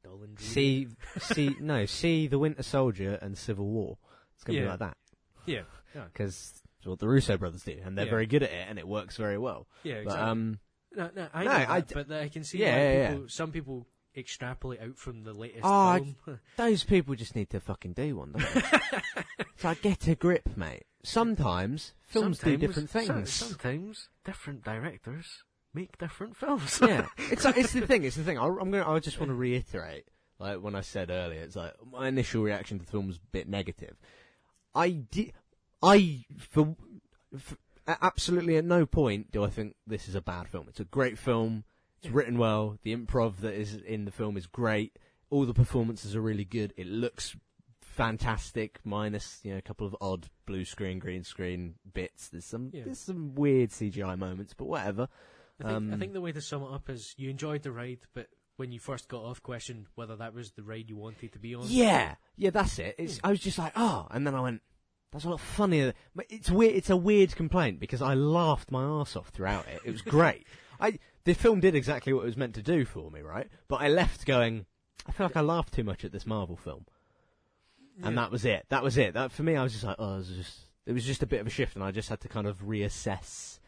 Dull 0.03 0.21
and. 0.23 0.39
See, 0.39 0.87
see, 1.19 1.55
no, 1.59 1.85
see 1.85 2.27
the 2.27 2.39
Winter 2.39 2.63
Soldier 2.63 3.19
and 3.21 3.37
Civil 3.37 3.65
War. 3.67 3.97
It's 4.35 4.43
going 4.45 4.55
to 4.55 4.61
Yeah. 4.61 4.65
be 4.67 4.69
like 4.71 4.79
that 4.79 4.97
yeah, 5.45 5.61
yeah, 5.95 6.03
because 6.13 6.61
what 6.83 6.99
the 6.99 7.07
Russo 7.07 7.37
brothers 7.37 7.63
do, 7.63 7.77
and 7.83 7.97
they're 7.97 8.05
Yeah. 8.05 8.11
very 8.11 8.25
good 8.27 8.43
at 8.43 8.51
it, 8.51 8.67
and 8.69 8.77
it 8.77 8.87
works 8.87 9.17
very 9.17 9.37
well. 9.37 9.67
yeah. 9.83 9.95
But 9.95 10.01
Exactly. 10.03 10.29
um, 10.29 10.59
No, 10.95 11.09
no, 11.15 11.27
I 11.33 11.43
No, 11.43 11.51
I 11.51 11.65
that, 11.81 11.87
d- 11.87 11.93
but 11.95 12.11
I 12.11 12.29
can 12.29 12.43
see 12.43 12.59
Yeah, 12.59 12.75
yeah, 12.77 12.91
yeah. 12.93 13.11
people, 13.13 13.29
some 13.29 13.51
people 13.51 13.87
extrapolate 14.19 14.81
out 14.81 14.97
from 14.97 15.23
the 15.23 15.33
latest 15.33 15.61
Oh, 15.63 15.69
I- 15.69 16.15
film. 16.25 16.39
those 16.57 16.83
people 16.83 17.15
just 17.15 17.35
need 17.35 17.49
to 17.51 17.59
fucking 17.59 17.93
do 17.93 18.17
one. 18.17 18.33
Don't 18.33 18.53
they? 18.53 18.61
it's 19.39 19.63
like 19.63 19.81
get 19.81 20.07
a 20.07 20.15
grip, 20.15 20.49
mate. 20.55 20.83
Sometimes 21.03 21.93
films 22.05 22.39
do 22.39 22.51
Sometimes- 22.51 22.61
different 22.61 22.89
so- 22.89 22.99
things. 22.99 23.31
sometimes 23.33 24.09
different 24.25 24.63
directors 24.63 25.43
make 25.73 25.97
different 25.97 26.35
films. 26.35 26.79
yeah, 26.81 27.07
it's 27.17 27.45
it's 27.45 27.73
the 27.73 27.85
thing. 27.87 28.03
It's 28.03 28.15
the 28.15 28.23
thing. 28.23 28.37
I, 28.37 28.45
I'm 28.45 28.71
gonna. 28.71 28.89
I 28.89 28.99
just 28.99 29.19
want 29.19 29.29
to 29.29 29.35
reiterate, 29.35 30.05
like 30.39 30.61
when 30.61 30.75
I 30.75 30.81
said 30.81 31.09
earlier, 31.09 31.41
it's 31.41 31.55
like 31.55 31.73
my 31.91 32.07
initial 32.07 32.41
reaction 32.43 32.79
to 32.79 32.85
the 32.85 32.91
film 32.91 33.07
was 33.07 33.17
a 33.17 33.27
bit 33.31 33.47
negative. 33.47 33.95
I 34.75 34.89
did. 34.89 35.33
I 35.81 36.25
for, 36.37 36.75
for 37.37 37.57
absolutely 37.87 38.55
at 38.57 38.65
no 38.65 38.85
point 38.85 39.31
do 39.31 39.43
I 39.43 39.49
think 39.49 39.75
this 39.87 40.07
is 40.07 40.15
a 40.15 40.21
bad 40.21 40.47
film. 40.47 40.65
It's 40.69 40.79
a 40.79 40.85
great 40.85 41.17
film. 41.17 41.63
It's 42.01 42.11
written 42.13 42.37
well. 42.37 42.77
The 42.83 42.95
improv 42.95 43.37
that 43.37 43.53
is 43.53 43.75
in 43.75 44.05
the 44.05 44.11
film 44.11 44.37
is 44.37 44.47
great. 44.47 44.97
All 45.29 45.45
the 45.45 45.53
performances 45.53 46.15
are 46.15 46.21
really 46.21 46.45
good. 46.45 46.73
It 46.77 46.87
looks 46.87 47.35
fantastic, 47.81 48.79
minus 48.83 49.39
you 49.43 49.51
know 49.51 49.57
a 49.57 49.61
couple 49.61 49.85
of 49.85 49.95
odd 49.99 50.27
blue 50.45 50.65
screen, 50.65 50.99
green 50.99 51.23
screen 51.23 51.75
bits. 51.93 52.29
There's 52.29 52.45
some 52.45 52.71
Yeah. 52.73 52.83
there's 52.85 52.99
some 52.99 53.35
weird 53.35 53.71
CGI 53.71 54.15
moments, 54.17 54.53
but 54.53 54.65
whatever. 54.65 55.07
I 55.59 55.63
think, 55.63 55.69
I 55.73 55.75
Um, 55.93 55.99
think 55.99 56.13
the 56.13 56.21
way 56.21 56.31
to 56.31 56.41
sum 56.41 56.63
it 56.63 56.71
up 56.71 56.89
is 56.89 57.13
you 57.17 57.29
enjoyed 57.29 57.63
the 57.63 57.71
ride, 57.71 57.99
but 58.13 58.29
when 58.55 58.71
you 58.71 58.79
first 58.79 59.09
got 59.09 59.23
off, 59.23 59.43
questioned 59.43 59.87
whether 59.95 60.15
that 60.15 60.33
was 60.33 60.51
the 60.51 60.63
ride 60.63 60.89
you 60.89 60.95
wanted 60.95 61.33
to 61.33 61.39
be 61.39 61.53
on. 61.55 61.65
Yeah, 61.67 62.15
yeah, 62.37 62.49
that's 62.51 62.79
it. 62.79 62.95
It's, 62.97 63.19
I 63.23 63.31
was 63.31 63.39
just 63.41 63.57
like, 63.57 63.73
oh, 63.75 64.07
and 64.11 64.25
then 64.25 64.35
I 64.35 64.41
went, 64.41 64.61
that's 65.11 65.25
a 65.25 65.29
lot 65.29 65.39
funnier. 65.41 65.93
But 66.15 66.27
it's 66.29 66.49
weird. 66.49 66.75
It's 66.75 66.89
a 66.89 66.95
weird 66.97 67.35
complaint 67.35 67.79
because 67.81 68.01
I 68.01 68.13
laughed 68.13 68.71
my 68.71 68.83
ass 68.83 69.15
off 69.17 69.29
throughout 69.29 69.67
it. 69.67 69.81
It 69.83 69.91
was 69.91 70.01
great. 70.01 70.47
I 70.79 70.97
the 71.25 71.33
film 71.33 71.59
did 71.59 71.75
exactly 71.75 72.13
what 72.13 72.21
it 72.23 72.25
was 72.25 72.37
meant 72.37 72.55
to 72.55 72.61
do 72.61 72.85
for 72.85 73.09
me, 73.11 73.21
right? 73.21 73.47
But 73.67 73.81
I 73.81 73.87
left 73.89 74.25
going, 74.25 74.65
I 75.07 75.11
feel 75.11 75.25
like 75.27 75.37
I 75.37 75.41
laughed 75.41 75.73
too 75.73 75.83
much 75.83 76.03
at 76.05 76.11
this 76.11 76.25
Marvel 76.25 76.55
film, 76.55 76.85
and 78.03 78.15
Yeah. 78.15 78.21
that 78.23 78.31
was 78.31 78.45
it. 78.45 78.65
That 78.69 78.83
was 78.83 78.97
it. 78.97 79.13
That 79.13 79.31
for 79.31 79.43
me, 79.43 79.55
I 79.55 79.63
was 79.63 79.73
just 79.73 79.83
like, 79.83 79.95
oh, 79.99 80.15
it 80.15 80.17
was 80.17 80.27
just 80.29 80.59
it 80.85 80.93
was 80.93 81.05
just 81.05 81.21
a 81.21 81.27
bit 81.27 81.39
of 81.41 81.47
a 81.47 81.49
shift, 81.51 81.75
and 81.75 81.83
I 81.83 81.91
just 81.91 82.09
had 82.09 82.19
to 82.21 82.27
kind 82.27 82.47
of 82.47 82.59
reassess 82.63 83.59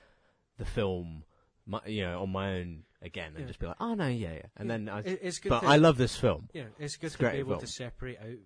the 0.57 0.65
film, 0.65 1.23
my, 1.67 1.79
you 1.85 2.01
know, 2.03 2.21
on 2.23 2.31
my 2.31 2.55
own 2.55 2.83
again, 3.01 3.31
and 3.35 3.41
Yeah. 3.41 3.45
just 3.47 3.59
be 3.59 3.67
like, 3.67 3.75
oh 3.79 3.93
no, 3.93 4.07
yeah, 4.07 4.33
yeah. 4.33 4.45
And 4.57 4.69
then 4.69 4.89
I, 4.89 4.99
It- 5.01 5.19
it's 5.21 5.39
good. 5.39 5.49
but 5.49 5.63
I 5.63 5.75
love 5.75 5.97
this 5.97 6.15
film. 6.15 6.49
Yeah, 6.53 6.65
it's 6.79 6.95
good 6.97 7.07
It's 7.07 7.15
a 7.15 7.17
to 7.19 7.23
be 7.23 7.29
great 7.29 7.39
able 7.39 7.49
film. 7.51 7.59
to 7.61 7.67
separate 7.67 8.19
out 8.19 8.37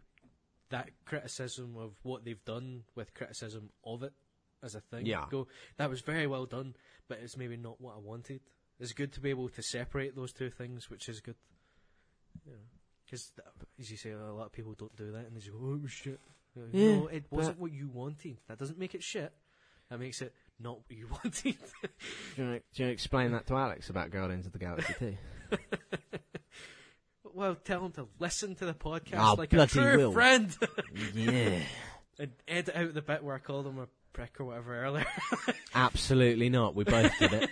that 0.70 0.90
criticism 1.06 1.78
of 1.78 1.94
what 2.04 2.26
they've 2.26 2.44
done 2.44 2.84
with 2.96 3.14
criticism 3.14 3.70
of 3.84 4.04
it 4.04 4.14
as 4.64 4.76
a 4.76 4.82
thing. 4.82 5.06
Yeah. 5.06 5.26
Go, 5.30 5.48
that 5.78 5.90
was 5.90 6.02
very 6.02 6.26
well 6.28 6.46
done, 6.46 6.76
but 7.08 7.20
it's 7.20 7.38
maybe 7.38 7.56
not 7.56 7.80
what 7.80 7.96
I 7.96 8.00
wanted. 8.00 8.42
It's 8.80 8.94
good 8.94 9.14
to 9.14 9.20
be 9.22 9.30
able 9.30 9.50
to 9.50 9.62
separate 9.62 10.16
those 10.16 10.34
two 10.34 10.50
things, 10.50 10.90
which 10.90 11.08
is 11.10 11.22
good. 11.22 11.36
Because, 13.06 13.32
as 13.80 13.90
you 13.92 13.98
say, 13.98 14.12
a 14.12 14.18
lot 14.34 14.48
of 14.48 14.52
people 14.52 14.74
don't 14.78 14.96
do 14.96 15.12
that, 15.12 15.26
and 15.28 15.36
they 15.36 15.40
just 15.40 15.52
go, 15.52 15.60
oh, 15.62 15.88
shit. 15.88 16.20
You 16.56 16.62
know, 16.62 16.68
Yeah, 16.72 16.96
no, 16.98 17.08
it 17.08 17.24
wasn't 17.30 17.60
what 17.60 17.72
you 17.72 17.88
wanted. 17.88 18.38
That 18.48 18.58
doesn't 18.58 18.78
make 18.80 18.96
it 18.96 19.04
shit. 19.04 19.32
That 19.90 20.00
makes 20.00 20.22
it 20.22 20.34
not 20.60 20.80
what 20.80 20.98
you 20.98 21.08
wanted. 21.12 21.42
Do 21.44 21.50
you, 21.50 21.56
want 21.56 21.58
to, 22.36 22.36
do 22.38 22.44
you 22.44 22.46
want 22.46 22.64
to 22.76 22.84
explain 22.90 23.32
that 23.32 23.46
to 23.48 23.56
Alex 23.56 23.90
about 23.90 24.10
Guardians 24.12 24.46
of 24.48 24.52
the 24.54 24.60
Galaxy 24.60 24.94
2? 25.00 25.18
well, 27.34 27.56
tell 27.56 27.86
him 27.86 27.92
to 27.94 28.08
listen 28.20 28.56
to 28.56 28.66
the 28.66 28.74
podcast 28.74 29.18
Ah, 29.18 29.34
like 29.34 29.54
a 29.54 29.68
true 29.68 29.98
will. 29.98 30.12
friend. 30.12 30.56
yeah. 31.14 31.60
and 32.20 32.32
edit 32.48 32.76
out 32.76 32.94
the 32.94 33.02
bit 33.02 33.24
where 33.24 33.36
I 33.36 33.40
called 33.40 33.68
him 33.68 33.78
a 33.80 33.88
prick 34.14 34.40
or 34.40 34.46
whatever 34.46 34.82
earlier. 34.84 35.06
Absolutely 35.76 36.50
not. 36.50 36.74
We 36.76 36.84
both 36.86 37.12
did 37.20 37.34
it. 37.34 37.50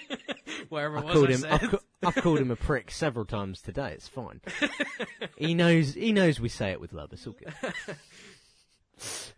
Whatever 0.73 0.97
I 0.97 1.01
it 1.01 1.05
was 1.05 1.13
called 1.13 1.29
I 1.29 1.31
him. 1.31 1.39
said. 1.39 1.51
I've, 1.51 1.71
ca- 1.71 1.79
I've 2.03 2.15
called 2.15 2.39
him 2.39 2.51
a 2.51 2.55
prick 2.55 2.91
several 2.91 3.25
times 3.25 3.61
today. 3.61 3.91
It's 3.93 4.07
fine. 4.07 4.41
he 5.37 5.53
knows. 5.53 5.93
He 5.93 6.11
knows 6.11 6.39
we 6.39 6.49
say 6.49 6.71
it 6.71 6.81
with 6.81 6.91
love. 6.93 7.13
It's 7.13 7.25
all 7.25 7.33
good. 7.33 7.53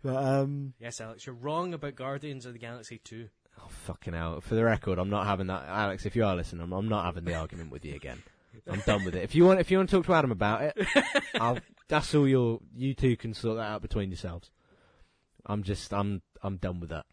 But 0.02 0.16
um. 0.16 0.74
Yes, 0.78 1.00
Alex, 1.00 1.26
you're 1.26 1.34
wrong 1.34 1.74
about 1.74 1.96
Guardians 1.96 2.46
of 2.46 2.52
the 2.52 2.58
Galaxy 2.58 3.00
2. 3.02 3.28
Oh, 3.58 3.68
fucking 3.68 4.12
hell. 4.12 4.40
For 4.40 4.54
the 4.54 4.62
record, 4.64 4.98
I'm 4.98 5.08
not 5.10 5.26
having 5.26 5.46
that. 5.48 5.64
Alex, 5.66 6.04
if 6.06 6.14
you 6.14 6.24
are 6.24 6.36
listening, 6.36 6.62
I'm, 6.62 6.72
I'm 6.72 6.88
not 6.88 7.04
having 7.06 7.24
the 7.24 7.34
argument 7.34 7.70
with 7.72 7.84
you 7.84 7.94
again. 7.94 8.22
I'm 8.70 8.80
done 8.80 9.04
with 9.04 9.14
it. 9.16 9.22
If 9.24 9.34
you 9.34 9.44
want, 9.46 9.60
if 9.60 9.70
you 9.70 9.78
want 9.78 9.88
to 9.90 9.96
talk 9.96 10.06
to 10.06 10.14
Adam 10.14 10.30
about 10.30 10.62
it, 10.62 10.86
I'll, 11.40 11.58
that's 11.88 12.14
all 12.14 12.28
your. 12.28 12.60
You 12.76 12.94
two 12.94 13.16
can 13.16 13.34
sort 13.34 13.56
that 13.56 13.64
out 13.64 13.82
between 13.82 14.10
yourselves. 14.10 14.50
I'm 15.46 15.62
just. 15.62 15.92
I'm. 15.92 16.22
I'm 16.42 16.58
done 16.58 16.80
with 16.80 16.90
that. 16.90 17.06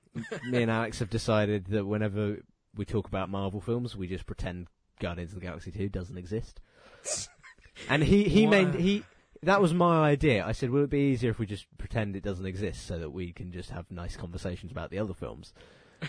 Me 0.47 0.61
and 0.61 0.69
Alex 0.69 0.99
have 0.99 1.09
decided 1.09 1.67
that 1.67 1.85
whenever 1.85 2.37
we 2.75 2.85
talk 2.85 3.07
about 3.07 3.29
Marvel 3.29 3.61
films, 3.61 3.95
we 3.95 4.07
just 4.07 4.25
pretend 4.25 4.67
Guardians 4.99 5.31
of 5.31 5.39
the 5.39 5.45
Galaxy 5.45 5.71
2 5.71 5.89
doesn't 5.89 6.17
exist. 6.17 6.59
And 7.89 8.03
he 8.03 8.25
he 8.25 8.45
made 8.45 8.75
he. 8.75 9.03
That 9.41 9.61
was 9.61 9.73
my 9.73 10.07
idea. 10.09 10.45
I 10.45 10.53
said, 10.53 10.69
"Will 10.69 10.83
it 10.83 10.89
be 10.89 11.11
easier 11.11 11.31
if 11.31 11.39
we 11.39 11.45
just 11.45 11.65
pretend 11.77 12.15
it 12.15 12.23
doesn't 12.23 12.45
exist, 12.45 12.87
so 12.87 12.97
that 12.99 13.09
we 13.09 13.33
can 13.33 13.51
just 13.51 13.71
have 13.71 13.89
nice 13.91 14.15
conversations 14.15 14.71
about 14.71 14.89
the 14.89 14.99
other 14.99 15.13
films?" 15.13 15.53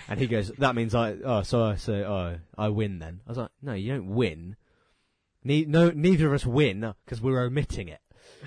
And 0.08 0.20
he 0.20 0.26
goes, 0.26 0.52
"That 0.58 0.74
means 0.74 0.94
I 0.94 1.14
oh 1.24 1.42
so 1.42 1.64
I 1.64 1.76
say 1.76 2.04
oh 2.04 2.38
I 2.56 2.68
win 2.68 2.98
then." 2.98 3.20
I 3.26 3.30
was 3.30 3.38
like, 3.38 3.50
"No, 3.62 3.72
you 3.72 3.92
don't 3.92 4.14
win. 4.14 4.56
Ne- 5.42 5.64
no, 5.64 5.90
neither 5.90 6.28
of 6.28 6.34
us 6.34 6.46
win 6.46 6.94
because 7.04 7.20
we're 7.20 7.40
omitting 7.40 7.88
it. 7.88 8.00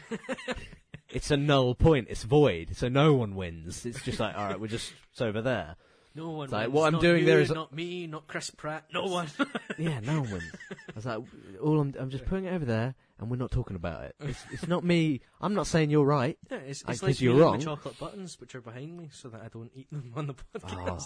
it's 1.09 1.32
a 1.32 1.38
null 1.38 1.76
point. 1.76 2.07
It's 2.09 2.24
void, 2.24 2.76
so 2.76 2.88
no 2.88 3.13
one 3.13 3.36
wins. 3.36 3.86
It's 3.86 4.03
just 4.03 4.20
like 4.20 4.38
all 4.38 4.45
right, 4.45 4.59
we're 4.59 4.68
just 4.68 4.93
it's 5.11 5.22
over 5.22 5.41
there." 5.41 5.76
No 6.18 6.32
one. 6.32 6.43
It's 6.45 6.53
like, 6.53 6.63
wins. 6.68 6.74
what 6.74 6.88
I'm 6.88 6.93
Not 6.93 7.01
doing 7.01 7.20
you, 7.20 7.26
there 7.26 7.39
is- 7.39 7.51
not 7.51 7.72
me, 7.74 8.07
not 8.07 8.28
Chris 8.28 8.49
Pratt. 8.49 8.86
No 8.93 9.05
one. 9.05 9.28
yeah, 9.78 9.99
no 10.01 10.22
one 10.22 10.32
wins. 10.32 10.51
I 10.72 10.76
was 10.95 11.05
like, 11.05 11.20
all 11.61 11.80
I'm, 11.80 11.93
I'm 11.99 12.09
just 12.09 12.26
putting 12.26 12.45
it 12.45 12.53
over 12.53 12.65
there, 12.65 12.95
and 13.20 13.30
we're 13.30 13.38
not 13.38 13.51
talking 13.51 13.76
about 13.76 14.03
it. 14.05 14.15
It's, 14.20 14.43
it's 14.51 14.68
not 14.74 14.84
me. 14.84 15.22
I'm 15.39 15.53
not 15.53 15.68
saying 15.68 15.91
you're 15.91 16.03
right. 16.05 16.38
yeah, 16.49 16.57
it's, 16.57 16.84
I 16.88 16.91
it's 16.91 17.01
guess 17.01 17.07
like 17.07 17.22
you're 17.22 17.36
wrong. 17.36 17.59
the 17.59 17.65
chocolate 17.65 17.99
buttons, 17.99 18.39
which 18.39 18.55
are 18.55 18.61
behind 18.61 18.97
me, 18.97 19.09
so 19.13 19.30
that 19.30 19.41
I 19.41 19.47
don't 19.47 19.72
eat 19.76 19.89
them 19.91 20.11
on 20.15 20.28
the 20.28 20.34
Oh, 20.55 20.59
podcast. 20.59 21.03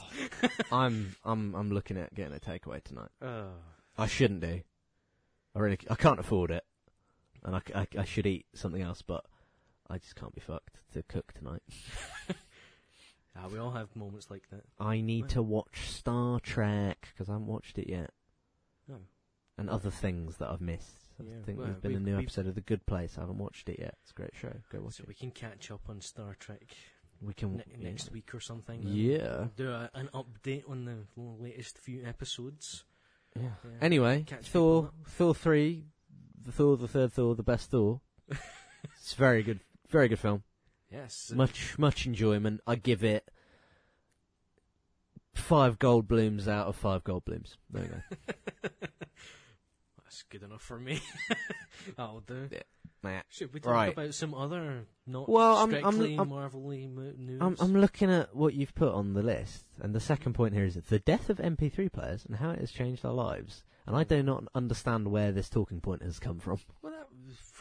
Ah, 0.72 0.84
I'm, 0.86 1.16
I'm, 1.26 1.54
I'm 1.56 1.72
looking 1.72 1.98
at 1.98 2.14
getting 2.16 2.34
a 2.36 2.40
takeaway 2.40 2.82
tonight. 2.84 3.10
Oh. 3.22 3.48
I 3.98 4.08
shouldn't 4.08 4.40
do. 4.40 4.62
I 5.54 5.60
really, 5.60 5.78
I 5.90 5.96
can't 5.96 6.20
afford 6.20 6.52
it, 6.52 6.64
and 7.44 7.56
I 7.58 7.88
I 7.98 8.06
should 8.06 8.26
eat 8.26 8.46
something 8.54 8.82
else, 8.82 9.02
but 9.02 9.26
I 9.90 9.98
just 9.98 10.16
can't 10.16 10.34
be 10.34 10.40
fucked 10.40 10.80
to 10.94 11.04
cook 11.04 11.34
tonight. 11.34 11.62
Ah, 13.36 13.48
we 13.48 13.58
all 13.60 13.72
have 13.72 13.96
moments 13.96 14.30
like 14.30 14.50
that. 14.50 14.64
I 14.80 15.02
need 15.02 15.24
Right. 15.24 15.30
to 15.32 15.42
watch 15.44 15.90
Star 15.90 16.40
Trek 16.40 17.08
because 17.14 17.30
I 17.30 17.34
haven't 17.34 17.48
watched 17.48 17.78
it 17.80 17.90
yet, 17.90 18.12
Oh. 18.92 19.00
and 19.58 19.70
other 19.70 19.90
things 19.92 20.38
that 20.38 20.50
I've 20.50 20.62
missed. 20.62 20.98
I 21.20 21.24
Yeah, 21.24 21.42
think 21.44 21.58
well, 21.60 21.68
there's 21.68 21.80
been 21.80 21.96
a 21.96 22.00
new 22.00 22.18
we- 22.18 22.24
episode 22.24 22.48
of 22.48 22.56
The 22.56 22.62
Good 22.62 22.86
Place. 22.86 23.18
I 23.18 23.22
haven't 23.22 23.38
watched 23.38 23.70
it 23.70 23.80
yet. 23.80 23.98
It's 24.02 24.12
a 24.12 24.16
great 24.16 24.36
show. 24.36 24.54
Go 24.70 24.82
watch 24.82 24.96
So 24.96 25.04
it. 25.04 25.08
we 25.08 25.14
can 25.14 25.32
catch 25.32 25.72
up 25.72 25.88
on 25.88 26.02
Star 26.02 26.36
Trek 26.36 26.76
We 27.22 27.34
can 27.34 27.58
ne- 27.58 27.66
next 27.78 28.12
week 28.12 28.34
or 28.34 28.40
something. 28.40 28.82
then. 28.82 28.94
Yeah. 28.94 29.48
Do 29.56 29.70
a, 29.72 29.90
an 29.94 30.10
update 30.14 30.68
on 30.70 30.86
the 30.86 31.06
latest 31.16 31.78
few 31.78 32.04
episodes. 32.04 32.84
Yeah. 33.36 33.54
Yeah. 33.64 33.72
Anyway, 33.82 34.24
Catch 34.24 34.50
Thor, 34.50 34.84
people 34.88 35.04
Thor 35.06 35.36
three, 35.36 35.86
the 36.44 36.52
Thor, 36.52 36.76
the 36.76 36.88
third 36.88 37.14
Thor, 37.14 37.36
the 37.36 37.44
best 37.44 37.70
Thor. 37.70 38.02
it's 38.84 39.14
very 39.14 39.44
good, 39.44 39.60
very 39.90 40.08
good 40.10 40.20
film. 40.20 40.44
Yes. 40.92 41.32
Much, 41.36 41.78
much 41.80 42.06
enjoyment. 42.06 42.62
I 42.68 42.76
give 42.76 43.04
it 43.04 43.30
five 45.34 45.80
Goldblums 45.80 46.48
out 46.48 46.68
of 46.68 46.76
five 46.76 47.04
Goldblums. 47.04 47.56
There 47.70 47.84
you 47.84 47.90
go. 47.90 48.70
That's 50.04 50.24
good 50.24 50.44
enough 50.44 50.62
for 50.62 50.78
me. 50.80 51.00
That'll 51.98 52.20
do. 52.22 52.50
Nah. 53.04 53.22
Should 53.30 53.54
we 53.54 53.60
talk 53.62 53.72
Right. 53.74 53.94
about 53.94 54.14
some 54.14 54.34
other 54.36 54.86
not 55.08 55.28
Well, 55.28 55.58
I'm- 55.58 55.74
I'm- 55.74 55.94
strictly 55.94 56.18
I'm- 56.18 56.30
Marvel-y 56.30 56.88
mo- 56.92 57.14
news? 57.18 57.40
I'm, 57.42 57.56
I'm 57.60 57.74
looking 57.80 58.12
at 58.12 58.36
what 58.36 58.54
you've 58.54 58.76
put 58.76 58.94
on 58.94 59.14
the 59.14 59.24
list, 59.24 59.66
and 59.82 59.96
the 59.96 60.00
second 60.00 60.34
point 60.34 60.54
here 60.54 60.66
is 60.66 60.76
the 60.76 61.00
death 61.00 61.30
of 61.30 61.38
MP3 61.40 61.92
players 61.92 62.26
and 62.26 62.36
how 62.36 62.52
it 62.52 62.60
has 62.60 62.72
changed 62.72 63.04
our 63.06 63.14
lives. 63.14 63.64
And 63.88 63.96
I 63.96 64.04
do 64.04 64.22
not 64.22 64.44
understand 64.54 65.08
where 65.08 65.32
this 65.32 65.50
talking 65.50 65.82
point 65.82 66.04
has 66.04 66.20
come 66.20 66.38
from. 66.40 66.60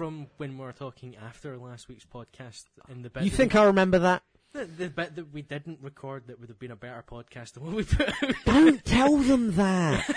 Well, 0.01 0.11
that 0.11 0.17
was 0.17 0.27
from 0.27 0.27
when 0.39 0.59
we 0.59 0.65
were 0.65 0.73
talking 0.73 1.17
after 1.17 1.57
last 1.59 1.89
week's 1.89 2.05
podcast. 2.05 2.65
In 2.89 3.03
the 3.03 3.11
bit 3.11 3.23
You 3.25 3.31
think 3.31 3.55
we, 3.55 3.61
I 3.61 3.65
remember 3.65 3.99
that? 4.01 4.23
the, 4.53 4.65
the 4.65 4.89
bit 4.89 5.15
that 5.17 5.33
we 5.33 5.43
didn't 5.43 5.79
record 5.83 6.27
that 6.27 6.41
would 6.41 6.49
have 6.49 6.59
been 6.59 6.71
a 6.71 6.77
better 6.77 7.05
podcast 7.07 7.55
than 7.55 7.65
what 7.65 7.75
we 7.75 7.85
put 7.85 8.09
out? 8.09 8.35
Don't 8.47 8.85
tell 8.85 9.17
them 9.19 9.55
that. 9.57 10.09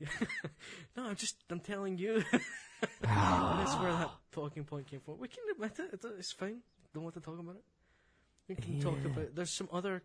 no, 0.96 1.04
I'm 1.04 1.16
just 1.16 1.36
I'm 1.50 1.60
telling 1.60 1.98
you. 1.98 2.24
Ah. 3.06 3.62
That's 3.64 3.80
where 3.80 3.92
that 3.92 4.10
talking 4.32 4.64
point 4.64 4.90
came 4.90 5.00
from. 5.00 5.18
We 5.18 5.28
can 5.28 5.44
admit 5.52 5.78
it. 5.78 6.00
It's, 6.18 6.32
fine. 6.32 6.58
Don't 6.92 7.04
want 7.04 7.14
to 7.14 7.20
talk 7.20 7.38
about 7.38 7.56
it. 7.56 7.64
We 8.48 8.56
can 8.56 8.80
talk 8.80 8.98
Yeah. 9.04 9.10
about. 9.12 9.34
There's 9.34 9.50
some 9.50 9.68
other 9.72 10.02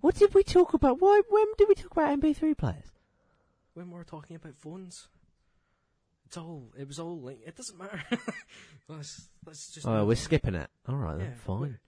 What 0.00 0.16
did 0.16 0.34
we 0.34 0.42
talk 0.42 0.74
about? 0.74 1.00
Why? 1.00 1.20
When 1.28 1.46
did 1.58 1.68
we 1.68 1.74
talk 1.74 1.92
about 1.92 2.18
MP3 2.18 2.56
players? 2.56 2.86
when 3.74 3.88
we 3.90 3.94
were 3.96 4.04
talking 4.04 4.36
about 4.36 4.54
phones. 4.58 5.08
It's 6.32 6.38
all. 6.38 6.72
It 6.78 6.88
was 6.88 6.98
all 6.98 7.20
like. 7.20 7.40
It 7.46 7.56
doesn't 7.56 7.76
matter. 7.78 8.02
let's 8.88 9.28
let's 9.44 9.70
just. 9.70 9.86
Oh, 9.86 10.06
we're 10.06 10.14
skipping 10.14 10.54
it. 10.54 10.70
All 10.88 10.96
right, 10.96 11.18
then, 11.18 11.26
Yeah, 11.28 11.34
fine. 11.44 11.78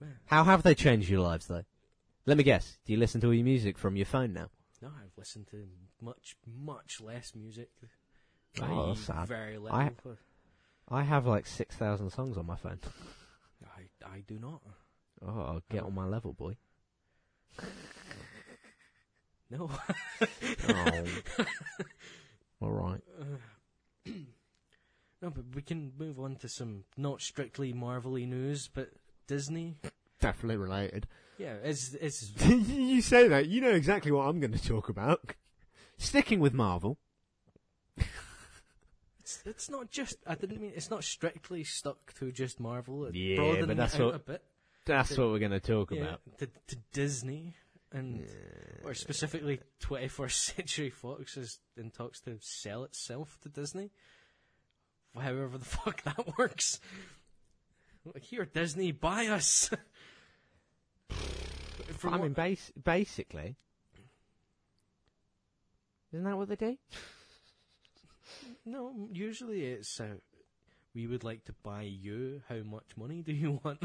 yeah. 0.00 0.06
How 0.26 0.44
have 0.44 0.62
they 0.62 0.76
changed 0.76 1.08
your 1.10 1.18
lives, 1.18 1.48
though? 1.48 1.64
Let 2.24 2.36
me 2.36 2.44
guess. 2.44 2.78
Do 2.84 2.92
you 2.92 2.98
listen 3.00 3.20
to 3.22 3.26
all 3.26 3.34
your 3.34 3.44
music 3.44 3.76
from 3.76 3.96
your 3.96 4.06
phone 4.06 4.32
now? 4.32 4.50
No, 4.80 4.86
I've 4.86 5.18
listened 5.18 5.48
to 5.48 5.64
much, 6.00 6.36
much 6.46 7.00
less 7.00 7.34
music. 7.34 7.70
Oh, 8.62 8.84
I 8.84 8.86
that's 8.86 9.00
sad. 9.00 9.26
Very 9.26 9.58
little. 9.58 9.76
I- 9.76 9.90
I 10.90 11.02
have 11.02 11.26
like 11.26 11.48
six 11.48 11.74
thousand 11.74 12.10
songs 12.10 12.38
on 12.38 12.46
my 12.46 12.54
phone. 12.56 12.78
I, 13.64 14.08
I 14.08 14.20
do 14.28 14.38
not. 14.38 14.62
Oh, 15.26 15.60
get 15.68 15.82
on 15.82 15.92
my 15.96 16.06
level, 16.06 16.34
boy. 16.34 16.56
No. 19.50 19.70
Oh. 20.68 21.04
all 22.60 22.70
right. 22.70 23.00
Uh, 23.20 23.24
No, 25.20 25.30
but 25.30 25.44
we 25.52 25.62
can 25.62 25.92
move 25.98 26.20
on 26.20 26.36
to 26.36 26.48
some 26.48 26.84
not 26.96 27.20
strictly 27.20 27.72
Marvel-y 27.72 28.24
news, 28.24 28.70
but 28.72 28.90
Disney. 29.26 29.74
Definitely 30.20 30.58
related. 30.58 31.08
Yeah, 31.38 31.54
it's 31.62 31.94
it's 31.94 32.30
you 32.46 33.02
say 33.02 33.26
that, 33.26 33.48
you 33.48 33.60
know 33.60 33.72
exactly 33.72 34.12
what 34.12 34.28
I'm 34.28 34.38
going 34.38 34.52
to 34.52 34.62
talk 34.64 34.88
about. 34.88 35.34
Sticking 35.96 36.38
with 36.38 36.54
Marvel. 36.54 36.98
it's, 39.18 39.42
it's 39.44 39.68
not 39.68 39.90
just. 39.90 40.16
I 40.26 40.36
didn't 40.36 40.60
mean 40.60 40.72
it's 40.76 40.90
not 40.90 41.02
strictly 41.02 41.64
stuck 41.64 42.14
to 42.20 42.30
just 42.30 42.60
Marvel. 42.60 43.06
It's 43.06 43.16
Yeah, 43.16 43.62
but 43.66 43.76
that's 43.76 43.98
what-. 43.98 44.42
That's 44.86 45.18
what 45.18 45.28
we're 45.28 45.38
going 45.38 45.50
to 45.50 45.60
talk 45.60 45.90
Yeah, 45.90 46.02
about. 46.02 46.20
to, 46.38 46.46
to 46.46 46.76
Disney 46.92 47.54
and 47.92 48.26
or 48.84 48.92
specifically 48.94 49.60
21st 49.82 50.30
Century 50.56 50.90
Fox 50.90 51.36
is 51.36 51.58
in 51.76 51.90
talks 51.90 52.20
to 52.22 52.36
sell 52.40 52.84
itself 52.84 53.38
to 53.42 53.48
Disney. 53.48 53.90
However 55.18 55.58
the 55.58 55.64
fuck 55.76 56.02
that 56.02 56.36
works. 56.38 56.80
Here, 58.22 58.44
Disney, 58.46 58.92
buy 58.92 59.26
us. 59.26 59.70
From 61.98 62.14
I 62.14 62.16
what- 62.18 62.22
mean, 62.24 62.32
bas- 62.34 62.72
basically, 62.82 63.56
isn't 66.12 66.24
that 66.24 66.36
what 66.36 66.48
they 66.48 66.56
do? 66.56 66.76
no, 68.64 69.08
usually 69.12 69.64
it's 69.66 70.00
uh, 70.00 70.14
we 70.94 71.06
would 71.06 71.24
like 71.24 71.44
to 71.46 71.52
buy 71.62 71.82
you. 71.82 72.42
How 72.48 72.62
much 72.62 72.96
money 72.96 73.22
do 73.22 73.32
you 73.32 73.60
want? 73.64 73.82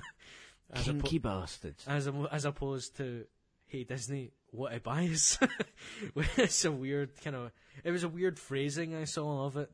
As, 0.72 0.88
oppo- 0.88 1.02
Kinky 1.02 1.18
bastards. 1.20 1.84
as, 1.88 2.08
a, 2.08 2.28
as 2.32 2.46
opposed 2.46 2.96
to, 2.98 3.26
hey 3.66 3.84
Disney, 3.84 4.32
what 4.52 4.84
buy 4.84 5.04
is. 5.04 5.38
it's 6.38 6.66
a 6.66 6.72
weird 6.72 7.12
kind 7.24 7.36
of. 7.36 7.52
It 7.84 7.92
was 7.92 8.04
a 8.04 8.10
weird 8.10 8.40
phrasing 8.40 8.96
I 8.96 9.06
saw 9.06 9.46
of 9.46 9.58
it. 9.58 9.72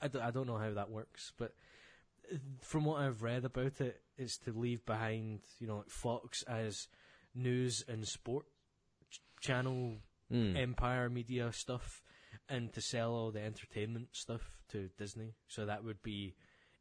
I, 0.00 0.08
d- 0.08 0.18
I 0.20 0.30
don't 0.32 0.46
know 0.48 0.58
how 0.58 0.72
that 0.74 0.90
works, 0.90 1.32
but 1.38 1.52
from 2.60 2.84
what 2.84 3.00
I've 3.00 3.22
read 3.22 3.44
about 3.44 3.80
it, 3.80 4.00
it's 4.18 4.38
to 4.38 4.52
leave 4.52 4.84
behind, 4.84 5.40
you 5.60 5.66
know, 5.66 5.78
like 5.78 5.90
Fox 5.90 6.42
as 6.42 6.88
news 7.34 7.84
and 7.88 8.06
sport 8.06 8.46
ch- 9.10 9.20
channel, 9.40 9.96
Mm. 10.32 10.56
Empire 10.56 11.10
Media 11.10 11.52
stuff, 11.52 12.02
and 12.48 12.72
to 12.72 12.80
sell 12.80 13.12
all 13.12 13.30
the 13.30 13.42
entertainment 13.42 14.08
stuff 14.12 14.40
to 14.70 14.88
Disney. 14.96 15.34
So 15.46 15.66
that 15.66 15.84
would 15.84 16.02
be 16.02 16.34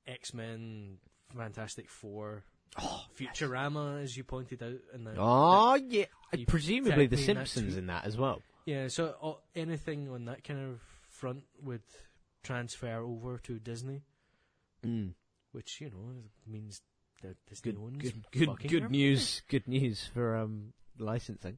X 0.07 0.33
Men, 0.33 0.99
Fantastic 1.35 1.89
Four, 1.89 2.45
Futurama, 2.79 4.01
as 4.01 4.15
you 4.15 4.23
pointed 4.23 4.63
out, 4.63 4.79
in 4.93 5.03
the 5.03 5.13
Oh 5.17 5.75
yeah, 5.75 6.05
You 6.33 6.45
presumably 6.45 7.07
the 7.07 7.17
Simpsons 7.17 7.75
in 7.77 7.87
that 7.87 8.05
as 8.05 8.17
well. 8.17 8.41
Yeah, 8.65 8.87
so 8.87 9.15
uh, 9.21 9.59
anything 9.59 10.09
on 10.09 10.25
that 10.25 10.43
kind 10.43 10.59
of 10.73 10.79
front 11.09 11.43
would 11.63 11.81
transfer 12.43 12.99
over 13.01 13.37
to 13.39 13.59
Disney, 13.59 14.01
Mm. 14.85 15.13
which 15.51 15.79
you 15.81 15.89
know 15.89 16.13
means 16.47 16.81
that 17.21 17.35
Disney 17.47 17.73
Good, 17.73 17.81
owns 17.81 17.97
good, 18.01 18.13
good, 18.31 18.47
good 18.59 18.65
everything. 18.83 18.91
news. 18.91 19.41
Good 19.47 19.67
news 19.67 20.09
for 20.13 20.35
um 20.37 20.73
licensing. 20.97 21.57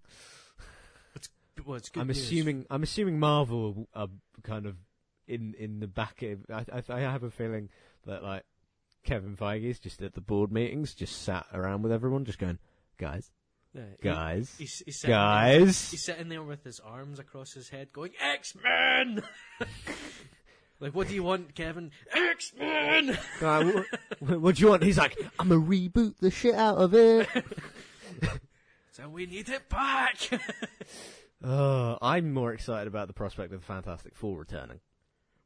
Well, 1.65 1.77
it's 1.77 1.89
good 1.89 2.01
I'm 2.01 2.07
news. 2.07 2.17
assuming. 2.17 2.65
I'm 2.71 2.81
assuming 2.83 3.19
Marvel 3.19 3.87
are 3.93 4.07
kind 4.41 4.65
of 4.65 4.75
in 5.27 5.53
in 5.59 5.79
the 5.79 5.87
back 5.87 6.23
of. 6.23 6.39
I, 6.51 6.65
I, 6.73 6.83
I 6.89 6.99
have 7.01 7.21
a 7.23 7.29
feeling 7.29 7.69
that 8.07 8.23
like 8.23 8.43
Kevin 9.03 9.35
Feige's 9.35 9.79
just 9.79 10.01
at 10.01 10.13
the 10.13 10.21
board 10.21 10.51
meetings, 10.51 10.93
just 10.93 11.21
sat 11.23 11.45
around 11.53 11.81
with 11.81 11.91
everyone, 11.91 12.25
just 12.25 12.39
going, 12.39 12.57
guys, 12.97 13.31
Yeah, 13.73 13.81
he- 14.01 14.07
guys, 14.09 14.55
he's, 14.57 14.81
he's 14.85 14.99
sitting 15.01 15.11
there- 15.11 15.19
guys. 15.19 15.91
he's 15.91 16.03
sitting 16.03 16.29
there 16.29 16.43
with 16.43 16.63
his 16.63 16.79
arms 16.79 17.19
across 17.19 17.51
his 17.53 17.69
head, 17.69 17.91
going 17.91 18.11
X 18.21 18.55
Men. 18.63 19.23
like, 20.79 20.93
what 20.95 21.07
do 21.07 21.13
you 21.15 21.23
want, 21.23 21.53
Kevin? 21.55 21.91
X 22.13 22.53
Men. 22.57 23.17
Guy, 23.39 23.63
what, 24.19 24.39
what 24.41 24.55
do 24.55 24.61
you 24.61 24.69
want? 24.69 24.83
He's 24.83 24.97
like, 24.97 25.17
I'm 25.39 25.49
gonna 25.49 25.61
reboot 25.61 26.17
the 26.19 26.31
shit 26.31 26.55
out 26.55 26.77
of 26.77 26.93
it. 26.93 27.27
So 28.91 29.09
we 29.09 29.25
need 29.25 29.49
it 29.49 29.67
back. 29.69 30.17
Uh, 31.43 31.97
I'm 32.01 32.31
more 32.31 32.53
excited 32.53 32.87
about 32.87 33.07
the 33.07 33.13
prospect 33.13 33.51
of 33.53 33.61
Fantastic 33.65 34.15
Four 34.15 34.37
returning. 34.39 34.79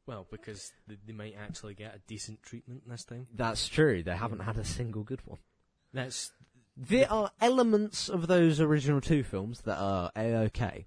Well, 0.08 0.26
because 0.30 0.72
they, 0.88 0.96
they 1.06 1.12
might 1.12 1.36
actually 1.40 1.74
get 1.74 1.94
a 1.94 2.00
decent 2.08 2.42
treatment 2.42 2.82
this 2.88 3.04
time. 3.04 3.28
That's 3.32 3.68
true. 3.68 4.02
They 4.02 4.16
haven't 4.16 4.40
had 4.40 4.56
a 4.58 4.64
single 4.64 5.04
good 5.04 5.20
one. 5.24 5.38
That's 5.92 6.32
There 6.76 7.10
are 7.12 7.30
elements 7.40 8.08
of 8.08 8.26
those 8.26 8.60
original 8.60 9.00
two 9.00 9.22
films 9.22 9.60
that 9.60 9.76
are 9.78 10.10
a-okay. 10.16 10.86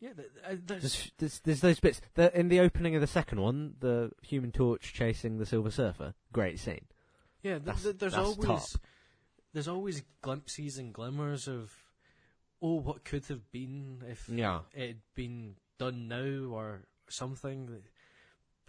yeah. 0.00 0.10
uh, 0.44 0.56
there's, 0.66 0.82
There's, 0.82 1.12
there's, 1.18 1.40
there's 1.40 1.60
those 1.60 1.80
bits. 1.80 2.00
The, 2.14 2.36
in 2.38 2.48
the 2.48 2.60
opening 2.60 2.94
of 2.96 3.00
the 3.00 3.06
second 3.06 3.40
one, 3.40 3.74
the 3.80 4.10
Human 4.22 4.50
Torch 4.52 4.92
chasing 4.92 5.38
the 5.38 5.46
Silver 5.46 5.70
Surfer, 5.70 6.14
great 6.32 6.58
scene. 6.58 6.86
Yeah, 7.42 7.54
th- 7.54 7.64
That's- 7.64 7.82
th- 7.84 7.98
there's 7.98 8.12
that's 8.14 8.24
always 8.26 8.46
top. 8.46 8.80
there's 9.52 9.68
always 9.68 10.02
glimpses 10.20 10.78
and 10.78 10.92
glimmers 10.92 11.46
of 11.48 11.72
oh, 12.60 12.80
what 12.80 13.04
could 13.04 13.26
have 13.26 13.50
been 13.50 14.02
if 14.08 14.28
Yeah. 14.28 14.60
it 14.72 14.86
had 14.86 15.00
been 15.14 15.54
done 15.78 16.06
now 16.08 16.54
or 16.54 16.82
something, 17.08 17.82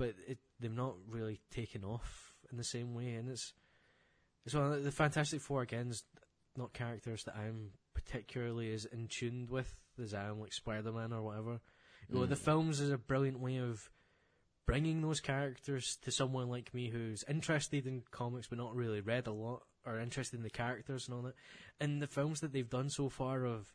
but 0.03 0.15
it, 0.27 0.37
they've 0.59 0.71
not 0.75 0.95
really 1.09 1.39
taken 1.49 1.83
off 1.85 2.35
in 2.51 2.57
the 2.57 2.63
same 2.63 2.93
way, 2.93 3.13
and 3.13 3.29
it's 3.29 3.53
it's 4.45 4.53
one 4.55 4.73
of 4.73 4.83
the 4.83 4.91
Fantastic 4.91 5.39
Four 5.41 5.61
again 5.61 5.89
is 5.89 6.03
not 6.57 6.73
characters 6.73 7.23
that 7.23 7.35
I'm 7.37 7.71
particularly 7.93 8.73
as 8.73 8.83
in 8.85 9.07
tuned 9.07 9.49
with 9.49 9.73
as 10.01 10.13
I 10.13 10.25
am 10.25 10.41
like 10.41 10.51
Spider 10.51 10.91
Man 10.91 11.13
or 11.13 11.21
whatever. 11.21 11.61
You 12.09 12.15
know, 12.15 12.25
the 12.25 12.35
Mm. 12.35 12.39
films 12.45 12.79
is 12.81 12.91
a 12.91 12.97
brilliant 12.97 13.39
way 13.39 13.57
of 13.57 13.89
bringing 14.65 15.01
those 15.01 15.21
characters 15.21 15.97
to 16.01 16.11
someone 16.11 16.49
like 16.49 16.73
me 16.73 16.89
who's 16.89 17.23
interested 17.29 17.85
in 17.87 18.03
comics 18.11 18.47
but 18.47 18.57
not 18.57 18.75
really 18.75 18.99
read 19.01 19.27
a 19.27 19.31
lot 19.31 19.63
or 19.85 19.99
interested 19.99 20.35
in 20.37 20.43
the 20.43 20.49
characters 20.49 21.07
and 21.07 21.15
all 21.15 21.21
that. 21.23 21.35
And 21.79 22.01
the 22.01 22.07
films 22.07 22.41
that 22.41 22.51
they've 22.51 22.69
done 22.69 22.89
so 22.89 23.07
far 23.09 23.45
of 23.45 23.73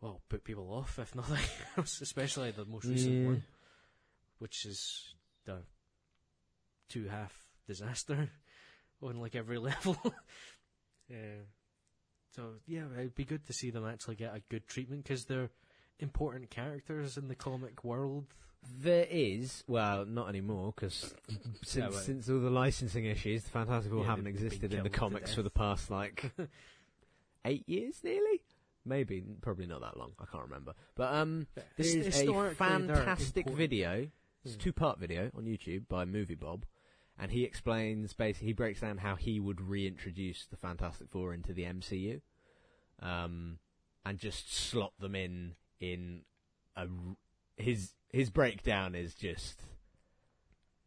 well, 0.00 0.22
put 0.28 0.44
people 0.44 0.72
off 0.72 0.98
if 0.98 1.14
nothing 1.20 1.44
else, 1.76 2.00
especially 2.00 2.50
the 2.50 2.64
most 2.64 2.86
recent 2.86 3.18
Yeah. 3.20 3.26
one, 3.26 3.42
which 4.38 4.64
is 4.64 5.14
the 5.48 5.62
two 6.88 7.08
half 7.08 7.32
disaster 7.66 8.30
on 9.02 9.18
like 9.20 9.34
every 9.34 9.58
level. 9.70 9.96
yeah. 11.08 11.42
So 12.34 12.54
yeah, 12.66 12.84
it'd 12.98 13.14
be 13.14 13.24
good 13.24 13.46
to 13.46 13.52
see 13.52 13.70
them 13.70 13.86
actually 13.86 14.14
get 14.16 14.34
a 14.34 14.40
good 14.48 14.66
treatment 14.68 15.04
because 15.04 15.24
they're 15.24 15.50
important 15.98 16.50
characters 16.50 17.16
in 17.16 17.28
the 17.28 17.34
comic 17.34 17.82
world. 17.84 18.26
There 18.80 19.06
is, 19.08 19.62
well, 19.68 20.04
not 20.04 20.28
anymore, 20.28 20.72
because 20.74 21.14
since, 21.62 21.76
Yeah, 21.76 21.86
but- 21.90 22.02
since 22.02 22.28
all 22.28 22.40
the 22.40 22.50
licensing 22.50 23.04
issues, 23.06 23.44
the 23.44 23.50
Fantastic 23.50 23.90
Four 23.92 24.02
Yeah, 24.02 24.08
haven't 24.10 24.26
existed 24.26 24.74
in 24.74 24.82
the 24.82 24.90
comics 24.90 25.32
for 25.34 25.42
the 25.42 25.50
past, 25.50 25.90
like, 25.90 26.32
eight 27.44 27.68
years 27.68 28.00
nearly? 28.02 28.42
Maybe, 28.84 29.22
probably 29.42 29.66
not 29.66 29.80
that 29.82 29.96
long, 29.96 30.12
I 30.20 30.24
can't 30.30 30.42
remember. 30.44 30.74
But, 30.96 31.14
um, 31.14 31.46
His- 31.76 31.94
There 31.94 32.02
is 32.08 32.20
a 32.28 32.54
fantastic 32.56 33.48
video. 33.48 34.08
It's 34.48 34.56
a 34.56 34.60
two-part 34.60 34.98
video 34.98 35.30
on 35.36 35.44
YouTube 35.44 35.88
by 35.88 36.06
Movie 36.06 36.34
Bob, 36.34 36.64
and 37.18 37.30
he 37.30 37.44
explains 37.44 38.14
basically 38.14 38.46
he 38.46 38.52
breaks 38.54 38.80
down 38.80 38.96
how 38.96 39.14
he 39.14 39.38
would 39.38 39.60
reintroduce 39.60 40.46
the 40.46 40.56
Fantastic 40.56 41.10
Four 41.10 41.34
into 41.34 41.52
the 41.52 41.64
MCU, 41.64 42.22
um, 43.02 43.58
and 44.06 44.18
just 44.18 44.50
slot 44.50 44.94
them 44.98 45.14
in 45.14 45.54
in 45.80 46.22
a 46.76 46.86
his 47.58 47.92
his 48.08 48.30
breakdown 48.30 48.94
is 48.94 49.12
just 49.14 49.60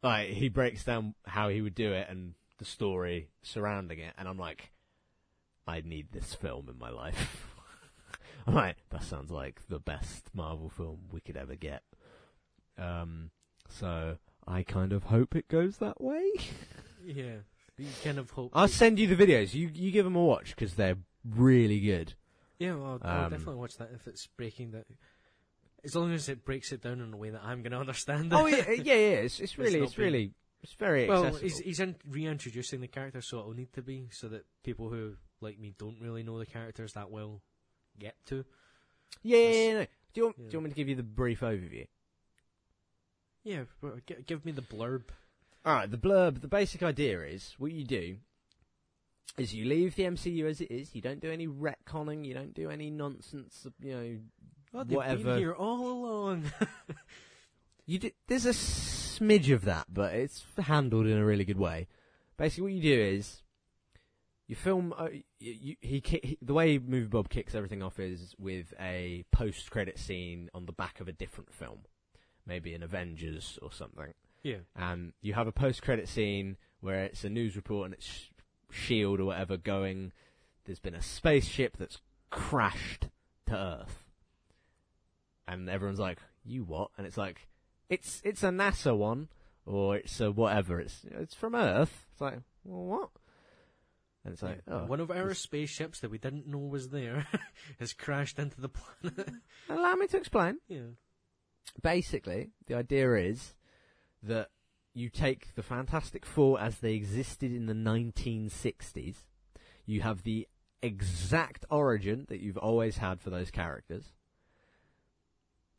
like 0.02 0.30
he 0.30 0.50
breaks 0.50 0.84
down 0.84 1.14
how 1.28 1.50
he 1.50 1.62
would 1.62 1.76
do 1.76 1.94
it 1.94 2.08
and 2.10 2.34
the 2.58 2.66
story 2.66 3.30
surrounding 3.44 4.00
it, 4.00 4.16
and 4.18 4.28
I'm 4.28 4.40
like, 4.40 4.72
I 5.68 5.84
need 5.86 6.08
this 6.12 6.34
film 6.34 6.68
in 6.68 6.80
my 6.80 6.90
life. 6.90 7.46
I'm 8.48 8.56
like, 8.56 8.78
that 8.90 9.04
sounds 9.04 9.30
like 9.30 9.62
the 9.70 9.80
best 9.80 10.34
Marvel 10.34 10.72
film 10.72 11.02
we 11.12 11.20
could 11.20 11.38
ever 11.38 11.54
get. 11.54 11.84
Um, 12.76 13.30
so 13.72 14.18
I 14.48 14.64
kind 14.64 14.94
of 14.94 15.06
hope 15.06 15.36
it 15.36 15.48
goes 15.48 15.78
that 15.78 16.02
way. 16.02 16.32
Yeah, 17.04 17.38
you 17.80 17.88
kind 18.04 18.20
of 18.20 18.30
hope. 18.30 18.52
I'll 18.54 18.68
send 18.68 19.00
you 19.00 19.08
the 19.08 19.16
videos. 19.16 19.56
You 19.56 19.72
you 19.74 19.90
give 19.90 20.06
them 20.06 20.16
a 20.16 20.24
watch 20.24 20.54
because 20.56 20.76
they're 20.76 20.98
really 21.28 21.80
good. 21.80 22.14
yeah, 22.60 22.76
well, 22.76 23.00
I'll, 23.04 23.12
I'll 23.12 23.26
um, 23.26 23.32
definitely 23.32 23.56
watch 23.56 23.78
that 23.78 23.90
if 23.96 24.08
it's 24.08 24.28
breaking 24.28 24.70
that. 24.74 24.86
As 25.84 25.96
long 25.96 26.14
as 26.14 26.30
it 26.30 26.46
breaks 26.46 26.72
it 26.72 26.84
down 26.84 27.02
in 27.02 27.12
a 27.12 27.18
way 27.18 27.32
that 27.32 27.42
I'm 27.44 27.64
going 27.64 27.72
to 27.72 27.80
understand 27.80 28.32
it. 28.32 28.36
Oh 28.36 28.46
yeah, 28.46 28.70
yeah, 28.70 28.84
yeah. 28.84 28.94
It's, 29.26 29.40
it's 29.40 29.58
really, 29.58 29.80
it's 29.80 29.96
being- 29.96 30.06
really, 30.14 30.32
it's 30.62 30.74
very 30.74 31.08
well, 31.10 31.26
accessible. 31.26 31.48
he's, 31.50 31.58
he's 31.58 31.80
in, 31.80 31.96
reintroducing 32.08 32.82
the 32.82 32.88
character, 32.88 33.20
so 33.20 33.40
it'll 33.40 33.54
need 33.56 33.74
to 33.74 33.82
be 33.82 34.10
so 34.12 34.28
that 34.28 34.46
people 34.64 34.90
who 34.90 35.16
like 35.42 35.58
me 35.58 35.74
don't 35.80 36.00
really 36.00 36.22
know 36.22 36.38
the 36.38 36.46
characters 36.46 36.94
that 36.94 37.10
well 37.10 37.42
get 37.98 38.14
to. 38.28 38.46
yeah, 39.24 39.38
yeah, 39.40 39.50
yeah, 39.50 39.74
no. 39.74 39.80
Do 39.80 39.88
you 40.14 40.24
want, 40.26 40.36
Yeah. 40.38 40.46
do 40.46 40.52
you 40.52 40.58
want 40.60 40.64
me 40.66 40.70
to 40.70 40.76
give 40.76 40.88
you 40.90 40.96
the 40.96 41.02
brief 41.02 41.40
overview? 41.40 41.88
Yeah, 43.44 43.64
give 44.28 44.46
me 44.46 44.52
the 44.52 44.62
blurb. 44.62 45.04
All 45.66 45.74
right, 45.76 45.90
the 45.90 45.98
blurb. 45.98 46.42
The 46.42 46.48
basic 46.48 46.84
idea 46.84 47.22
is 47.22 47.56
what 47.58 47.72
you 47.72 47.84
do 47.84 48.18
is 49.38 49.54
you 49.54 49.66
leave 49.66 49.96
the 49.96 50.04
MCU 50.04 50.46
as 50.50 50.62
it 50.62 50.72
is. 50.72 50.94
You 50.94 51.02
don't 51.02 51.20
do 51.22 51.32
any 51.32 51.48
retconning. 51.48 52.26
You 52.26 52.34
don't 52.34 52.54
do 52.54 52.70
any 52.70 52.90
nonsense. 52.90 53.66
You 53.82 53.92
know, 53.94 54.18
Oh, 54.74 54.84
whatever. 54.86 55.24
been 55.24 55.38
here 55.40 55.54
all 55.54 55.88
along. 55.92 56.44
You 57.88 57.98
do, 58.00 58.12
there's 58.28 58.46
a 58.46 58.52
smidge 58.52 59.52
of 59.54 59.66
that, 59.66 59.88
but 59.92 60.14
it's 60.14 60.46
handled 60.58 61.08
in 61.08 61.18
a 61.18 61.26
really 61.26 61.44
good 61.44 61.58
way. 61.58 61.88
Basically, 62.38 62.62
what 62.64 62.72
you 62.74 62.82
do 62.82 63.02
is 63.02 63.42
you 64.48 64.56
film. 64.56 64.94
Uh, 64.98 65.08
you, 65.40 65.76
he, 65.82 66.02
he 66.06 66.38
the 66.42 66.54
way 66.54 66.78
Movie 66.78 67.08
Bob 67.08 67.28
kicks 67.28 67.54
everything 67.56 67.82
off 67.84 68.00
is 68.00 68.34
with 68.38 68.74
a 68.80 69.26
post-credit 69.34 69.98
scene 70.00 70.50
on 70.54 70.68
the 70.68 70.72
back 70.72 71.02
of 71.02 71.08
a 71.10 71.12
different 71.12 71.52
film, 71.54 71.80
maybe 72.52 72.74
an 72.74 72.84
Avengers 72.84 73.58
or 73.62 73.72
something. 73.72 74.14
yeah, 74.44 74.58
And 74.76 75.14
you 75.22 75.34
have 75.36 75.48
a 75.48 75.54
post-credit 75.54 76.10
scene 76.10 76.58
where 76.82 77.06
it's 77.06 77.24
a 77.24 77.30
news 77.30 77.56
report 77.56 77.86
and 77.86 77.94
it's 77.94 78.30
Shield 78.70 79.22
or 79.22 79.26
whatever 79.26 79.56
going. 79.56 80.12
There's 80.66 80.80
been 80.80 80.96
a 80.96 81.02
spaceship 81.02 81.78
that's 81.78 82.00
crashed 82.30 83.08
to 83.46 83.56
Earth, 83.56 84.04
and 85.48 85.70
everyone's 85.70 86.00
like, 86.00 86.20
"You 86.46 86.64
what?" 86.64 86.92
And 86.98 87.06
it's 87.08 87.18
like, 87.18 87.48
"It's 87.90 88.22
it's 88.24 88.44
a 88.44 88.50
NASA 88.50 88.96
one, 88.96 89.28
or 89.66 89.98
it's 89.98 90.20
a 90.22 90.32
whatever. 90.32 90.80
It's 90.80 91.06
it's 91.10 91.34
from 91.36 91.56
Earth." 91.56 92.08
It's 92.14 92.22
like, 92.22 92.40
"Well, 92.64 92.84
what?" 92.86 93.10
And 94.24 94.34
it's 94.34 94.44
like, 94.44 94.62
"Oh, 94.68 94.86
one 94.86 95.00
of 95.02 95.10
our 95.12 95.34
spaceships 95.34 96.00
that 96.00 96.12
we 96.12 96.18
didn't 96.18 96.48
know 96.48 96.60
was 96.60 96.90
there 96.90 97.28
has 97.80 97.92
crashed 97.94 98.40
into 98.40 98.62
the 98.62 98.70
planet. 98.70 99.30
allow 99.70 99.96
me 99.96 100.08
to 100.08 100.18
explain." 100.18 100.60
yeah, 100.70 100.92
basically, 101.82 102.52
the 102.68 102.76
idea 102.76 103.14
is 103.16 103.54
that 104.24 104.50
you 104.94 105.10
take 105.10 105.56
the 105.56 105.64
Fantastic 105.64 106.26
Four 106.26 106.60
as 106.60 106.80
they 106.80 106.94
existed 106.94 107.52
in 107.52 107.66
the 107.66 107.74
1960s. 107.74 109.16
You 109.86 110.02
have 110.02 110.24
the 110.24 110.48
exact 110.82 111.66
origin 111.70 112.26
that 112.30 112.40
you've 112.40 112.58
always 112.58 112.98
had 112.98 113.22
for 113.22 113.30
those 113.30 113.52
characters. 113.52 114.14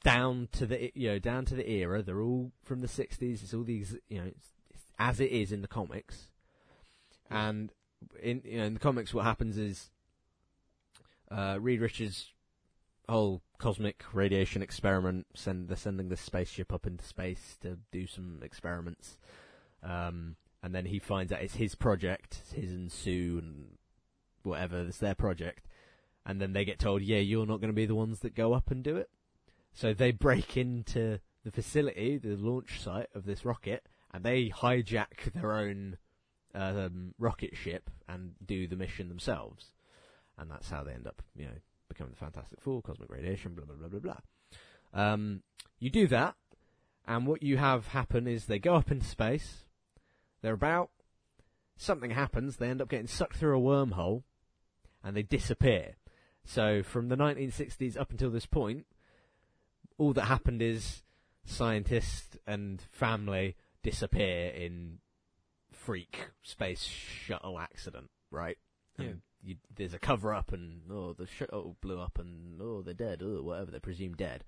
Down 0.04 0.48
to 0.52 0.66
the 0.66 0.90
you 0.94 1.10
know 1.10 1.18
down 1.18 1.44
to 1.46 1.54
the 1.54 1.70
era, 1.70 2.02
they're 2.02 2.22
all 2.22 2.52
from 2.64 2.80
the 2.80 2.88
60s. 2.88 3.42
It's 3.42 3.54
all 3.54 3.62
these 3.62 3.96
you 4.08 4.18
know 4.18 4.26
it's, 4.26 4.48
it's 4.70 4.84
as 4.98 5.20
it 5.20 5.30
is 5.30 5.52
in 5.52 5.62
the 5.62 5.68
comics. 5.68 6.28
And 7.30 7.72
in 8.20 8.42
you 8.44 8.58
know 8.58 8.64
in 8.64 8.74
the 8.74 8.80
comics, 8.80 9.14
what 9.14 9.24
happens 9.24 9.58
is 9.58 9.90
uh, 11.30 11.58
Reed 11.60 11.80
Richards 11.80 12.32
whole 13.08 13.42
cosmic 13.58 14.04
radiation 14.12 14.62
experiment. 14.62 15.26
Send 15.34 15.68
they're 15.68 15.76
sending 15.76 16.08
this 16.08 16.20
spaceship 16.20 16.72
up 16.72 16.86
into 16.86 17.04
space 17.04 17.56
to 17.62 17.78
do 17.90 18.06
some 18.06 18.40
experiments, 18.42 19.18
um, 19.82 20.36
and 20.62 20.74
then 20.74 20.86
he 20.86 20.98
finds 20.98 21.32
out 21.32 21.42
it's 21.42 21.56
his 21.56 21.74
project, 21.74 22.38
it's 22.42 22.52
his 22.52 22.72
and 22.72 22.90
Sue 22.90 23.38
and 23.42 23.78
whatever. 24.42 24.80
It's 24.80 24.98
their 24.98 25.14
project, 25.14 25.66
and 26.26 26.40
then 26.40 26.52
they 26.52 26.64
get 26.64 26.78
told, 26.78 27.02
"Yeah, 27.02 27.18
you're 27.18 27.46
not 27.46 27.60
going 27.60 27.72
to 27.72 27.74
be 27.74 27.86
the 27.86 27.94
ones 27.94 28.20
that 28.20 28.34
go 28.34 28.52
up 28.52 28.70
and 28.70 28.82
do 28.82 28.96
it." 28.96 29.10
So 29.72 29.94
they 29.94 30.12
break 30.12 30.56
into 30.56 31.20
the 31.44 31.50
facility, 31.50 32.18
the 32.18 32.36
launch 32.36 32.80
site 32.80 33.08
of 33.14 33.24
this 33.24 33.44
rocket, 33.44 33.86
and 34.12 34.24
they 34.24 34.50
hijack 34.50 35.32
their 35.32 35.52
own 35.52 35.96
um, 36.54 37.14
rocket 37.18 37.56
ship 37.56 37.90
and 38.08 38.32
do 38.44 38.66
the 38.66 38.76
mission 38.76 39.08
themselves. 39.08 39.72
And 40.38 40.50
that's 40.50 40.70
how 40.70 40.82
they 40.82 40.92
end 40.92 41.06
up, 41.06 41.22
you 41.34 41.46
know, 41.46 41.60
becoming 41.92 42.12
the 42.12 42.18
Fantastic 42.18 42.60
Four, 42.60 42.82
cosmic 42.82 43.10
radiation, 43.10 43.54
blah 43.54 43.64
blah 43.64 43.76
blah 43.76 43.88
blah 43.88 44.00
blah. 44.00 45.12
Um, 45.12 45.42
you 45.78 45.90
do 45.90 46.06
that, 46.08 46.34
and 47.06 47.26
what 47.26 47.42
you 47.42 47.56
have 47.56 47.88
happen 47.88 48.26
is 48.26 48.46
they 48.46 48.58
go 48.58 48.74
up 48.74 48.90
into 48.90 49.06
space. 49.06 49.64
They're 50.42 50.54
about 50.54 50.90
something 51.76 52.10
happens. 52.10 52.56
They 52.56 52.68
end 52.68 52.82
up 52.82 52.88
getting 52.88 53.06
sucked 53.06 53.36
through 53.36 53.58
a 53.58 53.60
wormhole, 53.60 54.22
and 55.02 55.16
they 55.16 55.22
disappear. 55.22 55.96
So 56.44 56.82
from 56.82 57.08
the 57.08 57.16
1960s 57.16 57.98
up 57.98 58.10
until 58.10 58.30
this 58.30 58.46
point, 58.46 58.86
all 59.98 60.12
that 60.14 60.24
happened 60.24 60.62
is 60.62 61.02
scientists 61.44 62.36
and 62.46 62.82
family 62.90 63.56
disappear 63.82 64.48
in 64.48 64.98
freak 65.72 66.28
space 66.42 66.82
shuttle 66.84 67.58
accident, 67.58 68.10
right? 68.30 68.58
Yeah. 68.98 69.06
And 69.06 69.20
you, 69.42 69.56
there's 69.74 69.94
a 69.94 69.98
cover 69.98 70.32
up, 70.32 70.52
and 70.52 70.82
oh, 70.90 71.12
the 71.12 71.26
shuttle 71.26 71.74
oh, 71.74 71.76
blew 71.80 72.00
up, 72.00 72.18
and 72.18 72.60
oh, 72.60 72.82
they're 72.82 72.94
dead, 72.94 73.22
oh, 73.22 73.42
whatever, 73.42 73.70
they're 73.70 73.80
presumed 73.80 74.16
dead. 74.16 74.44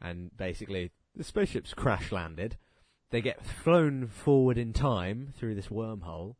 And 0.00 0.36
basically, 0.36 0.90
the 1.14 1.24
spaceship's 1.24 1.74
crash 1.74 2.12
landed. 2.12 2.56
They 3.10 3.20
get 3.20 3.44
flown 3.44 4.08
forward 4.08 4.58
in 4.58 4.72
time 4.72 5.32
through 5.38 5.54
this 5.54 5.68
wormhole, 5.68 6.34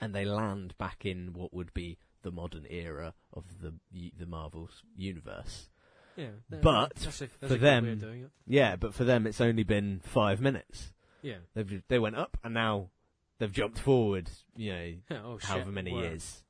and 0.00 0.14
they 0.14 0.24
land 0.24 0.74
back 0.78 1.04
in 1.04 1.32
what 1.34 1.52
would 1.52 1.74
be 1.74 1.98
the 2.22 2.30
modern 2.30 2.66
era 2.68 3.14
of 3.32 3.44
the 3.60 3.74
the 4.18 4.26
Marvel's 4.26 4.82
universe. 4.96 5.68
yeah. 6.16 6.30
But 6.48 6.92
that's 6.94 7.20
a, 7.20 7.28
that's 7.40 7.52
for 7.52 7.58
them- 7.58 7.84
way 7.84 7.92
of 7.92 8.00
doing 8.00 8.22
it. 8.22 8.30
Yeah, 8.46 8.76
but 8.76 8.94
for 8.94 9.04
them, 9.04 9.26
it's 9.26 9.40
only 9.40 9.62
been 9.62 10.00
five 10.02 10.40
minutes. 10.40 10.92
Yeah. 11.22 11.38
They've 11.54 11.82
they 11.88 11.98
went 11.98 12.16
up, 12.16 12.38
and 12.42 12.54
now 12.54 12.90
they've 13.38 13.52
jumped 13.52 13.78
forward. 13.78 14.30
You 14.56 14.72
know, 14.72 14.92
oh 15.24 15.38
shit. 15.38 15.48
however 15.48 15.70
many 15.70 15.92
we're, 15.92 16.02
years. 16.02 16.42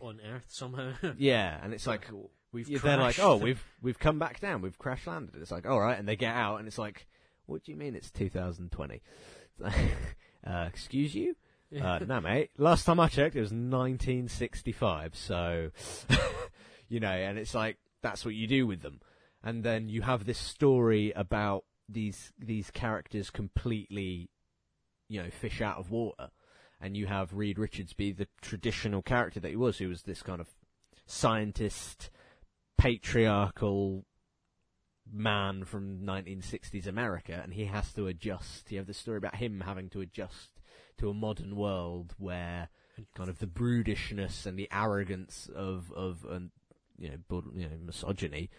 On 0.00 0.20
Earth 0.20 0.46
somehow. 0.48 0.92
Yeah, 1.18 1.58
and 1.62 1.72
it's 1.72 1.86
like, 1.86 2.06
We've 2.52 2.68
Yeah, 2.68 2.78
they're 2.82 2.96
like, 2.96 3.18
oh, 3.20 3.36
we've 3.36 3.62
we've 3.80 3.98
come 3.98 4.18
back 4.18 4.40
down, 4.40 4.60
we've 4.60 4.78
crash 4.78 5.06
landed. 5.06 5.40
It's 5.40 5.52
like, 5.52 5.66
all 5.68 5.80
right, 5.80 5.98
and 5.98 6.08
they 6.08 6.16
get 6.16 6.34
out, 6.34 6.56
and 6.56 6.66
it's 6.66 6.78
like, 6.78 7.06
what 7.46 7.64
do 7.64 7.72
you 7.72 7.78
mean 7.78 7.94
it's 7.94 8.10
2020? 8.10 9.02
Uh, 10.42 10.64
excuse 10.66 11.14
you? 11.14 11.36
Yeah. 11.70 11.96
Uh, 11.96 11.98
no, 11.98 12.18
mate. 12.18 12.48
Last 12.56 12.84
time 12.84 12.98
I 12.98 13.08
checked, 13.08 13.36
it 13.36 13.40
was 13.40 13.50
1965. 13.50 15.14
So, 15.14 15.70
you 16.88 16.98
know, 16.98 17.10
and 17.10 17.38
it's 17.38 17.54
like 17.54 17.76
that's 18.02 18.24
what 18.24 18.34
you 18.34 18.46
do 18.46 18.66
with 18.66 18.80
them, 18.80 19.00
and 19.44 19.62
then 19.62 19.90
you 19.90 20.00
have 20.00 20.24
this 20.24 20.38
story 20.38 21.12
about 21.14 21.64
these 21.90 22.32
these 22.38 22.70
characters 22.70 23.28
completely, 23.28 24.30
you 25.08 25.22
know, 25.22 25.28
fish 25.28 25.60
out 25.60 25.76
of 25.76 25.90
water, 25.90 26.30
and 26.80 26.96
you 26.96 27.06
have 27.06 27.34
Reed 27.34 27.58
Richards 27.58 27.92
be 27.92 28.12
the 28.12 28.28
traditional 28.40 29.02
character 29.02 29.40
that 29.40 29.50
he 29.50 29.56
was, 29.56 29.78
who 29.78 29.88
was 29.88 30.02
this 30.02 30.22
kind 30.22 30.40
of 30.40 30.48
scientist, 31.06 32.10
patriarchal 32.78 34.04
man 35.12 35.64
from 35.64 36.00
1960s 36.00 36.86
America, 36.86 37.40
and 37.42 37.52
he 37.52 37.66
has 37.66 37.92
to 37.94 38.06
adjust. 38.06 38.70
You 38.70 38.78
have 38.78 38.86
the 38.86 38.94
story 38.94 39.18
about 39.18 39.36
him 39.36 39.60
having 39.60 39.90
to 39.90 40.00
adjust 40.00 40.60
to 40.98 41.10
a 41.10 41.14
modern 41.14 41.56
world 41.56 42.14
where 42.18 42.68
kind 43.14 43.30
of 43.30 43.38
the 43.38 43.46
broodishness 43.46 44.46
and 44.46 44.58
the 44.58 44.68
arrogance 44.72 45.48
of 45.54 45.92
of 45.92 46.24
um, 46.30 46.50
you 46.98 47.08
know 47.08 47.42
you 47.54 47.64
know 47.64 47.76
misogyny 47.84 48.50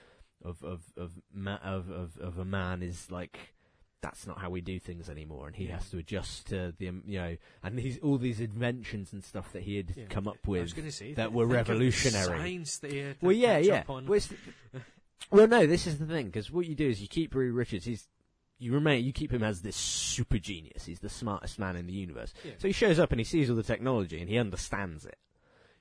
of 0.44 0.64
of 0.64 0.82
of, 0.98 1.12
ma- 1.34 1.60
of 1.64 1.90
of 1.90 2.18
of 2.18 2.38
a 2.38 2.46
man 2.46 2.82
is 2.82 3.12
like 3.12 3.54
that's 4.02 4.26
not 4.26 4.40
how 4.40 4.50
we 4.50 4.62
do 4.62 4.80
things 4.80 5.10
anymore, 5.10 5.48
and 5.48 5.56
he 5.56 5.66
Yeah. 5.66 5.76
has 5.76 5.90
to 5.92 5.98
adjust 6.00 6.48
to 6.48 6.74
the 6.78 6.90
um, 6.90 7.04
you 7.06 7.20
know 7.20 7.38
and 7.64 7.80
he's 7.80 8.00
all 8.00 8.18
these 8.18 8.40
inventions 8.40 9.14
and 9.14 9.24
stuff 9.24 9.52
that 9.54 9.64
he 9.64 9.78
had 9.78 9.94
Yeah. 9.96 10.06
come 10.10 10.28
up 10.28 10.46
with. 10.48 10.70
say 10.94 11.14
that 11.14 11.26
th- 11.26 11.32
were 11.32 11.46
revolutionary. 11.46 12.26
Science 12.40 12.78
that 12.80 12.92
he 12.92 12.98
had 13.00 13.20
to 13.20 13.26
Well, 13.26 13.36
yeah, 13.36 13.58
yeah. 13.58 13.84
Well, 13.88 14.02
well, 15.32 15.48
no, 15.48 15.66
this 15.68 15.88
is 15.88 15.98
the 16.00 16.06
thing 16.06 16.26
because 16.28 16.52
what 16.52 16.66
you 16.66 16.76
do 16.76 16.90
is 16.90 17.02
you 17.02 17.08
keep 17.08 17.34
Reed 17.36 17.52
Richards. 17.54 17.86
He's 17.86 18.08
you 18.58 18.74
remain 18.74 19.04
you 19.04 19.12
keep 19.14 19.32
him 19.32 19.44
as 19.44 19.62
this 19.62 19.76
super 19.76 20.38
genius. 20.38 20.86
He's 20.86 21.00
the 21.00 21.10
smartest 21.10 21.58
man 21.60 21.76
in 21.76 21.88
the 21.88 21.94
universe. 21.94 22.34
Yeah. 22.44 22.52
So 22.60 22.68
he 22.68 22.74
shows 22.74 23.00
up 23.00 23.12
and 23.12 23.20
he 23.20 23.24
sees 23.26 23.50
all 23.50 23.56
the 23.56 23.64
technology 23.64 24.20
and 24.20 24.30
he 24.30 24.38
understands 24.38 25.06
it. 25.06 25.18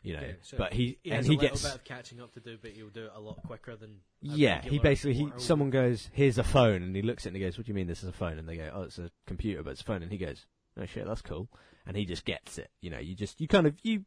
You 0.03 0.14
know, 0.14 0.20
Yeah, 0.22 0.32
so 0.42 0.57
but 0.57 0.72
he, 0.72 0.98
he 1.03 1.11
and 1.11 1.26
he 1.26 1.34
a 1.34 1.36
little 1.36 1.51
gets 1.51 1.62
bit 1.62 1.74
of 1.74 1.84
catching 1.84 2.20
up 2.20 2.32
to 2.32 2.40
do, 2.40 2.57
but 2.61 2.70
he'll 2.70 2.88
do 2.88 3.05
it 3.05 3.12
a 3.14 3.20
lot 3.20 3.42
quicker 3.46 3.76
than. 3.76 3.90
Uh, 4.26 4.32
yeah. 4.34 4.62
He 4.62 4.78
basically 4.78 5.14
he 5.14 5.30
someone 5.36 5.70
goes, 5.70 6.09
"Here's 6.12 6.38
a 6.38 6.44
phone," 6.44 6.82
and 6.82 6.96
he 6.96 7.03
looks 7.03 7.24
at 7.24 7.26
it 7.26 7.28
and 7.30 7.36
he 7.36 7.42
goes, 7.42 7.59
"What 7.59 7.66
do 7.66 7.70
you 7.70 7.74
mean 7.74 7.86
this 7.86 8.03
is 8.03 8.09
a 8.09 8.12
phone?" 8.12 8.38
And 8.38 8.48
they 8.48 8.57
go, 8.57 8.70
"Oh, 8.72 8.82
it's 8.82 8.98
a 8.98 9.11
computer, 9.26 9.62
but 9.62 9.70
it's 9.70 9.82
a 9.82 9.84
phone." 9.84 10.03
And 10.03 10.11
he 10.11 10.16
goes, 10.18 10.46
"Oh 10.78 10.86
shit, 10.86 11.07
that's 11.07 11.20
cool." 11.22 11.48
And 11.86 11.96
he 11.96 12.07
just 12.07 12.24
gets 12.24 12.57
it. 12.57 12.70
You 12.80 12.90
know, 12.90 12.98
you 12.98 13.14
just 13.14 13.40
you 13.40 13.48
kind 13.48 13.66
of 13.66 13.74
you 13.82 14.05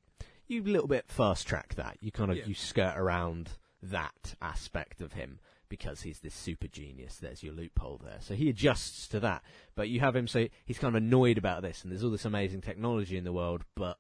you 0.48 0.64
little 0.64 0.88
bit 0.88 1.06
fast 1.08 1.48
track 1.48 1.76
that. 1.76 1.98
You 2.02 2.12
kind 2.12 2.32
of 2.32 2.38
Yeah. 2.38 2.46
you 2.48 2.56
skirt 2.56 2.96
around 2.98 3.52
that 3.84 4.36
aspect 4.42 5.02
of 5.02 5.14
him 5.14 5.40
because 5.70 6.02
he's 6.02 6.20
this 6.20 6.34
super 6.36 6.68
genius. 6.68 7.18
There's 7.18 7.44
your 7.44 7.54
loophole 7.54 8.00
there. 8.04 8.18
So 8.22 8.34
he 8.36 8.50
adjusts 8.50 9.08
to 9.10 9.20
that. 9.22 9.44
But 9.76 9.90
you 9.90 10.00
have 10.00 10.16
him 10.16 10.28
say 10.28 10.52
he's 10.66 10.78
kind 10.80 10.96
of 10.96 11.02
annoyed 11.04 11.38
about 11.38 11.62
this, 11.62 11.84
and 11.84 11.92
there's 11.92 12.04
all 12.04 12.12
this 12.12 12.26
amazing 12.26 12.62
technology 12.62 13.18
in 13.18 13.24
the 13.24 13.34
world, 13.34 13.64
but 13.76 13.98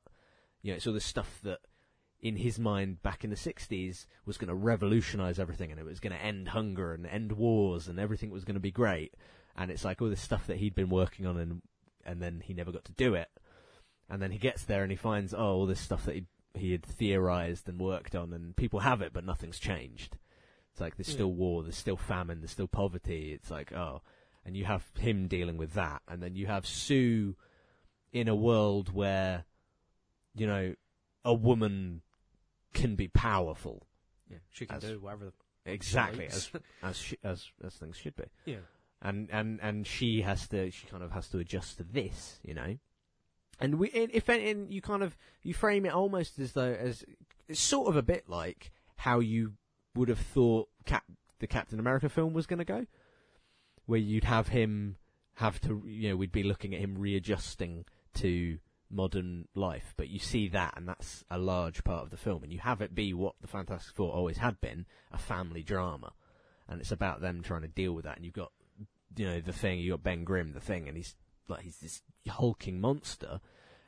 you 0.61 0.71
know, 0.71 0.77
it's 0.77 0.87
all 0.87 0.93
this 0.93 1.05
stuff 1.05 1.39
that 1.43 1.59
in 2.23 2.37
his 2.37 2.57
mind 2.57 3.03
back 3.03 3.25
in 3.25 3.29
the 3.29 3.35
60s 3.35 4.05
was 4.25 4.37
going 4.37 4.47
to 4.47 4.55
revolutionize 4.55 5.37
everything 5.39 5.71
and 5.71 5.79
it 5.79 5.85
was 5.85 5.99
going 5.99 6.15
to 6.15 6.23
end 6.23 6.47
hunger 6.47 6.93
and 6.93 7.05
end 7.05 7.33
wars 7.33 7.89
and 7.89 7.99
everything 7.99 8.29
was 8.31 8.45
going 8.45 8.53
to 8.55 8.61
be 8.61 8.71
great. 8.71 9.13
And 9.57 9.69
it's 9.69 9.83
like 9.83 10.01
all 10.01 10.09
this 10.09 10.21
stuff 10.21 10.47
that 10.47 10.57
he'd 10.57 10.73
been 10.73 10.89
working 10.89 11.27
on 11.27 11.37
and 11.37 11.61
and 12.05 12.21
then 12.21 12.41
he 12.43 12.53
never 12.53 12.71
got 12.71 12.85
to 12.85 12.93
do 12.93 13.13
it. 13.13 13.29
And 14.09 14.21
then 14.21 14.31
he 14.31 14.37
gets 14.37 14.63
there 14.63 14.83
and 14.83 14.91
he 14.91 14.95
finds 14.95 15.33
oh 15.33 15.37
all 15.37 15.65
this 15.65 15.81
stuff 15.81 16.05
that 16.05 16.15
he 16.15 16.25
he 16.53 16.71
had 16.71 16.85
theorized 16.85 17.67
and 17.67 17.77
worked 17.77 18.15
on 18.15 18.31
and 18.31 18.55
people 18.55 18.79
have 18.79 19.01
it 19.01 19.11
but 19.11 19.25
nothing's 19.25 19.59
changed. 19.59 20.17
It's 20.71 20.79
like 20.79 20.95
there's 20.95 21.09
Yeah. 21.09 21.15
still 21.15 21.33
war 21.33 21.61
there's 21.61 21.75
still 21.75 21.97
famine 21.97 22.39
there's 22.39 22.51
still 22.51 22.69
poverty. 22.69 23.33
It's 23.33 23.51
like 23.51 23.73
oh 23.73 24.01
and 24.45 24.55
you 24.55 24.63
have 24.63 24.85
him 24.97 25.27
dealing 25.27 25.57
with 25.57 25.73
that. 25.73 26.01
And 26.07 26.23
then 26.23 26.35
you 26.37 26.47
have 26.47 26.65
Sue 26.65 27.35
in 28.13 28.29
a 28.29 28.35
world 28.35 28.93
where 28.93 29.43
you 30.33 30.47
know 30.47 30.73
a 31.25 31.33
woman 31.33 32.01
can 32.73 32.95
be 32.95 33.07
powerful. 33.07 33.87
Yeah, 34.29 34.37
she 34.51 34.65
can 34.65 34.77
As- 34.77 34.83
do 34.83 34.99
whatever. 34.99 35.25
the- 35.25 35.71
exactly 35.71 36.25
as 36.27 36.51
as 36.83 36.97
she, 36.97 37.17
as 37.23 37.49
as 37.63 37.73
things 37.75 37.95
should 37.97 38.15
be. 38.15 38.25
Yeah, 38.45 38.57
and 39.01 39.29
and 39.31 39.59
and 39.61 39.87
she 39.87 40.21
has 40.21 40.47
to 40.49 40.69
she 40.71 40.87
kind 40.87 41.03
of 41.03 41.11
has 41.11 41.27
to 41.29 41.37
adjust 41.39 41.77
to 41.77 41.83
this 41.83 42.39
you 42.43 42.53
know? 42.53 42.77
And 43.59 43.75
we 43.75 43.87
in, 43.89 44.09
if 44.13 44.27
in 44.29 44.71
you 44.71 44.81
kind 44.81 45.03
of 45.03 45.15
you 45.43 45.53
frame 45.53 45.85
it 45.85 45.93
almost 45.93 46.39
as 46.39 46.53
though 46.53 46.73
as 46.73 47.05
it's 47.47 47.59
sort 47.59 47.87
of 47.87 47.95
a 47.95 48.01
bit 48.01 48.27
like 48.27 48.71
how 48.97 49.19
you 49.19 49.53
would 49.95 50.09
have 50.09 50.19
thought 50.19 50.69
Cap, 50.85 51.03
the 51.39 51.47
Captain 51.47 51.79
America 51.79 52.09
film 52.09 52.33
was 52.33 52.45
going 52.47 52.59
to 52.59 52.65
go. 52.65 52.85
Where 53.85 53.99
you'd 53.99 54.23
have 54.23 54.47
him 54.49 54.97
have 55.35 55.61
to 55.61 55.83
you 55.85 56.09
know 56.09 56.15
we'd 56.15 56.31
be 56.31 56.43
looking 56.43 56.73
at 56.73 56.81
him 56.81 56.95
readjusting 56.97 57.85
to 58.15 58.57
modern 58.93 59.47
life 59.55 59.93
but 59.97 60.07
you 60.09 60.19
see 60.19 60.47
that 60.49 60.73
and 60.77 60.87
that's 60.87 61.23
a 61.29 61.37
large 61.37 61.83
part 61.83 62.03
of 62.03 62.09
the 62.11 62.17
film. 62.17 62.43
And 62.43 62.51
you 62.53 62.59
have 62.59 62.81
it 62.81 62.93
be 62.95 63.13
what 63.13 63.35
the 63.41 63.47
Fantastic 63.47 63.95
Four 63.95 64.13
always 64.13 64.37
had 64.37 64.61
been 64.61 64.85
a 65.11 65.17
family 65.17 65.63
drama. 65.63 66.13
And 66.67 66.79
it's 66.79 66.91
about 66.91 67.19
them 67.21 67.41
trying 67.41 67.63
to 67.63 67.67
deal 67.67 67.93
with 67.93 68.05
that. 68.05 68.15
And 68.17 68.25
you've 68.25 68.33
got 68.33 68.51
you 69.17 69.25
know 69.25 69.41
the 69.41 69.53
thing, 69.53 69.79
you've 69.79 69.93
got 69.93 70.03
Ben 70.03 70.23
Grimm 70.23 70.53
the 70.53 70.59
thing 70.59 70.87
and 70.87 70.95
he's 70.97 71.15
like 71.47 71.61
he's 71.61 71.77
this 71.79 72.01
hulking 72.29 72.79
monster. 72.79 73.39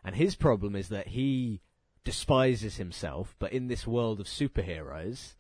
And 0.04 0.16
his 0.16 0.36
problem 0.36 0.76
is 0.76 0.90
that 0.90 1.08
he 1.10 1.62
despises 2.04 2.78
himself 2.78 3.36
but 3.40 3.52
in 3.52 3.68
this 3.68 3.88
world 3.88 4.20
of 4.20 4.28
superheroes 4.28 5.34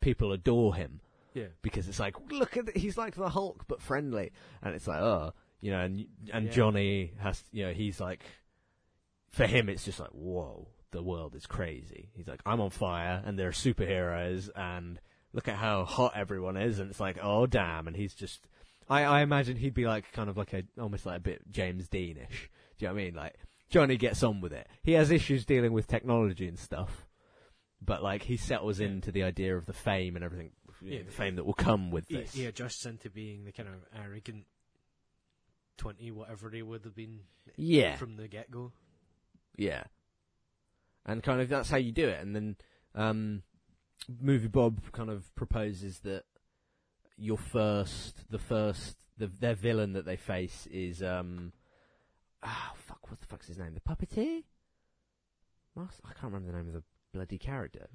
people 0.00 0.32
adore 0.32 0.74
him. 0.74 1.00
Yeah. 1.34 1.46
because 1.62 1.88
it's 1.88 1.98
like 1.98 2.14
look 2.30 2.58
at 2.58 2.68
it, 2.68 2.76
he's 2.76 2.98
like 2.98 3.14
the 3.14 3.30
Hulk 3.30 3.64
but 3.66 3.80
friendly, 3.80 4.32
and 4.62 4.74
it's 4.74 4.86
like 4.86 5.00
oh 5.00 5.32
you 5.62 5.70
know 5.70 5.80
and 5.80 6.06
and 6.30 6.44
Yeah. 6.46 6.50
Johnny 6.52 7.12
has 7.20 7.42
you 7.52 7.64
know 7.66 7.72
he's 7.72 8.00
like 8.00 8.22
for 9.32 9.46
him 9.46 9.68
it's 9.68 9.84
just 9.84 9.98
like 10.00 10.10
whoa 10.10 10.68
the 10.92 11.02
world 11.02 11.34
is 11.34 11.46
crazy. 11.46 12.10
He's 12.14 12.28
like 12.28 12.42
I'm 12.44 12.60
on 12.60 12.68
fire 12.70 13.22
and 13.24 13.38
there 13.38 13.48
are 13.48 13.52
superheroes 13.52 14.50
and 14.54 15.00
look 15.32 15.48
at 15.48 15.56
how 15.56 15.84
hot 15.86 16.12
everyone 16.14 16.58
is 16.58 16.78
and 16.78 16.90
it's 16.90 17.00
like 17.00 17.18
oh 17.22 17.46
damn 17.46 17.86
and 17.86 17.96
he's 17.96 18.14
just 18.14 18.46
I 18.90 19.04
I 19.04 19.20
imagine 19.22 19.56
he'd 19.56 19.72
be 19.74 19.86
like 19.86 20.12
kind 20.12 20.28
of 20.28 20.36
like 20.36 20.52
a 20.52 20.64
almost 20.78 21.06
like 21.06 21.16
a 21.16 21.20
bit 21.20 21.42
James 21.50 21.88
Deanish. 21.88 22.28
Do 22.76 22.84
you 22.84 22.88
know 22.88 22.94
what 22.94 23.00
I 23.00 23.04
mean 23.04 23.14
like 23.14 23.34
Johnny 23.70 23.96
gets 23.96 24.22
on 24.22 24.42
with 24.42 24.52
it. 24.52 24.66
He 24.82 24.92
has 24.92 25.10
issues 25.10 25.46
dealing 25.46 25.72
with 25.72 25.86
technology 25.86 26.46
and 26.46 26.58
stuff. 26.58 27.06
But 27.80 28.02
like 28.02 28.22
he 28.24 28.36
settles 28.36 28.78
Yeah. 28.78 28.88
into 28.88 29.10
the 29.10 29.22
idea 29.22 29.56
of 29.56 29.64
the 29.64 29.72
fame 29.72 30.14
and 30.14 30.22
everything, 30.24 30.50
Yeah, 30.82 31.04
the 31.06 31.10
fame 31.10 31.36
that 31.36 31.44
will 31.46 31.54
come 31.54 31.90
with 31.90 32.04
He, 32.06 32.16
this. 32.18 32.34
he 32.34 32.44
adjusts 32.44 32.84
into 32.84 33.08
being 33.08 33.44
the 33.44 33.52
kind 33.52 33.68
of 33.70 33.76
arrogant 33.98 34.44
twenty, 35.78 36.10
whatever 36.10 36.50
he 36.50 36.62
would 36.62 36.84
have 36.84 36.94
been 36.94 37.20
Yeah, 37.56 37.96
from 37.96 38.16
the 38.16 38.28
get 38.28 38.50
go. 38.50 38.72
Yeah, 39.56 39.84
and 41.06 41.22
kind 41.22 41.40
of 41.40 41.48
that's 41.48 41.70
how 41.70 41.76
you 41.76 41.92
do 41.92 42.08
it. 42.08 42.20
And 42.20 42.34
then, 42.34 42.56
um, 42.94 43.42
movie 44.20 44.48
Bob 44.48 44.92
kind 44.92 45.10
of 45.10 45.34
proposes 45.34 46.00
that 46.00 46.24
your 47.16 47.38
first, 47.38 48.30
the 48.30 48.38
first, 48.38 48.96
the 49.16 49.26
their 49.26 49.54
villain 49.54 49.92
that 49.92 50.04
they 50.04 50.16
face 50.16 50.66
is 50.70 51.02
um, 51.02 51.52
ah 52.42 52.72
fuck, 52.76 53.10
what 53.10 53.20
the 53.20 53.26
fuck's 53.26 53.48
his 53.48 53.58
name? 53.58 53.74
The 53.74 53.80
puppeteer. 53.80 54.44
Mas- 55.74 56.00
I 56.04 56.12
can't 56.12 56.32
remember 56.32 56.52
the 56.52 56.58
name 56.58 56.68
of 56.68 56.74
the 56.74 56.82
bloody 57.12 57.38
character. 57.38 57.88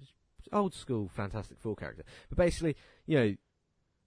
Old 0.53 0.73
school 0.73 1.09
Fantastic 1.09 1.59
Four 1.59 1.75
character. 1.75 2.03
But 2.29 2.37
basically, 2.37 2.75
you 3.05 3.17
know, 3.17 3.35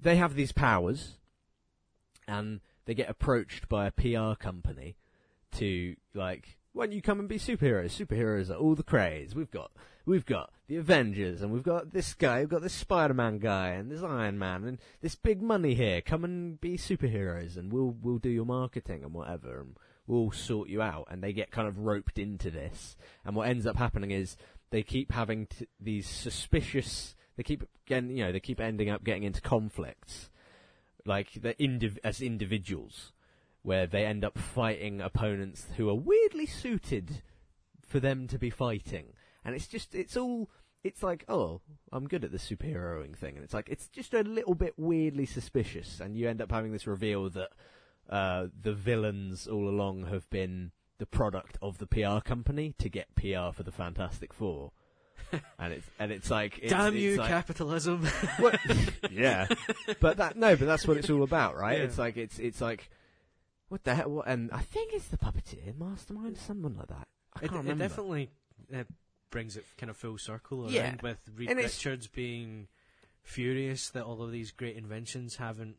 they 0.00 0.16
have 0.16 0.34
these 0.34 0.52
powers, 0.52 1.18
and 2.26 2.60
they 2.86 2.94
get 2.94 3.10
approached 3.10 3.68
by 3.68 3.86
a 3.86 3.90
PR 3.90 4.34
company 4.40 4.96
to 5.52 5.96
like, 6.14 6.56
why 6.72 6.86
don't 6.86 6.94
you 6.94 7.02
come 7.02 7.20
and 7.20 7.28
be 7.28 7.38
superheroes? 7.38 7.98
Superheroes 7.98 8.50
are 8.50 8.54
all 8.54 8.74
the 8.74 8.82
craze. 8.82 9.34
We've 9.34 9.50
got 9.50 9.72
we've 10.06 10.26
got 10.26 10.52
the 10.68 10.76
Avengers, 10.76 11.42
and 11.42 11.52
we've 11.52 11.62
got 11.62 11.92
this 11.92 12.14
guy, 12.14 12.40
we've 12.40 12.48
got 12.48 12.62
this 12.62 12.72
Spider-Man 12.72 13.38
guy, 13.38 13.70
and 13.70 13.90
this 13.90 14.02
Iron 14.02 14.38
Man, 14.38 14.64
and 14.64 14.78
this 15.00 15.14
big 15.14 15.42
money 15.42 15.74
here. 15.74 16.00
Come 16.00 16.24
and 16.24 16.60
be 16.60 16.76
superheroes, 16.76 17.56
and 17.56 17.72
we'll 17.72 17.96
we'll 18.00 18.18
do 18.18 18.30
your 18.30 18.44
marketing 18.44 19.02
and 19.02 19.12
whatever, 19.12 19.60
and 19.60 19.76
we'll 20.06 20.30
sort 20.30 20.68
you 20.68 20.80
out. 20.80 21.08
And 21.10 21.22
they 21.22 21.32
get 21.32 21.50
kind 21.50 21.68
of 21.68 21.78
roped 21.78 22.18
into 22.18 22.50
this, 22.50 22.96
and 23.24 23.34
what 23.34 23.48
ends 23.48 23.66
up 23.66 23.76
happening 23.76 24.10
is 24.10 24.36
they 24.70 24.82
keep 24.82 25.12
having 25.12 25.46
t- 25.46 25.66
these 25.80 26.06
suspicious. 26.08 27.16
They 27.36 27.42
keep 27.42 27.64
getting, 27.86 28.10
you 28.10 28.24
know, 28.24 28.32
they 28.32 28.40
keep 28.40 28.60
ending 28.60 28.90
up 28.90 29.02
getting 29.02 29.22
into 29.22 29.40
conflicts, 29.40 30.30
like 31.06 31.32
the 31.40 31.54
indiv- 31.54 31.98
as 32.04 32.20
individuals, 32.20 33.12
where 33.62 33.86
they 33.86 34.04
end 34.04 34.24
up 34.24 34.38
fighting 34.38 35.00
opponents 35.00 35.66
who 35.76 35.88
are 35.88 35.94
weirdly 35.94 36.46
suited 36.46 37.22
for 37.86 38.00
them 38.00 38.26
to 38.28 38.38
be 38.38 38.50
fighting, 38.50 39.12
and 39.44 39.54
it's 39.54 39.66
just, 39.66 39.94
it's 39.94 40.16
all, 40.16 40.48
it's 40.82 41.02
like, 41.02 41.24
oh, 41.28 41.60
I'm 41.92 42.08
good 42.08 42.24
at 42.24 42.32
the 42.32 42.38
superheroing 42.38 43.16
thing, 43.16 43.36
and 43.36 43.44
it's 43.44 43.54
like, 43.54 43.68
it's 43.68 43.88
just 43.88 44.14
a 44.14 44.22
little 44.22 44.54
bit 44.54 44.74
weirdly 44.76 45.26
suspicious, 45.26 46.00
and 46.00 46.16
you 46.16 46.28
end 46.28 46.40
up 46.40 46.50
having 46.50 46.72
this 46.72 46.86
reveal 46.86 47.28
that 47.30 47.50
uh, 48.08 48.46
the 48.60 48.72
villains 48.72 49.46
all 49.46 49.68
along 49.68 50.06
have 50.06 50.28
been 50.30 50.72
the 50.98 51.06
product 51.06 51.56
of 51.62 51.78
the 51.78 51.86
PR 51.86 52.20
company 52.20 52.74
to 52.78 52.88
get 52.88 53.14
PR 53.14 53.52
for 53.52 53.62
the 53.62 53.72
Fantastic 53.72 54.32
Four. 54.32 54.72
and 55.58 55.72
it's 55.72 55.86
and 55.98 56.10
it's 56.10 56.30
like 56.30 56.58
it's, 56.58 56.72
Damn 56.72 56.94
it's 56.94 57.02
you, 57.02 57.16
like, 57.16 57.28
capitalism! 57.28 58.06
Yeah, 59.10 59.48
but 60.00 60.16
that 60.16 60.36
no, 60.36 60.56
but 60.56 60.66
that's 60.66 60.86
what 60.86 60.96
it's 60.96 61.10
all 61.10 61.22
about, 61.22 61.56
right? 61.56 61.78
Yeah. 61.78 61.84
It's 61.84 61.98
like 61.98 62.16
it's 62.16 62.38
it's 62.38 62.60
like 62.60 62.88
what 63.70 63.84
the 63.84 63.94
hell? 63.94 64.22
And 64.26 64.50
I 64.52 64.60
think 64.60 64.92
it's 64.92 65.08
the 65.08 65.16
puppeteer 65.16 65.78
mastermind, 65.78 66.36
someone 66.36 66.76
like 66.76 66.88
that. 66.88 67.08
I 67.34 67.38
it, 67.44 67.48
can't 67.48 67.52
it 67.52 67.56
remember. 67.70 67.84
It 67.84 67.88
definitely 67.88 68.30
uh, 68.74 68.82
brings 69.30 69.56
it 69.56 69.64
kind 69.78 69.88
of 69.88 69.96
full 69.96 70.18
circle 70.18 70.64
around 70.64 70.72
Yeah. 70.72 70.94
with 71.02 71.18
Reed 71.34 71.48
And 71.48 71.58
Richards 71.58 72.06
being 72.08 72.68
furious 73.22 73.88
that 73.90 74.04
all 74.04 74.22
of 74.22 74.32
these 74.32 74.50
great 74.50 74.76
inventions 74.76 75.36
haven't 75.36 75.76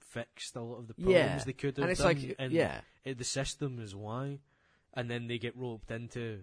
fixed 0.00 0.54
a 0.56 0.60
lot 0.60 0.78
of 0.78 0.88
the 0.88 0.94
problems 0.94 1.16
Yeah. 1.16 1.42
they 1.44 1.52
could 1.52 1.76
have 1.76 1.82
and 1.84 1.90
it's 1.90 2.00
done, 2.00 2.08
like 2.14 2.36
and 2.38 2.52
yeah, 2.52 2.80
it, 3.04 3.16
the 3.18 3.24
system 3.24 3.78
is 3.80 3.94
why, 3.96 4.38
and 4.94 5.10
then 5.10 5.26
they 5.26 5.38
get 5.38 5.56
roped 5.56 5.90
into 5.90 6.40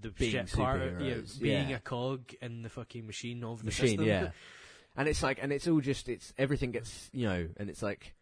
the 0.00 0.10
Being 0.10 0.32
shit 0.32 0.52
part, 0.52 0.80
of, 0.80 1.00
yeah, 1.00 1.14
superheroes, 1.16 1.40
being 1.40 1.68
yeah. 1.70 1.76
a 1.76 1.80
cog 1.80 2.32
in 2.40 2.62
the 2.62 2.68
fucking 2.70 3.06
machine 3.06 3.44
of 3.44 3.58
the 3.60 3.66
machine, 3.66 3.88
system. 3.88 4.06
yeah. 4.06 4.30
And 4.96 5.08
it's 5.08 5.22
like, 5.22 5.38
and 5.42 5.52
it's 5.52 5.68
all 5.68 5.80
just, 5.80 6.08
it's 6.08 6.32
everything 6.38 6.70
gets, 6.70 7.10
you 7.12 7.26
know, 7.26 7.48
and 7.58 7.68
it's 7.68 7.82
like, 7.82 8.14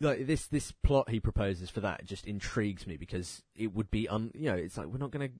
like 0.00 0.26
this 0.26 0.46
this 0.46 0.72
plot 0.72 1.10
he 1.10 1.20
proposes 1.20 1.70
for 1.70 1.80
that 1.80 2.04
just 2.04 2.26
intrigues 2.26 2.86
me 2.86 2.96
because 2.96 3.42
it 3.54 3.74
would 3.74 3.90
be 3.90 4.08
un, 4.08 4.30
you 4.34 4.50
know, 4.50 4.56
it's 4.56 4.78
like 4.78 4.86
we're 4.86 4.98
not 4.98 5.10
going 5.10 5.28
to 5.28 5.34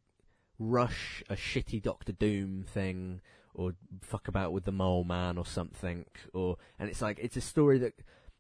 rush 0.58 1.22
a 1.28 1.34
shitty 1.34 1.80
Doctor 1.82 2.12
Doom 2.12 2.64
thing 2.66 3.20
or 3.54 3.72
fuck 4.00 4.28
about 4.28 4.52
with 4.52 4.64
the 4.64 4.72
Mole 4.72 5.04
Man 5.04 5.38
or 5.38 5.46
something, 5.46 6.04
or 6.32 6.56
and 6.78 6.88
it's 6.88 7.02
like 7.02 7.18
it's 7.20 7.36
a 7.36 7.40
story 7.40 7.78
that 7.78 7.94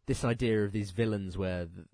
this 0.06 0.24
idea 0.24 0.64
of 0.64 0.72
these 0.72 0.90
villains 0.90 1.36
where 1.36 1.64
the, 1.66 1.86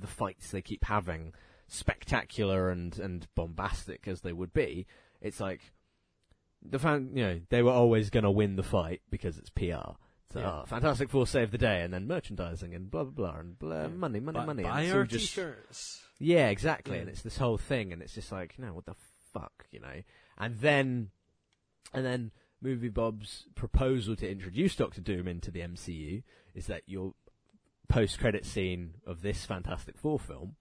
the 0.00 0.06
fights 0.06 0.50
they 0.50 0.62
keep 0.62 0.84
having 0.84 1.32
spectacular 1.68 2.70
and 2.70 2.98
and 2.98 3.26
bombastic 3.34 4.06
as 4.06 4.20
they 4.20 4.32
would 4.32 4.52
be, 4.52 4.86
it's 5.20 5.40
like 5.40 5.72
the 6.62 6.78
fan, 6.78 7.10
you 7.14 7.22
know, 7.22 7.40
they 7.50 7.62
were 7.62 7.72
always 7.72 8.10
going 8.10 8.24
to 8.24 8.30
win 8.30 8.56
the 8.56 8.62
fight 8.62 9.00
because 9.10 9.38
it's 9.38 9.50
PR. 9.50 9.94
So, 10.32 10.40
Yeah. 10.40 10.60
oh, 10.62 10.64
Fantastic 10.66 11.08
Four 11.08 11.26
saved 11.26 11.52
the 11.52 11.58
day, 11.58 11.82
and 11.82 11.92
then 11.94 12.06
merchandising 12.06 12.74
and 12.74 12.90
blah 12.90 13.04
blah 13.04 13.12
blah 13.30 13.38
and 13.40 13.58
blah, 13.58 13.82
Yeah. 13.82 13.86
money, 13.88 14.20
money, 14.20 14.44
money. 14.44 14.62
and 14.64 14.72
Buy 14.72 14.90
all 14.90 14.98
our 14.98 15.04
just- 15.04 15.26
t-shirts. 15.26 16.04
yeah, 16.18 16.48
exactly. 16.48 16.96
Yeah. 16.96 17.02
And 17.02 17.10
it's 17.10 17.22
this 17.22 17.38
whole 17.38 17.58
thing, 17.58 17.92
and 17.92 18.02
it's 18.02 18.14
just 18.14 18.32
like, 18.32 18.58
no, 18.58 18.72
what 18.74 18.86
the 18.86 18.96
fuck, 19.32 19.66
you 19.70 19.80
know? 19.80 20.02
And 20.36 20.56
then, 20.58 21.10
and 21.94 22.04
then, 22.04 22.32
Movie 22.60 22.88
Bob's 22.88 23.46
proposal 23.54 24.16
to 24.16 24.28
introduce 24.28 24.74
Doctor 24.74 25.00
Doom 25.00 25.28
into 25.28 25.50
the 25.50 25.60
MCU 25.60 26.22
is 26.54 26.66
that 26.66 26.82
your 26.86 27.14
post-credit 27.88 28.44
scene 28.44 28.94
of 29.06 29.20
this 29.22 29.44
Fantastic 29.44 29.96
Four 29.96 30.18
film 30.18 30.56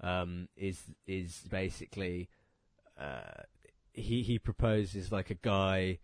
um, 0.00 0.48
is 0.56 0.94
is 1.06 1.42
basically 1.50 2.28
uh, 2.98 3.42
he 3.92 4.22
he 4.22 4.38
proposes 4.38 5.10
like 5.12 5.28
a 5.30 5.34
guy 5.34 5.98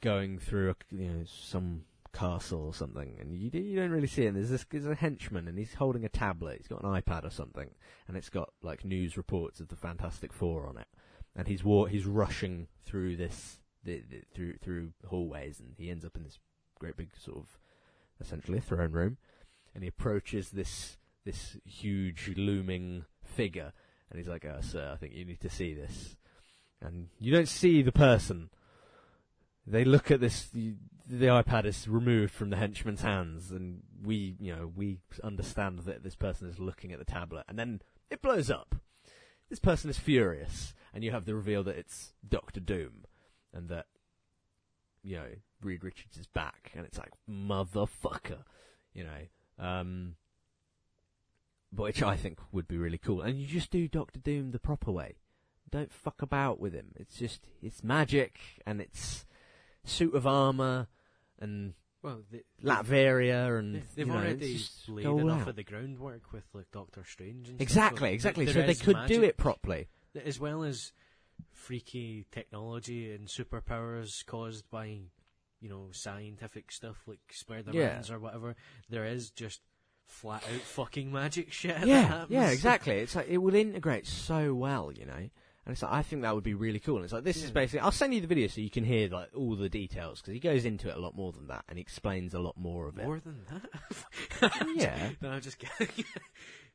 going 0.00 0.38
through 0.38 0.70
a, 0.70 0.74
you 0.94 1.08
know 1.08 1.24
some 1.26 1.84
castle 2.16 2.64
or 2.64 2.74
something, 2.74 3.16
and 3.20 3.36
you 3.36 3.50
do- 3.50 3.58
you 3.58 3.76
don't 3.76 3.90
really 3.90 4.06
see 4.06 4.24
him. 4.26 4.34
There's 4.34 4.50
this 4.50 4.64
there's 4.70 4.86
a 4.86 4.94
henchman, 4.94 5.48
and 5.48 5.58
he's 5.58 5.74
holding 5.74 6.04
a 6.04 6.08
tablet. 6.08 6.58
He's 6.58 6.68
got 6.68 6.82
an 6.82 6.90
iPad 6.90 7.24
or 7.24 7.30
something, 7.30 7.70
and 8.08 8.16
it's 8.16 8.30
got 8.30 8.52
like 8.62 8.84
news 8.84 9.16
reports 9.16 9.60
of 9.60 9.68
the 9.68 9.76
Fantastic 9.76 10.32
Four 10.32 10.66
on 10.66 10.78
it. 10.78 10.88
And 11.34 11.46
he's 11.48 11.62
wa- 11.62 11.84
he's 11.84 12.06
rushing 12.06 12.68
through 12.84 13.16
this 13.16 13.58
the, 13.84 14.02
the, 14.08 14.22
through 14.34 14.54
through 14.58 14.92
hallways, 15.06 15.60
and 15.60 15.74
he 15.78 15.90
ends 15.90 16.04
up 16.04 16.16
in 16.16 16.24
this 16.24 16.38
great 16.78 16.96
big 16.96 17.10
sort 17.16 17.38
of 17.38 17.58
essentially 18.20 18.60
throne 18.60 18.92
room, 18.92 19.18
and 19.74 19.82
he 19.82 19.88
approaches 19.88 20.50
this 20.50 20.96
this 21.24 21.56
huge 21.64 22.32
looming 22.36 23.04
figure, 23.22 23.72
and 24.10 24.18
he's 24.18 24.28
like, 24.28 24.44
oh, 24.44 24.60
"Sir, 24.62 24.90
I 24.92 24.96
think 24.96 25.14
you 25.14 25.24
need 25.24 25.40
to 25.40 25.50
see 25.50 25.74
this." 25.74 26.16
And 26.80 27.08
you 27.18 27.32
don't 27.32 27.48
see 27.48 27.82
the 27.82 27.92
person. 27.92 28.50
They 29.66 29.84
look 29.84 30.10
at 30.10 30.20
this. 30.20 30.46
The, 30.46 30.74
the 31.08 31.26
iPad 31.26 31.64
is 31.64 31.88
removed 31.88 32.32
from 32.32 32.50
the 32.50 32.56
henchman's 32.56 33.02
hands, 33.02 33.50
and 33.50 33.82
we, 34.02 34.36
you 34.40 34.54
know, 34.54 34.70
we 34.74 34.98
understand 35.22 35.80
that 35.80 36.02
this 36.02 36.16
person 36.16 36.48
is 36.48 36.58
looking 36.58 36.92
at 36.92 36.98
the 36.98 37.04
tablet, 37.04 37.44
and 37.48 37.58
then 37.58 37.80
it 38.10 38.22
blows 38.22 38.50
up. 38.50 38.76
This 39.48 39.58
person 39.58 39.90
is 39.90 39.98
furious, 39.98 40.74
and 40.92 41.04
you 41.04 41.12
have 41.12 41.24
the 41.24 41.34
reveal 41.34 41.62
that 41.64 41.76
it's 41.76 42.12
Doctor 42.28 42.60
Doom, 42.60 43.04
and 43.52 43.68
that 43.68 43.86
you 45.02 45.16
know 45.16 45.28
Reed 45.62 45.84
Richards 45.84 46.16
is 46.16 46.26
back, 46.26 46.72
and 46.74 46.84
it's 46.84 46.98
like 46.98 47.12
motherfucker, 47.28 48.44
you 48.92 49.04
know. 49.04 49.64
Um, 49.64 50.16
which 51.74 52.02
I 52.02 52.16
think 52.16 52.38
would 52.52 52.68
be 52.68 52.78
really 52.78 52.98
cool, 52.98 53.20
and 53.22 53.38
you 53.38 53.46
just 53.46 53.70
do 53.70 53.88
Doctor 53.88 54.20
Doom 54.20 54.50
the 54.50 54.58
proper 54.58 54.90
way. 54.90 55.16
Don't 55.70 55.92
fuck 55.92 56.22
about 56.22 56.60
with 56.60 56.72
him. 56.72 56.92
It's 56.96 57.16
just 57.18 57.46
it's 57.62 57.82
magic, 57.82 58.38
and 58.64 58.80
it's 58.80 59.26
suit 59.86 60.14
of 60.14 60.26
armor, 60.26 60.88
and 61.40 61.74
Well, 62.02 62.22
they, 62.30 62.42
Latveria, 62.62 63.58
and 63.58 63.76
they, 63.76 63.82
they've 63.96 64.06
you 64.06 64.12
know, 64.12 64.18
already 64.18 64.60
laid 64.88 65.06
enough 65.06 65.42
out. 65.42 65.48
of 65.48 65.56
the 65.56 65.64
groundwork 65.64 66.32
with 66.32 66.44
like 66.52 66.70
Doctor 66.72 67.04
Strange. 67.06 67.48
And 67.48 67.60
Exactly, 67.60 67.96
stuff. 67.96 68.02
Like, 68.02 68.12
exactly. 68.12 68.46
So 68.46 68.62
they 68.62 68.74
could 68.74 69.06
do 69.06 69.22
it 69.22 69.36
properly. 69.36 69.88
as 70.24 70.38
well 70.38 70.62
as 70.62 70.92
freaky 71.52 72.26
technology 72.30 73.12
and 73.12 73.28
superpowers 73.28 74.24
caused 74.24 74.68
by 74.70 75.00
you 75.60 75.68
know 75.68 75.88
scientific 75.90 76.70
stuff 76.70 76.96
like 77.06 77.20
Spider-Man's 77.30 78.10
or 78.10 78.18
whatever. 78.18 78.54
There 78.88 79.04
is 79.04 79.30
just 79.30 79.60
flat 80.06 80.44
out 80.44 80.60
fucking 80.60 81.12
magic 81.12 81.52
shit. 81.52 81.76
that 81.78 81.86
yeah, 81.86 82.02
happens. 82.02 82.30
yeah, 82.30 82.50
exactly. 82.50 82.98
It's 83.00 83.16
like 83.16 83.28
it 83.28 83.38
will 83.38 83.54
integrate 83.54 84.06
so 84.06 84.54
well, 84.54 84.92
you 84.92 85.06
know. 85.06 85.28
And 85.66 85.72
it's 85.72 85.82
like 85.82 85.92
I 85.92 86.02
think 86.02 86.22
that 86.22 86.32
would 86.34 86.44
be 86.44 86.54
really 86.54 86.78
cool. 86.78 86.96
And 86.96 87.04
it's 87.04 87.12
like 87.12 87.24
this 87.24 87.42
is 87.42 87.50
basically. 87.50 87.80
I'll 87.80 87.90
send 87.90 88.14
you 88.14 88.20
the 88.20 88.28
video 88.28 88.46
so 88.46 88.60
you 88.60 88.70
can 88.70 88.84
hear 88.84 89.08
like 89.08 89.30
all 89.34 89.56
the 89.56 89.68
details 89.68 90.20
because 90.20 90.32
he 90.32 90.38
goes 90.40 90.64
into 90.64 90.88
it 90.88 90.96
a 90.96 91.00
lot 91.00 91.16
more 91.16 91.32
than 91.32 91.48
that 91.48 91.64
and 91.68 91.76
explains 91.78 92.34
a 92.34 92.38
lot 92.38 92.56
more 92.56 92.86
of 92.88 92.98
it. 92.98 93.04
More 93.04 93.18
than 93.20 93.40
that. 93.50 94.52
Yeah. 94.76 95.10
no, 95.20 95.30
I'm 95.30 95.40
just 95.40 95.58
kidding. 95.58 96.04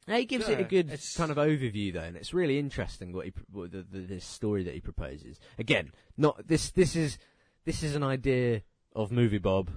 Yeah, 0.07 0.17
he 0.17 0.25
gives 0.25 0.49
it 0.49 0.59
a 0.59 0.63
good 0.63 0.87
it's- 0.87 1.15
kind 1.15 1.29
of 1.29 1.37
overview 1.37 1.93
though, 1.93 2.01
and 2.01 2.17
it's 2.17 2.33
really 2.33 2.57
interesting 2.57 3.13
what 3.13 3.25
he 3.27 3.33
what 3.51 3.71
the, 3.71 3.83
the 3.83 3.99
this 3.99 4.25
story 4.25 4.63
that 4.63 4.73
he 4.73 4.81
proposes. 4.81 5.39
Again, 5.59 5.91
not 6.17 6.47
this. 6.47 6.71
This 6.71 6.95
is 6.95 7.19
this 7.65 7.83
is 7.83 7.95
an 7.95 8.01
idea 8.01 8.63
of 8.95 9.11
Movie 9.11 9.37
Bob, 9.37 9.69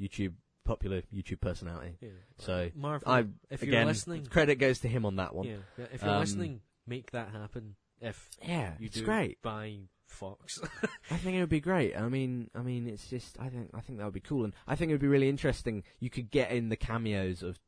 YouTube 0.00 0.32
popular 0.64 1.02
YouTube 1.14 1.40
personality. 1.40 1.96
yeah. 2.00 2.08
So 2.38 2.70
Marvel, 2.74 3.12
I 3.12 3.26
if 3.50 3.62
you're 3.62 3.68
again 3.74 3.86
listening, 3.88 4.24
credit 4.24 4.56
goes 4.56 4.78
to 4.80 4.88
him 4.88 5.04
on 5.04 5.16
that 5.16 5.34
one. 5.34 5.46
yeah, 5.46 5.56
yeah, 5.76 5.86
if 5.92 6.02
you're 6.02 6.12
Um, 6.12 6.20
listening, 6.20 6.60
make 6.86 7.10
that 7.10 7.28
happen. 7.30 7.74
If 8.00 8.28
Yeah, 8.42 8.72
you 8.78 8.86
it's 8.86 8.96
do 8.98 9.04
great. 9.04 9.40
buy 9.42 9.76
Fox, 10.06 10.58
I 11.10 11.16
think 11.18 11.36
it 11.36 11.40
would 11.40 11.48
be 11.48 11.60
great. 11.60 11.96
I 11.96 12.08
mean, 12.08 12.50
I 12.54 12.62
mean, 12.62 12.88
it's 12.88 13.08
just 13.08 13.38
I 13.38 13.48
think 13.48 13.70
I 13.74 13.80
think 13.80 13.98
that 13.98 14.04
would 14.06 14.14
be 14.14 14.20
cool, 14.20 14.44
and 14.44 14.52
I 14.66 14.74
think 14.74 14.90
it 14.90 14.94
would 14.94 15.00
be 15.00 15.06
really 15.06 15.28
interesting. 15.28 15.84
You 16.00 16.10
could 16.10 16.30
get 16.30 16.50
in 16.50 16.68
the 16.68 16.76
cameos 16.76 17.42
of, 17.42 17.58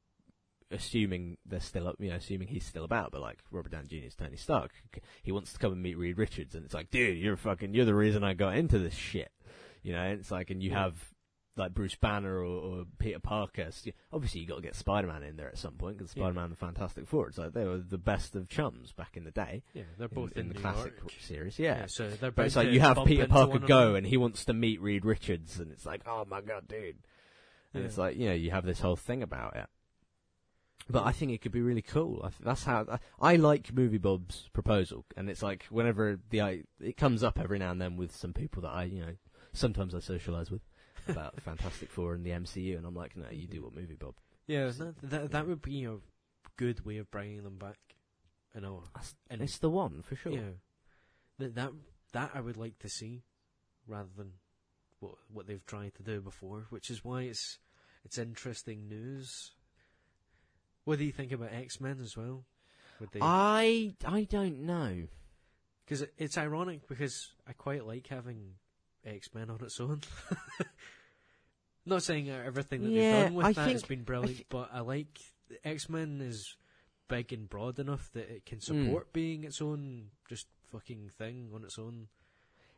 assuming 0.71 1.37
they're 1.45 1.61
still 1.61 1.87
up, 1.87 1.97
you 1.99 2.09
know, 2.11 2.17
assuming 2.17 2.49
he's 2.49 2.65
still 2.65 2.85
about, 2.85 3.13
but 3.13 3.21
like 3.21 3.39
Robert 3.51 3.71
Downey 3.73 3.89
Jr. 3.89 4.07
is 4.07 4.15
Tony 4.15 4.37
Stark. 4.37 4.73
He 5.23 5.31
wants 5.33 5.53
to 5.53 5.59
come 5.59 5.73
and 5.73 5.83
meet 5.83 5.99
Reed 5.99 6.17
Richards, 6.19 6.55
and 6.55 6.65
it's 6.65 6.75
like, 6.75 6.91
dude, 6.91 7.19
you're 7.19 7.37
fucking, 7.37 7.75
you're 7.75 7.85
the 7.85 7.95
reason 7.95 8.25
I 8.25 8.33
got 8.35 8.57
into 8.57 8.79
this 8.79 8.95
shit. 8.95 9.31
You 9.83 9.93
know, 9.93 10.01
and 10.03 10.21
it's 10.21 10.31
like, 10.31 10.51
and 10.51 10.63
you 10.63 10.71
Yeah. 10.71 10.85
have 10.85 11.12
like 11.57 11.75
Bruce 11.75 11.95
Banner 11.95 12.39
or, 12.39 12.45
or 12.45 12.85
Peter 12.99 13.19
Parker. 13.19 13.69
Obviously, 14.13 14.41
you 14.41 14.47
got 14.47 14.57
to 14.57 14.63
get 14.63 14.75
Spider 14.75 15.09
Man 15.09 15.23
in 15.23 15.37
there 15.37 15.49
at 15.49 15.59
some 15.59 15.75
point 15.75 15.99
because 15.99 16.11
Spider 16.13 16.33
Man 16.33 16.45
and 16.45 16.53
the 16.53 16.57
Fantastic 16.57 17.07
Four. 17.07 17.29
It's 17.29 17.39
like 17.39 17.53
they 17.53 17.65
were 17.65 17.79
the 17.79 17.99
best 17.99 18.35
of 18.35 18.49
chums 18.49 18.93
back 18.93 19.17
in 19.17 19.25
the 19.25 19.31
day. 19.31 19.63
yeah, 19.75 19.83
they're 19.99 20.09
both 20.09 20.33
in, 20.33 20.43
in, 20.43 20.49
the 20.49 20.55
New 20.55 20.61
classic 20.61 20.95
York. 20.99 21.13
series, 21.21 21.59
yeah. 21.59 21.87
so 21.87 22.09
they're 22.09 22.31
But 22.31 22.47
it's 22.47 22.57
like 22.57 22.69
you 22.71 22.81
have 22.81 22.99
Peter 23.05 23.27
Parker 23.27 23.59
go 23.59 23.95
and 23.95 24.07
he 24.07 24.17
wants 24.17 24.45
to 24.47 24.55
meet 24.55 24.81
Reed 24.81 25.05
Richards 25.05 25.59
and 25.59 25.71
it's 25.73 25.85
like, 25.85 26.03
oh 26.07 26.25
my 26.29 26.41
god, 26.41 26.69
dude. 26.69 26.97
And 27.75 27.83
Yeah. 27.83 27.89
it's 27.89 27.99
like, 27.99 28.17
you 28.17 28.29
know, 28.29 28.35
you 28.35 28.51
have 28.51 28.65
this 28.65 28.81
whole 28.81 28.97
thing 28.97 29.23
about 29.23 29.57
it. 29.57 29.67
But 30.91 31.05
I 31.07 31.13
think 31.13 31.31
it 31.33 31.41
could 31.41 31.53
be 31.53 31.61
really 31.63 31.83
cool. 31.83 32.21
I 32.25 32.29
th- 32.29 32.41
that's 32.45 32.65
how 32.65 32.87
I, 32.91 33.33
I 33.35 33.37
like 33.37 33.73
Movie 33.73 33.99
Bob's 33.99 34.49
proposal, 34.53 35.05
and 35.17 35.31
it's 35.31 35.43
like 35.43 35.65
whenever 35.71 36.19
the 36.31 36.41
I, 36.43 36.63
it 36.81 36.97
comes 36.97 37.23
up 37.23 37.39
every 37.39 37.59
now 37.61 37.71
and 37.71 37.81
then 37.81 37.97
with 37.97 38.15
some 38.15 38.33
people 38.33 38.63
that 38.63 38.71
I, 38.71 38.85
you 38.85 39.01
know, 39.01 39.13
sometimes 39.53 39.95
I 39.95 39.99
socialise 39.99 40.51
with 40.51 40.61
about 41.09 41.41
Fantastic 41.43 41.91
Four 41.91 42.15
and 42.15 42.25
the 42.25 42.31
MCU, 42.31 42.77
and 42.77 42.87
I'm 42.87 42.95
like, 42.95 43.17
no, 43.17 43.25
you 43.31 43.47
do 43.47 43.63
what 43.63 43.75
Movie 43.75 43.97
Bob. 43.97 44.15
Yeah, 44.47 44.67
that, 44.79 44.95
that 45.03 45.31
that 45.33 45.47
would 45.49 45.63
be 45.63 45.85
a 45.85 45.97
good 46.57 46.85
way 46.85 46.99
of 46.99 47.11
bringing 47.11 47.43
them 47.43 47.59
back. 47.59 47.79
I 48.55 48.61
know, 48.61 48.85
That's- 48.95 49.15
and 49.31 49.41
It's 49.41 49.59
the 49.59 49.71
one 49.71 50.03
for 50.03 50.15
sure. 50.17 50.33
yeah, 50.33 50.51
that 51.39 51.55
that 51.55 51.73
that 52.13 52.31
I 52.35 52.41
would 52.41 52.57
like 52.57 52.79
to 52.81 52.89
see, 52.89 53.23
rather 53.87 54.11
than 54.17 54.33
what 55.01 55.15
what 55.33 55.47
they've 55.47 55.65
tried 55.65 55.95
to 55.97 56.03
do 56.03 56.21
before. 56.21 56.67
Which 56.71 56.91
is 56.91 57.05
why 57.05 57.23
it's 57.23 57.59
it's 58.05 58.19
interesting 58.19 58.89
news. 58.89 59.53
What 60.85 60.99
do 60.99 61.05
you 61.05 61.13
think 61.13 61.33
about 61.33 61.53
X 61.53 61.81
Men 61.81 61.99
as 62.03 62.17
well? 62.17 62.45
Would 63.01 63.11
they? 63.13 63.21
I 63.23 63.95
I 64.05 64.25
don't 64.25 64.61
know. 64.67 65.05
Because 65.85 66.05
it's 66.17 66.39
ironic 66.39 66.87
because 66.89 67.33
I 67.47 67.53
quite 67.53 67.87
like 67.87 68.07
having 68.07 68.55
X 69.05 69.31
Men 69.35 69.51
on 69.51 69.63
its 69.65 69.81
own. 69.81 70.01
Not 71.85 72.03
saying 72.03 72.31
everything 72.31 72.85
that 72.85 72.91
Yeah, 72.93 73.11
they've 73.13 73.25
done 73.27 73.35
with 73.35 73.47
I 73.47 73.53
that 73.53 73.71
has 73.73 73.83
been 73.83 74.05
brilliant, 74.05 74.39
thi- 74.39 74.47
but 74.49 74.71
I 74.73 74.81
like 74.81 75.21
X 75.65 75.89
Men 75.89 76.21
is 76.21 76.57
big 77.09 77.33
and 77.33 77.49
broad 77.49 77.79
enough 77.79 78.11
that 78.13 78.31
it 78.31 78.47
can 78.47 78.59
Hmm. 78.59 78.85
support 78.85 79.13
being 79.13 79.45
its 79.45 79.61
own 79.61 80.11
just 80.29 80.47
fucking 80.71 81.11
thing 81.11 81.51
on 81.53 81.65
its 81.65 81.79
own. 81.79 82.09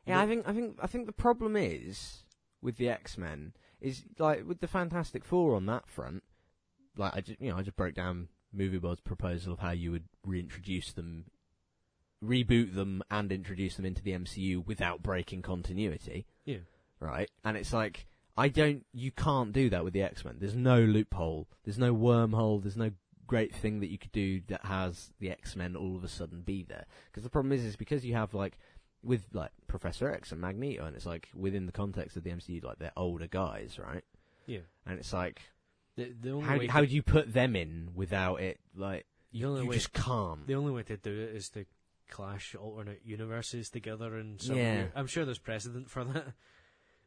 Yeah, 0.07 0.21
I 0.21 0.27
think 0.27 0.49
I 0.49 0.53
think 0.55 0.79
I 0.83 0.87
think 0.87 1.07
the 1.07 1.13
problem 1.13 1.55
is 1.57 2.25
with 2.63 2.77
the 2.79 2.89
X 2.89 3.19
Men 3.19 3.53
is 3.81 4.05
like 4.19 4.47
with 4.47 4.61
the 4.61 4.67
Fantastic 4.69 5.25
Four 5.25 5.55
on 5.55 5.67
that 5.67 5.87
front. 5.87 6.23
Like 6.97 7.15
I 7.15 7.21
just 7.21 7.41
you 7.41 7.51
know 7.51 7.59
I 7.59 7.63
just 7.63 7.77
broke 7.77 7.95
down 7.95 8.29
Movie 8.53 8.79
Bob's 8.79 9.01
proposal 9.01 9.53
of 9.53 9.59
how 9.59 9.71
you 9.73 9.91
would 9.93 10.05
reintroduce 10.25 10.93
them, 10.93 11.27
reboot 12.27 12.75
them, 12.75 13.03
and 13.11 13.31
introduce 13.33 13.77
them 13.77 13.85
into 13.87 14.03
the 14.03 14.13
MCU 14.13 14.65
without 14.67 15.03
breaking 15.03 15.43
continuity. 15.43 16.27
Yeah. 16.45 16.59
Right, 17.01 17.31
and 17.45 17.57
it's 17.57 17.73
like 17.73 18.07
I 18.37 18.49
don't. 18.49 18.85
You 18.93 19.11
can't 19.11 19.53
do 19.53 19.69
that 19.71 19.85
with 19.85 19.93
the 19.93 20.03
X 20.03 20.25
Men. 20.25 20.37
There's 20.39 20.55
no 20.55 20.81
loophole. 20.81 21.49
There's 21.65 21.79
no 21.79 21.95
wormhole. 21.95 22.63
There's 22.63 22.77
no 22.77 22.91
great 23.27 23.55
thing 23.55 23.81
that 23.81 23.91
you 23.91 23.99
could 23.99 24.13
do 24.13 24.41
that 24.49 24.65
has 24.67 25.13
the 25.19 25.31
X 25.31 25.55
Men 25.57 25.77
all 25.77 25.97
of 25.97 26.05
a 26.05 26.09
sudden 26.09 26.43
be 26.43 26.63
there. 26.63 26.87
Because 27.11 27.23
the 27.23 27.31
problem 27.31 27.53
is, 27.53 27.65
is 27.65 27.77
because 27.77 28.05
you 28.05 28.15
have 28.15 28.33
like 28.35 28.59
with 29.03 29.25
like 29.33 29.51
Professor 29.67 30.11
X 30.11 30.33
and 30.33 30.41
Magneto, 30.41 30.85
and 30.87 30.97
it's 30.97 31.07
like 31.07 31.29
within 31.35 31.67
the 31.67 31.73
context 31.73 32.17
of 32.17 32.25
the 32.25 32.31
MCU, 32.31 32.65
like 32.65 32.79
they're 32.79 32.93
older 32.97 33.27
guys, 33.27 33.79
right? 33.79 34.05
Yeah. 34.47 34.61
And 34.87 34.99
it's 34.99 35.13
like 35.13 35.43
The, 35.97 36.13
the 36.21 36.31
only 36.31 36.47
how 36.47 36.59
way 36.59 36.67
how 36.69 36.81
do 36.81 36.87
you 36.95 37.03
put 37.03 37.33
them 37.35 37.55
in 37.55 37.91
without 37.95 38.41
it? 38.41 38.61
Like 38.75 39.07
the 39.33 39.45
only 39.45 39.63
you 39.63 39.69
way 39.69 39.75
just 39.77 39.93
can't. 39.93 40.47
the 40.47 40.55
only 40.55 40.73
way 40.73 40.83
to 40.85 40.97
do 40.97 41.11
it 41.13 41.37
is 41.37 41.51
to 41.51 41.67
clash 42.15 42.55
alternate 42.55 43.01
universes 43.05 43.69
together 43.71 44.17
and 44.17 44.41
Yeah. 44.45 44.87
I'm 44.95 45.09
sure 45.09 45.25
there's 45.25 45.39
precedent 45.39 45.91
for 45.91 46.05
that. 46.05 46.27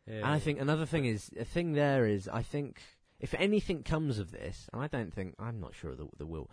Uh, 0.07 0.11
And 0.11 0.25
I 0.25 0.39
think 0.39 0.59
another 0.59 0.85
thing 0.85 1.05
is 1.05 1.31
a 1.39 1.45
thing 1.45 1.73
there 1.73 2.05
is 2.05 2.27
I 2.27 2.41
think 2.43 2.81
if 3.19 3.33
anything 3.33 3.83
comes 3.83 4.19
of 4.19 4.31
this, 4.31 4.69
and 4.71 4.81
I 4.81 4.87
don't 4.87 5.13
think 5.13 5.35
I'm 5.39 5.59
not 5.59 5.73
sure 5.73 5.95
that 5.95 6.07
there 6.17 6.27
will. 6.27 6.49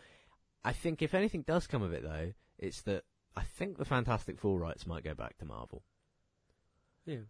I 0.65 0.73
think 0.73 1.03
if 1.03 1.15
anything 1.15 1.43
does 1.43 1.67
come 1.67 1.83
of 1.83 1.93
it 1.93 2.03
though, 2.03 2.33
it's 2.59 2.83
that 2.83 3.05
I 3.37 3.43
think 3.43 3.77
the 3.77 3.85
Fantastic 3.85 4.39
Four 4.39 4.59
rights 4.61 4.87
might 4.87 5.05
go 5.05 5.15
back 5.15 5.37
to 5.39 5.45
Marvel. 5.45 5.83
yeah. 7.05 7.27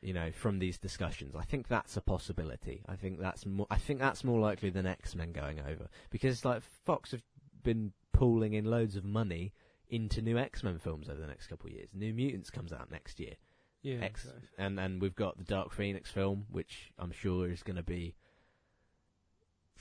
You 0.00 0.14
know, 0.14 0.30
from 0.30 0.60
these 0.60 0.78
discussions, 0.78 1.34
I 1.34 1.42
think 1.42 1.66
that's 1.66 1.96
a 1.96 2.00
possibility. 2.00 2.84
I 2.88 2.94
think 2.94 3.18
that's 3.18 3.44
more. 3.44 3.66
I 3.68 3.78
think 3.78 3.98
that's 3.98 4.22
more 4.22 4.38
likely 4.38 4.70
than 4.70 4.86
X 4.86 5.16
Men 5.16 5.32
going 5.32 5.58
over 5.58 5.88
because 6.10 6.44
like 6.44 6.62
Fox 6.62 7.10
have 7.10 7.24
been 7.64 7.92
pooling 8.12 8.52
in 8.52 8.64
loads 8.64 8.94
of 8.94 9.04
money 9.04 9.52
into 9.90 10.22
new 10.22 10.38
X 10.38 10.62
Men 10.62 10.78
films 10.78 11.08
over 11.08 11.20
the 11.20 11.26
next 11.26 11.46
couple 11.48 11.66
of 11.68 11.72
years. 11.72 11.88
New 11.94 12.12
Mutants 12.14 12.50
comes 12.50 12.72
out 12.72 12.90
next 12.90 13.18
year. 13.20 13.34
Yeah. 13.82 13.98
X, 14.02 14.26
and 14.58 14.78
and 14.80 15.00
we've 15.00 15.14
got 15.14 15.38
the 15.38 15.44
Dark 15.44 15.72
Phoenix 15.72 16.10
film, 16.10 16.46
which 16.50 16.90
I'm 16.98 17.12
sure 17.12 17.48
is 17.50 17.62
going 17.62 17.76
to 17.76 17.82
be 17.82 18.14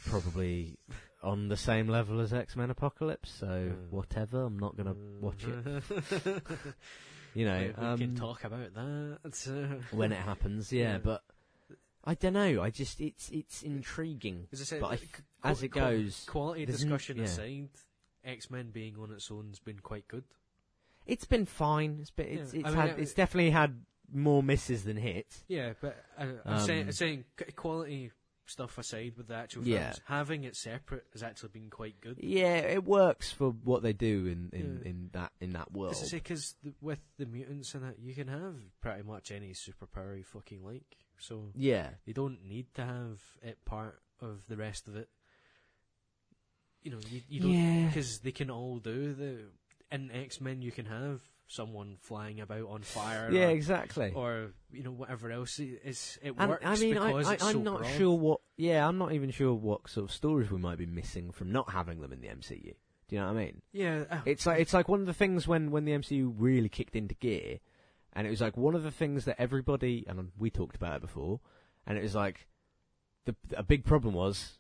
probably 0.05 0.77
on 1.23 1.47
the 1.49 1.57
same 1.57 1.87
level 1.87 2.19
as 2.19 2.33
X 2.33 2.55
Men 2.55 2.69
Apocalypse. 2.69 3.31
So 3.31 3.47
Mm. 3.47 3.89
whatever, 3.89 4.43
I'm 4.43 4.59
not 4.59 4.75
going 4.77 4.87
to 4.87 4.97
watch 5.21 5.43
it. 5.45 6.43
You 7.33 7.45
know, 7.45 7.59
we, 7.59 7.65
we 7.67 7.87
um, 7.87 7.97
can 7.99 8.15
talk 8.15 8.43
about 8.45 8.73
that. 8.73 9.79
When 9.91 10.11
it 10.11 10.17
happens, 10.17 10.71
yeah. 10.73 10.93
Yeah. 10.93 10.97
But 10.97 11.23
I 12.03 12.15
don't 12.15 12.33
know. 12.33 12.63
I 12.63 12.71
just 12.71 12.99
it's 12.99 13.29
it's 13.29 13.61
intriguing. 13.61 14.47
as 14.51 14.61
I 14.61 14.63
said, 14.63 14.81
But 14.81 14.87
I 14.93 14.95
qu- 14.97 15.23
as 15.43 15.61
it 15.61 15.67
goes, 15.67 16.25
quality 16.27 16.65
discussion 16.65 17.17
yeah. 17.17 17.25
aside, 17.25 17.69
X 18.27 18.51
Men 18.51 18.69
being 18.71 18.95
on 18.99 19.11
its 19.11 19.31
own 19.31 19.47
has 19.49 19.59
been 19.59 19.79
quite 19.79 20.07
good. 20.07 20.25
It's 21.05 21.25
been 21.25 21.45
fine. 21.45 21.97
It's 22.01 22.11
been 22.11 22.27
it's 22.27 22.53
Yeah, 22.53 22.59
it's 22.59 22.67
I 22.67 22.71
mean, 22.71 22.79
had 22.79 22.89
uh, 22.91 23.01
it's 23.01 23.13
definitely 23.13 23.51
had 23.51 23.79
more 24.13 24.43
misses 24.43 24.83
than 24.83 24.97
hits. 24.97 25.43
Yeah, 25.47 25.73
but 25.81 26.03
uh, 26.17 26.25
I'm 26.45 26.59
saying, 26.59 26.81
Um, 26.81 26.87
I'm 26.87 26.93
saying 26.93 27.23
quality 27.55 28.11
stuff 28.45 28.77
aside 28.77 29.13
with 29.17 29.27
the 29.27 29.35
actual 29.35 29.65
Yeah. 29.67 29.91
films, 29.91 30.01
having 30.05 30.43
it 30.45 30.55
separate 30.55 31.05
has 31.13 31.21
actually 31.23 31.49
been 31.49 31.69
quite 31.69 31.99
good. 32.01 32.17
Yeah, 32.21 32.57
it 32.59 32.83
works 32.85 33.31
for 33.31 33.51
what 33.51 33.83
they 33.83 33.93
do 33.93 34.25
in 34.27 34.49
in, 34.53 34.81
Yeah. 34.83 34.89
in 34.89 35.09
that 35.13 35.31
in 35.41 35.53
that 35.53 35.71
world. 35.71 35.95
I 35.97 36.09
because 36.11 36.55
with 36.81 36.99
the 37.17 37.25
mutants 37.25 37.73
and 37.75 37.83
that, 37.83 37.99
you 37.99 38.13
can 38.13 38.27
have 38.27 38.55
pretty 38.81 39.03
much 39.03 39.31
any 39.31 39.51
superpower 39.51 40.17
you 40.17 40.23
fucking 40.23 40.63
like. 40.63 40.97
So 41.19 41.51
Yeah, 41.55 41.91
you 42.05 42.13
don't 42.13 42.43
need 42.45 42.73
to 42.75 42.85
have 42.85 43.21
it 43.41 43.63
part 43.65 44.01
of 44.19 44.47
the 44.47 44.55
rest 44.57 44.87
of 44.87 44.95
it. 44.95 45.09
You 46.83 46.91
know, 46.91 46.99
you, 47.09 47.21
you 47.27 47.41
don't 47.41 47.51
yeah. 47.51 47.87
because 47.87 48.19
they 48.19 48.31
can 48.31 48.49
all 48.49 48.77
do 48.77 49.13
the 49.13 49.39
in 49.91 50.11
X 50.11 50.39
Men. 50.39 50.61
You 50.61 50.71
can 50.71 50.85
have 50.85 51.21
someone 51.47 51.97
flying 52.01 52.39
about 52.39 52.67
on 52.69 52.81
fire. 52.81 53.29
Yeah, 53.31 53.47
or, 53.47 53.51
exactly. 53.51 54.11
or 54.13 54.51
you 54.71 54.83
know 54.83 54.91
whatever 54.91 55.31
else. 55.31 55.59
It, 55.59 55.81
it's, 55.83 56.17
it 56.21 56.35
and 56.37 56.49
works 56.49 56.63
I 56.65 56.75
mean, 56.75 56.97
I, 56.97 57.07
because 57.07 57.27
I, 57.27 57.33
I'm 57.33 57.53
so 57.53 57.59
not 57.59 57.79
broad. 57.79 57.91
sure 57.91 58.17
what. 58.17 58.39
Yeah, 58.57 58.87
I'm 58.87 58.97
not 58.97 59.13
even 59.13 59.31
sure 59.31 59.53
what 59.53 59.89
sort 59.89 60.09
of 60.09 60.15
stories 60.15 60.51
we 60.51 60.57
might 60.57 60.77
be 60.77 60.85
missing 60.85 61.31
from 61.31 61.51
not 61.51 61.71
having 61.71 62.01
them 62.01 62.13
in 62.13 62.21
the 62.21 62.27
MCU. 62.27 62.73
Do 63.07 63.15
you 63.15 63.21
know 63.21 63.27
what 63.27 63.37
I 63.37 63.45
mean? 63.45 63.61
Yeah, 63.71 64.03
uh, 64.09 64.17
It's 64.25 64.45
like 64.45 64.59
it's 64.59 64.73
like 64.73 64.89
one 64.89 64.99
of 64.99 65.05
the 65.05 65.13
things 65.13 65.47
when 65.47 65.71
when 65.71 65.85
the 65.85 65.93
MCU 65.93 66.33
really 66.37 66.69
kicked 66.69 66.95
into 66.95 67.15
gear, 67.15 67.59
and 68.13 68.27
it 68.27 68.29
was 68.29 68.41
like 68.41 68.57
one 68.57 68.75
of 68.75 68.83
the 68.83 68.91
things 68.91 69.25
that 69.25 69.39
everybody 69.39 70.05
and 70.07 70.31
we 70.37 70.49
talked 70.49 70.75
about 70.75 70.97
it 70.97 71.01
before, 71.01 71.39
and 71.85 71.97
it 71.97 72.01
was 72.01 72.15
like 72.15 72.47
the 73.25 73.35
a 73.55 73.63
big 73.63 73.85
problem 73.85 74.13
was 74.13 74.57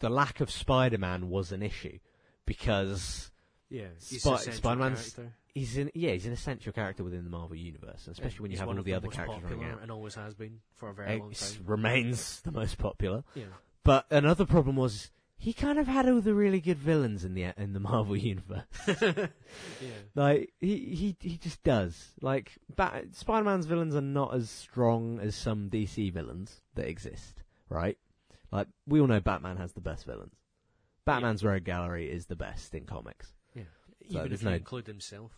the 0.00 0.08
lack 0.10 0.40
of 0.40 0.50
Spider-Man 0.50 1.28
was 1.30 1.52
an 1.52 1.62
issue 1.62 1.98
because 2.44 3.30
yeah. 3.70 3.86
Spi- 3.98 4.36
Spider-Man's- 4.36 5.14
character. 5.14 5.34
he's 5.54 5.76
an 5.76 5.90
yeah 5.94 6.12
he's 6.12 6.26
an 6.26 6.32
essential 6.32 6.72
character 6.72 7.02
within 7.04 7.24
the 7.24 7.30
Marvel 7.30 7.56
universe, 7.56 8.06
especially 8.08 8.36
Yeah, 8.36 8.42
when 8.42 8.50
you 8.52 8.58
have 8.58 8.66
one 8.68 8.76
all 8.76 8.80
of 8.80 8.84
the 8.86 8.94
other 8.94 9.08
characters 9.08 9.42
running 9.42 9.64
out. 9.64 9.82
and 9.82 9.90
always 9.90 10.14
has 10.14 10.34
been 10.34 10.60
for 10.74 10.88
a 10.90 10.94
very 10.94 11.18
long 11.18 11.32
time. 11.32 11.48
remains 11.64 12.40
the 12.42 12.52
most 12.52 12.78
popular. 12.78 13.24
Yeah, 13.34 13.44
But 13.84 14.06
another 14.10 14.44
problem 14.46 14.76
was 14.76 15.10
he 15.38 15.52
kind 15.52 15.78
of 15.78 15.86
had 15.86 16.08
all 16.08 16.20
the 16.22 16.32
really 16.34 16.60
good 16.60 16.78
villains 16.78 17.22
in 17.24 17.34
the 17.34 17.52
in 17.58 17.72
the 17.74 17.80
Marvel 17.80 18.16
universe. 18.32 18.64
yeah. 19.02 19.26
Like 20.14 20.52
he 20.60 20.76
he 20.94 21.16
he 21.20 21.36
just 21.36 21.62
does. 21.62 22.12
Like 22.20 22.52
Bat- 22.74 23.14
Spider-Man's 23.14 23.66
villains 23.66 23.94
are 23.94 24.00
not 24.00 24.34
as 24.34 24.48
strong 24.50 25.18
as 25.20 25.34
some 25.34 25.68
DC 25.70 26.12
villains 26.12 26.62
that 26.74 26.86
exist, 26.88 27.42
right? 27.68 27.98
Like 28.52 28.68
we 28.86 29.00
all 29.00 29.06
know 29.06 29.20
Batman 29.20 29.56
has 29.56 29.72
the 29.72 29.80
best 29.80 30.04
villains. 30.06 30.34
Batman's 31.04 31.44
Rogue 31.44 31.64
Gallery 31.64 32.10
is 32.10 32.26
the 32.26 32.36
best 32.36 32.74
in 32.74 32.84
comics. 32.84 33.32
So 34.08 34.20
Even 34.20 34.32
if 34.32 34.42
you 34.42 34.50
no- 34.50 34.54
include 34.56 34.86
himself. 34.86 35.32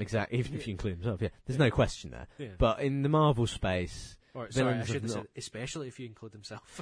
Exactly, 0.00 0.38
even 0.38 0.54
if 0.54 0.60
Yeah. 0.62 0.66
you 0.66 0.70
include 0.72 0.94
himself, 0.94 1.22
yeah. 1.22 1.28
There's 1.44 1.56
Yeah. 1.58 1.66
no 1.66 1.70
question 1.70 2.10
there. 2.10 2.26
Yeah. 2.38 2.48
But 2.58 2.80
in 2.80 3.02
the 3.02 3.08
Marvel 3.08 3.46
space, 3.46 4.16
or 4.34 4.50
sorry, 4.50 4.74
I 4.74 4.84
should 4.84 4.94
have 4.94 5.02
have 5.02 5.10
said 5.10 5.16
not- 5.18 5.26
especially 5.36 5.86
if 5.86 6.00
you 6.00 6.06
include 6.06 6.32
himself. 6.32 6.80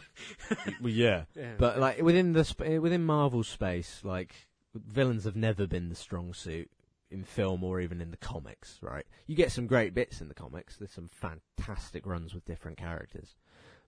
well, 0.80 0.90
yeah. 0.92 1.24
yeah. 1.34 1.54
But 1.58 1.78
like 1.78 2.00
within 2.00 2.32
the 2.32 2.44
sp- 2.44 2.62
uh, 2.76 2.80
within 2.80 3.04
Marvel 3.04 3.42
space, 3.42 4.02
like 4.04 4.34
villains 4.74 5.24
have 5.24 5.36
never 5.36 5.66
been 5.66 5.88
the 5.90 5.94
strong 5.94 6.32
suit 6.32 6.70
in 7.10 7.22
film 7.24 7.62
or 7.64 7.80
even 7.80 8.00
in 8.00 8.10
the 8.12 8.16
comics, 8.16 8.78
right? 8.80 9.04
You 9.26 9.34
get 9.36 9.52
some 9.52 9.66
great 9.66 9.92
bits 9.92 10.20
in 10.22 10.28
the 10.28 10.34
comics. 10.34 10.76
There's 10.78 10.92
some 10.92 11.08
fantastic 11.10 12.06
runs 12.06 12.32
with 12.34 12.44
different 12.46 12.78
characters, 12.78 13.36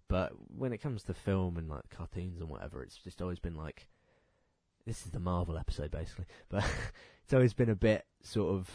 but 0.09 0.33
when 0.57 0.73
it 0.73 0.79
comes 0.79 1.03
to 1.05 1.15
film 1.15 1.57
and 1.57 1.69
like 1.69 1.89
cartoons 1.91 2.41
and 2.41 2.49
whatever, 2.49 2.83
it's 2.83 2.97
just 2.97 3.23
always 3.23 3.39
been 3.39 3.55
like 3.55 3.89
this 4.87 5.05
is 5.05 5.13
the 5.13 5.21
Marvel 5.21 5.59
episode 5.59 5.91
basically, 5.91 6.27
but 6.49 6.65
it's 7.25 7.35
always 7.35 7.55
been 7.55 7.71
a 7.71 7.77
bit 7.77 8.07
sort 8.23 8.55
of 8.55 8.71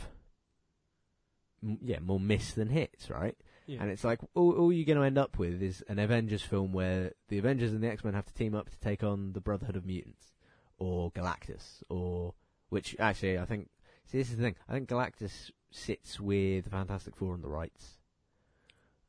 yeah 1.81 1.99
more 1.99 2.19
miss 2.19 2.53
than 2.53 2.69
hits, 2.69 3.09
right? 3.09 3.35
yeah. 3.65 3.81
And 3.81 3.89
it's 3.89 4.03
like 4.03 4.19
all, 4.35 4.51
all 4.53 4.73
you're 4.73 4.85
going 4.85 4.97
to 4.97 5.05
end 5.05 5.17
up 5.17 5.37
with 5.37 5.61
is 5.61 5.83
an 5.87 5.99
Avengers 5.99 6.41
film 6.41 6.73
where 6.73 7.13
the 7.29 7.37
Avengers 7.37 7.71
and 7.71 7.83
the 7.83 7.89
X 7.89 8.03
Men 8.03 8.13
have 8.13 8.25
to 8.25 8.33
team 8.33 8.55
up 8.55 8.69
to 8.69 8.79
take 8.79 9.03
on 9.03 9.33
the 9.33 9.41
Brotherhood 9.41 9.75
of 9.75 9.85
Mutants 9.85 10.33
or 10.77 11.11
Galactus, 11.11 11.83
or 11.89 12.33
which 12.69 12.95
actually 12.99 13.37
I 13.37 13.45
think. 13.45 13.69
See, 14.05 14.17
this 14.17 14.31
is 14.31 14.37
the 14.37 14.43
thing. 14.43 14.55
I 14.67 14.73
think 14.73 14.89
Galactus 14.89 15.51
sits 15.71 16.19
with 16.19 16.65
the 16.65 16.69
Fantastic 16.69 17.15
Four 17.15 17.33
on 17.33 17.41
the 17.41 17.47
rights. 17.47 17.99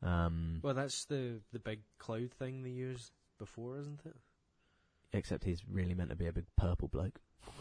Um, 0.05 0.61
well, 0.63 0.75
that's 0.75 1.07
the 1.07 1.41
the 1.53 1.59
big 1.59 1.81
cloud 1.99 2.31
thing 2.39 2.63
they 2.63 2.71
used 2.71 3.11
before, 3.39 3.79
isn't 3.79 4.01
it? 4.05 4.15
except 5.13 5.45
he's 5.45 5.63
really 5.71 5.95
meant 5.95 6.11
to 6.11 6.17
be 6.17 6.27
a 6.27 6.33
big 6.33 6.47
purple 6.57 6.89
bloke. 6.89 7.21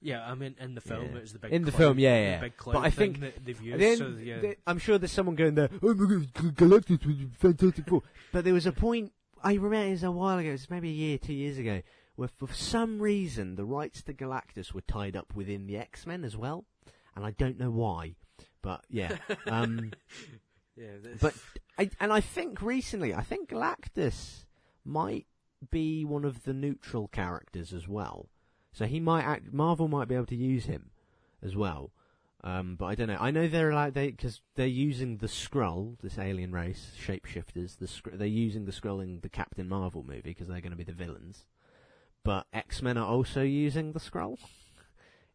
Yeah, 0.00 0.22
I 0.30 0.34
mean 0.34 0.54
in 0.60 0.74
the 0.74 0.82
film 0.82 1.04
Yeah. 1.12 1.16
it 1.16 1.20
was 1.22 1.32
the 1.32 1.38
big 1.38 1.50
In 1.52 1.62
the 1.64 1.70
cloud- 1.70 1.78
film, 1.78 1.98
yeah, 1.98 2.20
yeah. 2.32 2.40
big 2.40 2.58
cloud 2.58 2.74
But 2.74 2.80
I 2.84 2.90
thing 2.90 3.14
think 3.14 3.20
that 3.36 3.44
they've 3.46 3.58
Then, 3.58 3.80
used. 3.80 3.98
so, 3.98 4.08
yeah. 4.22 4.40
th- 4.42 4.58
I'm 4.66 4.78
sure 4.78 4.98
there's 4.98 5.12
someone 5.12 5.34
going 5.34 5.54
there. 5.54 5.70
Oh 5.82 5.94
my 5.94 6.26
god, 6.34 6.54
Galactus 6.56 7.06
was 7.06 7.16
Fantastic 7.38 7.86
Four. 7.86 8.02
but 8.30 8.44
there 8.44 8.52
was 8.52 8.66
a 8.66 8.72
point 8.72 9.12
I 9.42 9.54
remember 9.54 9.76
it 9.88 9.90
was 9.92 10.02
a 10.02 10.10
while 10.10 10.36
ago. 10.38 10.50
It 10.50 10.52
was 10.52 10.68
maybe 10.68 10.90
a 10.90 10.92
year, 10.92 11.16
two 11.16 11.32
years 11.32 11.56
ago, 11.56 11.80
where 12.16 12.28
for 12.28 12.52
some 12.52 13.00
reason 13.00 13.54
the 13.56 13.64
rights 13.64 14.02
to 14.02 14.12
Galactus 14.12 14.74
were 14.74 14.82
tied 14.82 15.16
up 15.16 15.34
within 15.34 15.66
the 15.66 15.78
X 15.78 16.06
Men 16.06 16.22
as 16.22 16.36
well, 16.36 16.66
and 17.16 17.24
I 17.24 17.30
don't 17.30 17.58
know 17.58 17.70
why. 17.70 18.16
But 18.60 18.84
yeah, 18.90 19.16
um, 19.46 19.92
yeah, 20.76 20.96
the- 21.02 21.16
but 21.20 21.34
I, 21.78 21.90
and 22.00 22.12
I 22.12 22.20
think 22.20 22.62
recently, 22.62 23.14
I 23.14 23.22
think 23.22 23.48
Galactus 23.50 24.44
might 24.84 25.26
be 25.70 26.04
one 26.04 26.24
of 26.24 26.44
the 26.44 26.52
neutral 26.52 27.08
characters 27.08 27.72
as 27.72 27.88
well. 27.88 28.28
So 28.72 28.86
he 28.86 29.00
might 29.00 29.22
act, 29.24 29.52
Marvel 29.52 29.88
might 29.88 30.08
be 30.08 30.14
able 30.14 30.26
to 30.26 30.36
use 30.36 30.64
him 30.66 30.90
as 31.42 31.54
well. 31.56 31.92
Um, 32.42 32.76
but 32.76 32.86
I 32.86 32.94
don't 32.94 33.08
know. 33.08 33.16
I 33.18 33.30
know 33.30 33.48
they're 33.48 33.70
allowed 33.70 33.94
they 33.94 34.10
because 34.10 34.42
they're 34.54 34.66
using 34.66 35.16
the 35.16 35.28
Skrull, 35.28 35.96
this 36.02 36.18
alien 36.18 36.52
race, 36.52 36.92
shapeshifters. 37.02 37.78
The 37.78 37.88
they're 38.16 38.26
using 38.26 38.66
the 38.66 38.72
Skrull 38.72 39.02
in 39.02 39.20
the 39.22 39.30
Captain 39.30 39.66
Marvel 39.66 40.02
movie 40.02 40.20
because 40.22 40.48
they're 40.48 40.60
going 40.60 40.72
to 40.72 40.76
be 40.76 40.84
the 40.84 40.92
villains. 40.92 41.46
But 42.22 42.46
X 42.52 42.82
Men 42.82 42.98
are 42.98 43.06
also 43.06 43.40
using 43.40 43.92
the 43.92 44.00
Skrull 44.00 44.36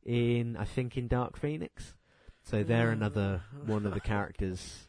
in, 0.06 0.56
I 0.56 0.66
think, 0.66 0.98
in 0.98 1.08
Dark 1.08 1.36
Phoenix. 1.38 1.96
So 2.44 2.64
they're 2.64 2.90
Uh, 2.90 2.94
another 2.94 3.42
one 3.66 3.88
of 3.88 3.96
the 3.96 4.00
characters 4.00 4.88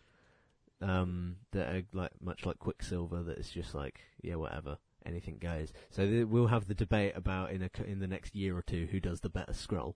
um, 0.82 1.36
that 1.52 1.68
are 1.74 1.82
like 1.92 2.12
much 2.20 2.46
like 2.46 2.58
Quicksilver. 2.58 3.22
That 3.22 3.38
is 3.38 3.50
just 3.50 3.74
like 3.74 4.00
yeah, 4.22 4.36
whatever, 4.36 4.78
anything 5.06 5.38
goes. 5.38 5.72
So 5.90 6.06
th- 6.06 6.26
we'll 6.26 6.46
have 6.48 6.66
the 6.68 6.74
debate 6.74 7.12
about 7.16 7.50
in 7.52 7.62
a 7.62 7.70
in 7.84 8.00
the 8.00 8.06
next 8.08 8.34
year 8.34 8.56
or 8.56 8.62
two 8.62 8.88
who 8.90 9.00
does 9.00 9.20
the 9.20 9.28
better 9.30 9.52
Skrull. 9.52 9.94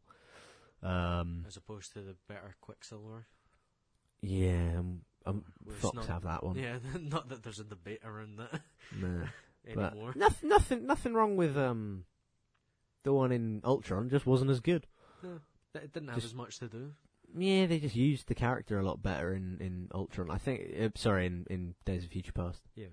Um, 0.82 1.44
As 1.48 1.56
opposed 1.56 1.92
to 1.94 2.00
the 2.00 2.16
better 2.28 2.56
Quicksilver. 2.60 3.26
yeah, 4.20 4.78
um, 4.78 5.00
um, 5.24 5.44
Well, 5.64 5.74
it's 5.74 5.82
Fox 5.82 5.96
not- 5.96 6.06
have 6.06 6.22
that 6.24 6.44
one. 6.44 6.56
Yeah, 6.56 6.76
not 7.00 7.28
that 7.30 7.42
there's 7.42 7.60
a 7.60 7.64
debate 7.64 8.00
around 8.04 8.36
that 8.38 8.60
Nah. 8.94 9.26
Anymore. 9.66 10.12
nothing, 10.14 10.48
nothing, 10.50 10.86
nothing 10.86 11.14
wrong 11.14 11.36
with 11.36 11.56
um, 11.56 12.04
the 13.02 13.14
one 13.14 13.32
in 13.32 13.62
Ultron. 13.64 14.10
Just 14.10 14.26
wasn't 14.26 14.50
as 14.50 14.60
good. 14.60 14.86
No, 15.22 15.40
it 15.74 15.90
didn't 15.92 16.08
have 16.08 16.16
Just- 16.16 16.26
as 16.28 16.34
much 16.34 16.58
to 16.58 16.68
do. 16.68 16.92
Yeah, 17.36 17.66
they 17.66 17.80
just 17.80 17.96
used 17.96 18.28
the 18.28 18.34
character 18.34 18.78
a 18.78 18.84
lot 18.84 19.02
better 19.02 19.34
in, 19.34 19.58
in 19.60 19.88
Ultron. 19.92 20.30
I 20.30 20.38
think. 20.38 20.62
Uh, 20.80 20.88
sorry, 20.94 21.26
in, 21.26 21.46
in 21.50 21.74
Days 21.84 22.04
of 22.04 22.10
Future 22.10 22.32
Past. 22.32 22.62
Yeah. 22.76 22.86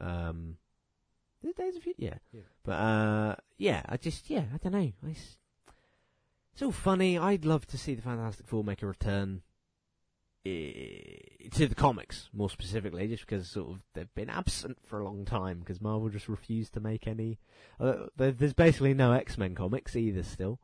Um, 0.00 0.56
is 1.42 1.50
it 1.50 1.56
Days 1.56 1.76
of 1.76 1.82
Future? 1.82 2.02
Yeah. 2.02 2.18
Yeah. 2.32 2.40
But 2.64 2.72
uh, 2.72 3.36
yeah, 3.58 3.82
I 3.88 3.96
just 3.96 4.30
yeah, 4.30 4.44
I 4.52 4.56
don't 4.56 4.72
know. 4.72 4.92
It's, 5.06 5.36
it's 6.52 6.62
all 6.62 6.72
funny. 6.72 7.18
I'd 7.18 7.44
love 7.44 7.66
to 7.68 7.78
see 7.78 7.94
the 7.94 8.02
Fantastic 8.02 8.46
Four 8.46 8.64
make 8.64 8.82
a 8.82 8.86
return 8.86 9.42
eh, 10.46 11.48
to 11.52 11.68
the 11.68 11.74
comics, 11.74 12.30
more 12.32 12.50
specifically, 12.50 13.06
just 13.06 13.26
because 13.26 13.48
sort 13.48 13.70
of 13.70 13.80
they've 13.94 14.14
been 14.14 14.30
absent 14.30 14.78
for 14.84 14.98
a 14.98 15.04
long 15.04 15.24
time 15.24 15.60
because 15.60 15.80
Marvel 15.80 16.08
just 16.08 16.28
refused 16.28 16.72
to 16.74 16.80
make 16.80 17.06
any. 17.06 17.38
Uh, 17.78 18.06
there, 18.16 18.32
there's 18.32 18.54
basically 18.54 18.94
no 18.94 19.12
X 19.12 19.36
Men 19.36 19.54
comics 19.54 19.94
either. 19.94 20.22
Still, 20.22 20.58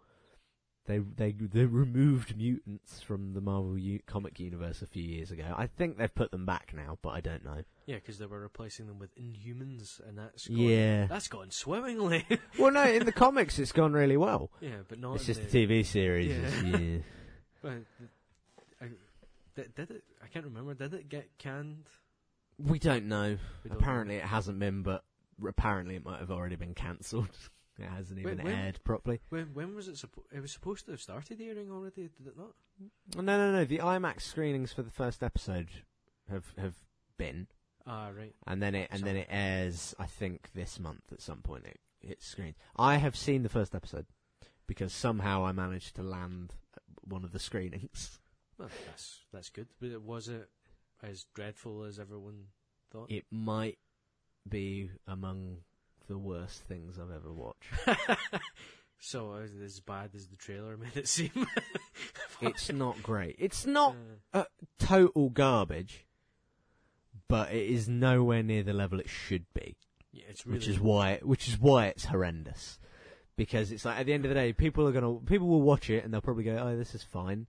they 0.87 0.99
they 0.99 1.33
they 1.33 1.65
removed 1.65 2.37
mutants 2.37 3.01
from 3.01 3.33
the 3.33 3.41
Marvel 3.41 3.79
u- 3.79 4.01
comic 4.07 4.39
universe 4.39 4.83
a 4.83 4.87
few 4.87 5.03
years 5.03 5.31
ago. 5.31 5.55
I 5.57 5.67
think 5.67 5.97
they've 5.97 6.15
put 6.15 6.31
them 6.31 6.45
back 6.45 6.73
now, 6.75 6.99
but 7.03 7.11
I 7.11 7.21
don't 7.21 7.45
know. 7.45 7.63
Yeah, 7.87 7.97
because 7.97 8.19
they 8.19 8.27
were 8.27 8.41
replacing 8.41 8.87
them 8.87 8.99
with 8.99 9.15
Inhumans, 9.17 10.01
and 10.07 10.19
that's 10.19 10.47
gone, 10.49 10.57
Yeah. 10.59 11.07
that's 11.07 11.29
gone 11.29 11.51
swimmingly. 11.51 12.27
well, 12.59 12.71
no, 12.73 12.85
in 12.85 13.05
the 13.05 13.13
comics 13.13 13.59
it's 13.59 13.73
gone 13.73 13.93
really 13.93 14.17
well. 14.17 14.51
yeah, 14.61 14.79
but 14.89 14.99
not. 14.99 15.17
It's 15.17 15.27
just 15.27 15.51
the, 15.51 15.67
the 15.67 15.67
TV 15.67 15.87
series. 15.87 16.31
Yeah. 16.31 16.63
yeah. 16.79 16.99
Well, 17.63 17.79
I, 18.81 18.87
did, 19.55 19.75
did 19.75 19.91
it? 19.91 20.05
I 20.23 20.27
can't 20.29 20.45
remember. 20.45 20.75
Did 20.75 20.95
it 20.95 21.09
get 21.09 21.29
canned? 21.39 21.89
We 22.59 22.79
don't 22.79 23.07
know. 23.07 23.39
We 23.65 23.71
don't 23.71 23.79
apparently 23.81 24.17
it 24.17 24.25
hasn't 24.25 24.59
been, 24.59 24.83
but 24.83 25.03
apparently 25.47 25.97
it 25.97 26.05
might 26.05 26.21
have 26.21 26.31
already 26.31 26.57
been 26.57 26.75
cancelled. 26.75 27.29
It 27.79 27.87
hasn't 27.87 28.21
even 28.21 28.39
when- 28.39 28.47
aired 28.55 28.81
properly. 28.85 29.21
When 29.31 29.53
when 29.55 29.75
was 29.75 29.89
it? 29.89 29.95
Suppo- 29.97 30.25
it 30.33 30.41
was 30.41 30.53
supposed 30.53 30.85
to 30.87 30.93
have 30.93 31.01
started 31.03 31.41
airing 31.41 31.71
already. 31.71 32.09
Did 32.17 32.29
it 32.29 32.37
not? 32.37 32.55
No, 33.17 33.23
no, 33.23 33.53
no. 33.53 33.65
The 33.65 33.79
IMAX 33.79 34.23
screenings 34.23 34.73
for 34.73 34.83
the 34.83 34.91
first 34.91 35.23
episode 35.23 35.69
have 36.31 36.53
have 36.57 36.77
been, 37.17 37.49
Ah, 37.87 38.09
right. 38.09 38.35
and 38.47 38.63
then 38.63 38.75
it 38.75 38.89
and 38.93 39.03
then 39.03 39.17
it 39.17 39.27
airs. 39.31 39.95
I 39.99 40.07
think 40.07 40.51
this 40.55 40.79
month 40.79 41.13
at 41.13 41.21
some 41.21 41.43
point 41.43 41.67
it 41.67 41.81
hits 42.01 42.27
screens. 42.27 42.57
I 42.77 42.97
have 42.99 43.17
seen 43.17 43.43
the 43.43 43.49
first 43.49 43.75
episode 43.75 44.07
because 44.67 44.93
somehow 44.93 45.45
I 45.45 45.53
managed 45.53 45.97
to 45.97 46.03
land 46.03 46.55
one 47.03 47.25
of 47.25 47.33
the 47.33 47.39
screenings. 47.41 48.19
Well, 48.57 48.69
that's 48.87 49.25
that's 49.33 49.49
good. 49.51 49.67
But 49.81 49.91
it 49.91 50.01
was 50.01 50.29
it 50.29 50.49
as 51.03 51.25
dreadful 51.35 51.83
as 51.83 51.99
everyone 51.99 52.45
thought. 52.93 53.11
It 53.11 53.25
might 53.33 53.79
be 54.49 54.91
among 55.09 55.65
the 56.09 56.19
worst 56.19 56.63
things 56.63 56.99
I've 56.99 57.11
ever 57.15 57.33
watched. 57.33 57.65
so 58.99 59.33
uh, 59.33 59.65
as 59.65 59.81
bad 59.81 60.11
as 60.15 60.27
the 60.29 60.37
trailer 60.37 60.77
made 60.77 60.97
it 60.97 61.09
seem. 61.09 61.47
it's 62.41 62.73
not 62.73 63.03
great. 63.03 63.37
It's 63.39 63.67
not 63.67 63.97
Uh, 64.33 64.45
total 64.79 65.31
garbage, 65.31 66.07
but 67.29 67.53
it 67.53 67.69
is 67.71 67.89
nowhere 67.89 68.43
near 68.43 68.63
the 68.63 68.73
level 68.73 69.01
it 69.01 69.09
should 69.09 69.45
be, 69.55 69.77
yeah, 70.13 70.25
it's 70.29 70.47
really. 70.47 70.59
which 70.59 70.69
is 70.69 70.81
why 70.81 71.19
which 71.23 71.49
is 71.49 71.59
why 71.59 71.87
it's 71.87 72.07
horrendous. 72.07 72.79
Because 73.37 73.73
it's 73.73 73.85
like 73.85 73.99
at 73.99 74.07
the 74.07 74.13
end 74.13 74.25
of 74.25 74.29
the 74.29 74.35
day, 74.35 74.53
people 74.53 74.87
are 74.87 74.93
gonna 74.93 75.15
people 75.21 75.49
will 75.49 75.63
watch 75.63 75.91
it 75.91 76.05
and 76.05 76.13
they'll 76.13 76.21
probably 76.21 76.45
go, 76.45 76.57
"Oh, 76.57 76.77
this 76.77 76.95
is 76.95 77.03
fine," 77.03 77.47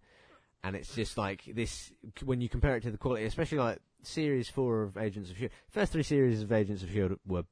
and 0.63 0.75
it's 0.75 0.95
just 0.95 1.15
like 1.17 1.43
this 1.53 1.91
when 2.23 2.41
you 2.41 2.49
compare 2.49 2.75
it 2.75 2.81
to 2.83 2.91
the 2.91 2.97
quality, 2.97 3.25
especially 3.25 3.59
like 3.59 3.79
series 4.01 4.49
four 4.49 4.81
of 4.83 4.97
Agents 4.97 5.29
of 5.29 5.37
Shield. 5.37 5.51
First 5.69 5.91
three 5.91 6.03
series 6.03 6.41
of 6.41 6.51
Agents 6.51 6.81
of 6.81 6.89
Shield 6.89 7.19
were 7.27 7.43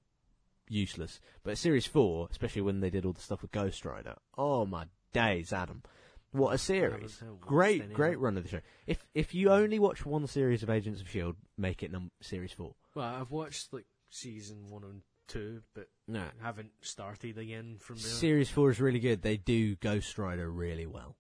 useless, 0.69 1.19
but 1.43 1.57
series 1.57 1.85
four, 1.85 2.27
especially 2.31 2.61
when 2.61 2.79
they 2.79 2.89
did 2.89 3.05
all 3.05 3.13
the 3.13 3.21
stuff 3.21 3.41
with 3.41 3.51
Ghost 3.51 3.85
Rider, 3.85 4.15
oh 4.37 4.65
my 4.65 4.85
days, 5.13 5.51
Adam, 5.53 5.83
what 6.31 6.55
a 6.55 6.57
series! 6.57 7.21
Great, 7.41 7.93
great 7.93 8.17
run 8.19 8.37
of 8.37 8.43
the 8.43 8.49
show. 8.49 8.61
If 8.87 9.05
if 9.13 9.33
you 9.35 9.51
only 9.51 9.77
watch 9.79 10.05
one 10.05 10.25
series 10.27 10.63
of 10.63 10.69
Agents 10.69 11.01
of 11.01 11.09
Shield, 11.09 11.35
make 11.57 11.83
it 11.83 11.91
num- 11.91 12.11
series 12.21 12.51
four. 12.51 12.73
well, 12.95 13.05
I've 13.05 13.31
watched 13.31 13.71
like 13.73 13.85
season 14.09 14.69
one 14.69 14.83
and 14.83 15.01
two, 15.27 15.61
but 15.75 15.87
No, 16.07 16.25
haven't 16.41 16.71
started 16.81 17.37
again 17.37 17.77
from 17.79 17.97
there. 17.97 18.05
series 18.05 18.49
four 18.49 18.71
is 18.71 18.79
really 18.81 18.99
good. 18.99 19.21
They 19.21 19.37
do 19.37 19.75
Ghost 19.75 20.17
Rider 20.17 20.49
really 20.51 20.85
well. 20.87 21.15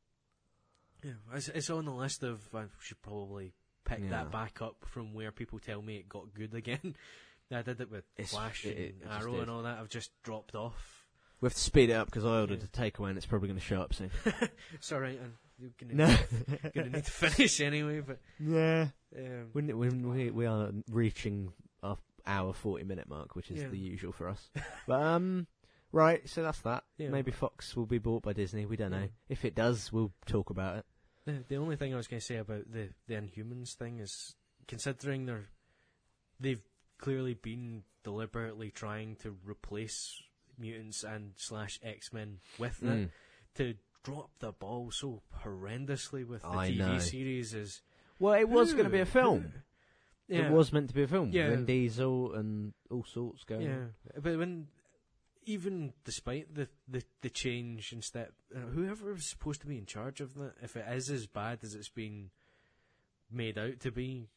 Yeah, 1.03 1.11
it's, 1.33 1.49
it's 1.49 1.69
on 1.69 1.85
the 1.85 1.91
list 1.93 2.23
of 2.23 2.41
I 2.55 2.63
should 2.81 3.01
probably 3.01 3.53
pick 3.85 3.99
Yeah. 4.03 4.09
that 4.11 4.31
back 4.31 4.61
up 4.61 4.77
from 4.85 5.13
where 5.13 5.31
people 5.31 5.59
tell 5.59 5.81
me 5.81 5.97
it 5.97 6.07
got 6.09 6.33
good 6.33 6.53
again. 6.53 6.95
I 7.55 7.61
did 7.61 7.79
it 7.81 7.89
with 7.91 8.03
It's- 8.17 8.31
Flash 8.31 8.65
it- 8.65 8.69
and 8.77 8.79
it 8.79 8.99
just 9.01 9.21
Arrow 9.21 9.35
is. 9.35 9.41
and 9.41 9.49
all 9.51 9.63
that. 9.63 9.79
I've 9.79 9.89
just 9.89 10.11
dropped 10.23 10.55
off. 10.55 11.05
We 11.41 11.47
have 11.47 11.53
to 11.55 11.59
speed 11.59 11.89
it 11.89 11.93
up 11.93 12.07
because 12.07 12.23
I 12.23 12.39
ordered 12.39 12.59
Yeah. 12.59 12.83
a 12.85 12.91
takeaway 12.91 13.09
and 13.09 13.17
it's 13.17 13.25
probably 13.25 13.49
going 13.49 13.59
to 13.59 13.65
show 13.65 13.81
up 13.81 13.93
soon. 13.93 14.11
it's 14.73 14.91
alright, 14.93 15.19
and 15.19 15.33
you're 15.59 15.71
gonna, 15.77 15.93
no, 15.93 16.17
gonna 16.75 16.89
need 16.89 17.03
to 17.05 17.11
finish 17.11 17.59
anyway. 17.59 17.99
But 17.99 18.19
yeah, 18.39 18.87
um, 19.17 19.49
when, 19.51 19.77
when 19.77 20.09
we 20.09 20.31
we 20.31 20.45
are 20.45 20.71
reaching 20.89 21.51
our 21.81 21.97
hour 22.25 22.53
forty 22.53 22.85
minute 22.85 23.09
mark, 23.09 23.35
which 23.35 23.51
is 23.51 23.61
Yeah. 23.61 23.67
the 23.67 23.77
usual 23.77 24.13
for 24.13 24.29
us. 24.29 24.49
but 24.87 25.01
um, 25.01 25.47
right, 25.91 26.27
so 26.29 26.43
that's 26.43 26.61
that. 26.61 26.85
Yeah. 26.97 27.09
Maybe 27.09 27.31
Fox 27.31 27.75
will 27.75 27.85
be 27.87 27.97
bought 27.99 28.23
by 28.23 28.31
Disney. 28.31 28.65
We 28.65 28.77
don't 28.77 28.91
know. 28.91 28.99
Yeah. 29.01 29.07
If 29.27 29.43
it 29.43 29.53
does, 29.53 29.91
we'll 29.91 30.13
talk 30.25 30.49
about 30.49 30.77
it. 30.77 30.85
the, 31.25 31.43
the 31.49 31.57
only 31.57 31.75
thing 31.75 31.93
I 31.93 31.97
was 31.97 32.07
going 32.07 32.21
to 32.21 32.25
say 32.25 32.37
about 32.37 32.71
the 32.71 32.89
the 33.07 33.15
Inhumans 33.15 33.73
thing 33.73 33.99
is 33.99 34.35
considering 34.67 35.25
they're 35.25 35.47
they've 36.39 36.61
clearly 36.97 37.33
been 37.33 37.83
deliberately 38.03 38.69
trying 38.71 39.15
to 39.17 39.35
replace 39.45 40.21
mutants 40.57 41.03
and 41.03 41.31
slash 41.35 41.79
X 41.83 42.11
Men 42.13 42.39
with 42.59 42.81
it. 42.83 42.85
Mm. 42.87 43.09
to 43.55 43.73
drop 44.03 44.29
the 44.39 44.51
ball 44.51 44.91
so 44.91 45.21
horrendously 45.43 46.27
with 46.27 46.41
the 46.41 46.49
I 46.49 46.71
TV 46.71 46.77
know. 46.77 46.97
series 46.99 47.53
is 47.53 47.81
Well, 48.19 48.33
it 48.33 48.49
was 48.49 48.73
going 48.73 48.83
to 48.85 48.89
be 48.91 48.99
a 48.99 49.05
film. 49.05 49.53
Yeah, 50.27 50.47
It 50.47 50.51
was 50.51 50.71
meant 50.73 50.89
to 50.89 50.93
be 50.95 51.03
a 51.03 51.07
film. 51.07 51.31
Yeah. 51.31 51.49
Vin 51.49 51.65
Diesel 51.65 52.33
and 52.33 52.73
all 52.89 53.03
sorts 53.05 53.43
going. 53.43 53.61
yeah, 53.63 53.85
but 54.21 54.37
when 54.37 54.67
even 55.45 55.93
despite 56.05 56.53
the 56.55 56.67
the, 56.87 57.03
the 57.21 57.29
change 57.29 57.91
in 57.93 58.01
step, 58.01 58.31
uh, 58.55 58.59
whoever 58.59 59.13
was 59.13 59.25
supposed 59.29 59.61
to 59.61 59.67
be 59.67 59.77
in 59.77 59.85
charge 59.85 60.21
of 60.21 60.33
that, 60.35 60.53
if 60.61 60.75
it 60.75 60.85
is 60.89 61.09
as 61.09 61.27
bad 61.27 61.59
as 61.63 61.73
it's 61.75 61.89
been 61.89 62.29
made 63.31 63.57
out 63.57 63.79
to 63.81 63.91
be, 63.91 64.27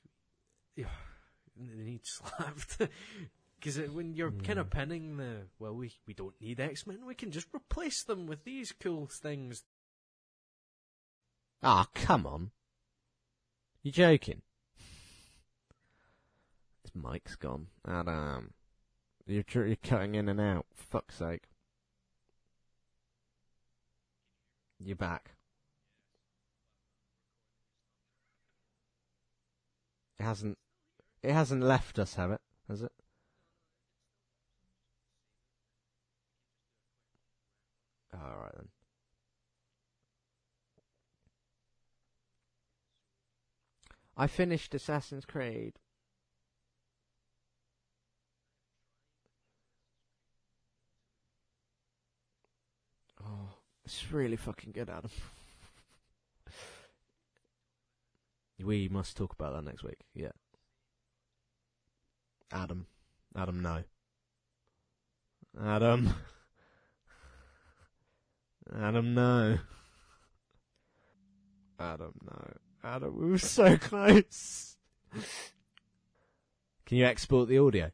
they 1.59 1.85
need 1.85 2.01
slapped. 2.05 2.79
Because 3.59 3.79
when 3.91 4.15
you're 4.15 4.33
kind 4.33 4.59
of 4.59 4.67
Yeah. 4.73 4.79
pinning 4.79 5.17
the 5.17 5.47
well, 5.59 5.75
we 5.75 5.93
we 6.07 6.15
don't 6.15 6.39
need 6.41 6.61
X 6.61 6.87
Men, 6.87 7.05
we 7.07 7.15
can 7.15 7.31
just 7.31 7.49
replace 7.55 8.03
them 8.03 8.27
with 8.27 8.45
these 8.45 8.73
cool 8.73 9.07
things. 9.07 9.65
Ah, 11.63 11.89
come 11.95 12.27
on. 12.27 12.51
You're 13.83 13.93
joking? 13.93 14.43
His 16.83 16.95
mic's 16.95 17.37
gone. 17.37 17.69
Adam. 17.87 18.53
You're, 19.27 19.45
you're 19.55 19.77
cutting 19.77 20.15
in 20.15 20.29
and 20.29 20.41
out. 20.41 20.67
Fuck's 20.75 21.17
sake. 21.17 21.45
You're 24.79 24.95
back. 24.95 25.33
It 30.19 30.23
hasn't. 30.25 30.59
It 31.27 31.33
hasn't 31.33 31.61
left 31.61 31.99
us, 31.99 32.14
have 32.14 32.31
it? 32.31 32.41
Has 32.68 32.83
it? 32.83 32.93
All 38.14 38.20
right 38.20 38.53
then. 38.55 38.68
I 44.16 44.29
finished 44.29 44.72
Assassin's 44.72 45.24
Creed. 45.24 45.81
Oh, 53.20 53.49
it's 53.85 54.12
really 54.12 54.37
fucking 54.37 54.70
good, 54.70 54.89
Adam. 54.89 55.11
we 58.62 58.89
must 58.89 59.16
talk 59.16 59.33
about 59.33 59.55
that 59.55 59.64
next 59.64 59.83
week. 59.83 60.05
Yeah. 60.14 60.31
Adam. 62.53 62.86
Adam, 63.36 63.62
no. 63.62 63.82
Adam. 65.62 66.14
Adam, 68.74 69.14
no. 69.14 69.59
Adam, 71.78 72.14
no. 72.24 72.53
Adam, 72.82 73.18
we 73.18 73.30
were 73.30 73.38
so 73.38 73.76
close. 73.80 74.76
Can 76.84 76.99
you 76.99 77.05
export 77.05 77.49
the 77.49 77.59
audio? 77.59 77.90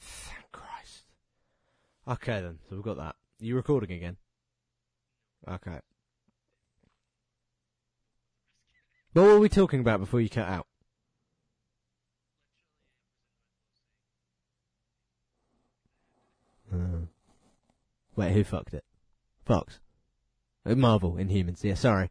Thank 0.00 0.52
Christ. 0.52 1.02
Okay 2.08 2.40
then, 2.40 2.58
so 2.68 2.76
we've 2.76 2.84
got 2.84 2.96
that. 2.96 3.16
you 3.40 3.56
recording 3.56 3.92
again? 3.92 4.16
Okay. 5.48 5.80
What 9.12 9.24
were 9.24 9.40
we 9.40 9.48
talking 9.48 9.80
about 9.80 10.00
before 10.00 10.20
you 10.20 10.28
cut 10.28 10.46
out? 10.46 10.66
Uh, 16.72 17.06
wait, 18.16 18.32
who 18.32 18.44
fucked 18.44 18.74
it? 18.74 18.84
Fox. 19.44 19.78
Uh, 20.64 20.74
Marvel, 20.74 21.14
Inhumans. 21.14 21.62
Yeah, 21.62 21.74
sorry. 21.74 22.10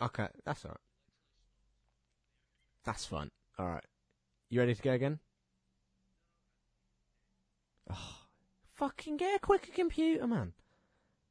Okay, 0.00 0.28
that's 0.44 0.64
alright. 0.64 0.78
That's 2.84 3.04
fun. 3.04 3.30
Alright. 3.58 3.84
You 4.50 4.60
ready 4.60 4.74
to 4.74 4.82
go 4.82 4.92
again? 4.92 5.18
Oh, 7.90 8.16
fucking 8.74 9.16
get 9.16 9.36
a 9.36 9.38
quicker 9.38 9.72
computer, 9.72 10.26
man. 10.26 10.52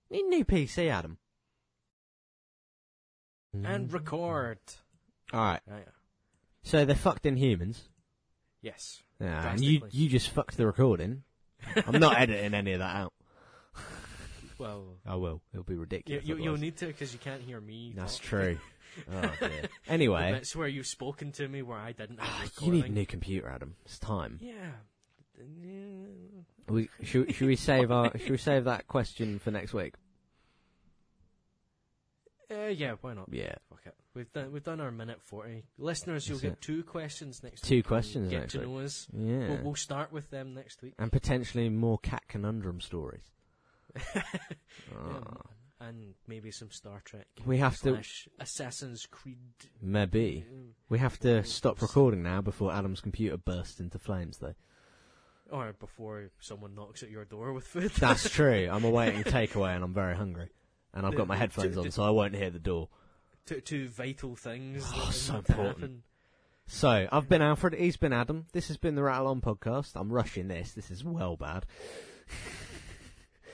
Need 0.10 0.26
a 0.26 0.30
new 0.30 0.46
PC, 0.46 0.90
Adam. 0.90 1.18
And 3.54 3.92
record. 3.92 4.60
Alright, 5.34 5.62
yeah. 5.68 5.80
so 6.64 6.86
they're 6.86 6.96
fucked 6.96 7.24
Inhumans. 7.24 7.90
Yes. 8.62 9.02
Yeah, 9.20 9.52
and 9.52 9.60
you, 9.64 9.80
Drastically. 9.80 10.00
you 10.04 10.10
just 10.10 10.30
fucked 10.30 10.58
the 10.58 10.66
recording. 10.66 11.24
I'm 11.76 12.00
not 12.00 12.20
editing 12.20 12.54
any 12.54 12.74
of 12.74 12.80
that 12.80 12.96
out. 12.96 13.14
Well, 14.58 14.98
I 15.08 15.16
will. 15.16 15.42
It'll 15.54 15.64
be 15.64 15.74
you, 15.74 15.80
ridiculous. 15.80 16.24
you, 16.26 16.36
you'll 16.36 16.44
otherwise. 16.44 16.62
need 16.62 16.78
to 16.78 16.86
because 16.88 17.14
you 17.14 17.20
can't 17.20 17.42
hear 17.42 17.60
me. 17.60 17.94
That's 17.96 18.18
talk. 18.18 18.26
true. 18.26 18.58
Oh 19.10 19.22
dear. 19.40 19.50
The 19.62 19.70
Anyway, 19.88 20.34
bits 20.34 20.54
where 20.54 20.68
you've 20.68 20.86
spoken 20.86 21.32
to 21.34 21.48
me 21.48 21.62
where 21.62 21.78
I 21.78 21.94
didn't 21.94 22.20
have 22.20 22.30
ah, 22.30 22.40
you 22.40 22.44
recording. 22.44 22.74
need 22.82 22.86
a 22.86 22.94
new 22.94 23.06
computer, 23.06 23.48
Adam. 23.50 23.76
It's 23.86 23.98
time. 23.98 24.38
Yeah. 24.42 24.54
We 26.68 26.90
should, 27.02 27.34
should 27.34 27.48
we 27.48 27.56
save 27.56 27.90
our 27.90 28.12
should 28.18 28.32
we 28.32 28.38
save 28.38 28.66
that 28.66 28.88
question 28.90 29.40
for 29.40 29.50
next 29.50 29.74
week? 29.74 29.94
Uh, 32.52 32.68
yeah, 32.68 32.96
why 33.02 33.14
not? 33.14 33.30
Yeah. 33.32 33.56
Fuck 33.70 33.82
it. 33.86 33.96
We've 34.14 34.32
done 34.34 34.52
we've 34.52 34.64
done 34.64 34.82
our 34.82 34.92
minute 34.92 35.22
forty. 35.22 35.64
Listeners, 35.78 36.28
you'll 36.28 36.38
That's 36.38 36.42
get 36.44 36.52
it. 36.54 36.62
two 36.62 36.84
questions 36.84 37.42
next 37.44 37.64
Two 37.64 37.76
week. 37.78 37.88
questions 37.88 38.30
Get 38.30 38.40
next 38.42 38.54
to 38.54 38.60
week. 38.60 38.68
know 38.68 38.80
us. 38.80 39.08
Yeah. 39.14 39.48
We'll, 39.50 39.60
we'll 39.64 39.76
start 39.76 40.12
with 40.12 40.30
them 40.32 40.54
next 40.54 40.82
week. 40.82 40.94
and 41.00 41.12
potentially 41.12 41.70
more 41.70 41.98
cat 42.00 42.24
conundrum 42.28 42.82
stories. 42.82 43.24
Ah. 44.96 45.42
and 45.80 46.14
maybe 46.28 46.52
some 46.52 46.72
Star 46.72 47.02
Trek. 47.06 47.28
We 47.46 47.58
have 47.58 47.76
to 47.80 47.94
slash 47.94 48.28
Assassin's 48.40 49.06
Creed. 49.06 49.38
maybe 49.82 50.46
we 50.90 51.00
have 51.00 51.20
to 51.20 51.44
stop 51.44 51.82
recording 51.82 52.24
now 52.24 52.42
before 52.42 52.74
Adam's 52.74 53.02
computer 53.02 53.38
bursts 53.38 53.80
into 53.80 53.98
flames. 54.00 54.38
Though 54.38 54.54
Or 55.52 55.74
before 55.80 56.30
someone 56.40 56.76
knocks 56.76 57.04
at 57.04 57.10
your 57.10 57.26
door 57.26 57.54
with 57.54 57.66
food. 57.66 57.92
that's 57.92 58.30
true. 58.34 58.70
I'm 58.72 58.84
awaiting 58.84 59.24
takeaway 59.24 59.76
and 59.76 59.84
I'm 59.84 59.94
very 59.94 60.16
hungry, 60.16 60.50
and 60.94 61.06
I've 61.06 61.16
got 61.16 61.28
my 61.28 61.36
headphones 61.36 61.78
on, 61.78 61.92
so 61.92 62.04
I 62.04 62.10
won't 62.10 62.36
hear 62.36 62.50
the 62.50 62.60
door. 62.60 62.90
two, 63.46 63.62
two 63.62 63.88
vital 63.90 64.36
things. 64.36 64.84
Oh, 64.94 65.06
that 65.06 65.14
so 65.14 65.36
important. 65.38 65.68
happen. 65.78 66.04
So 66.68 67.08
I've 67.12 67.28
been 67.28 67.42
Alfred. 67.42 67.74
He's 67.76 67.98
been 67.98 68.14
Adam. 68.14 68.46
This 68.54 68.68
has 68.70 68.78
been 68.78 68.96
the 68.96 69.04
Rattle 69.04 69.28
On 69.28 69.42
podcast. 69.42 69.92
I'm 69.96 70.12
rushing 70.12 70.48
this. 70.48 70.72
This 70.74 70.90
is 70.90 71.04
well 71.04 71.36
bad. 71.36 71.66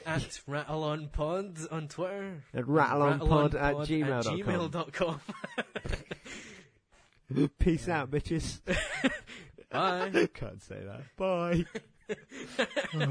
At 0.06 0.40
Rattle 0.48 0.84
On 0.84 1.08
Pod 1.08 1.58
on 1.72 1.88
Twitter. 1.88 2.44
At 2.54 2.66
rattleonpod 2.66 3.56
at 3.56 3.76
Rattleonpod 3.76 4.32
gmail 4.44 4.72
dot 4.72 4.94
com. 4.94 5.20
gmail.com. 7.30 7.50
Peace 7.60 7.90
out, 7.90 8.10
bitches. 8.12 8.60
Bye. 9.72 10.30
Can't 10.34 10.62
say 10.64 10.80
that. 10.86 11.04
Bye. 11.18 11.66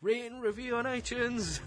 Rate 0.00 0.30
and 0.30 0.42
review 0.42 0.76
on 0.76 0.84
iTunes. 0.84 1.60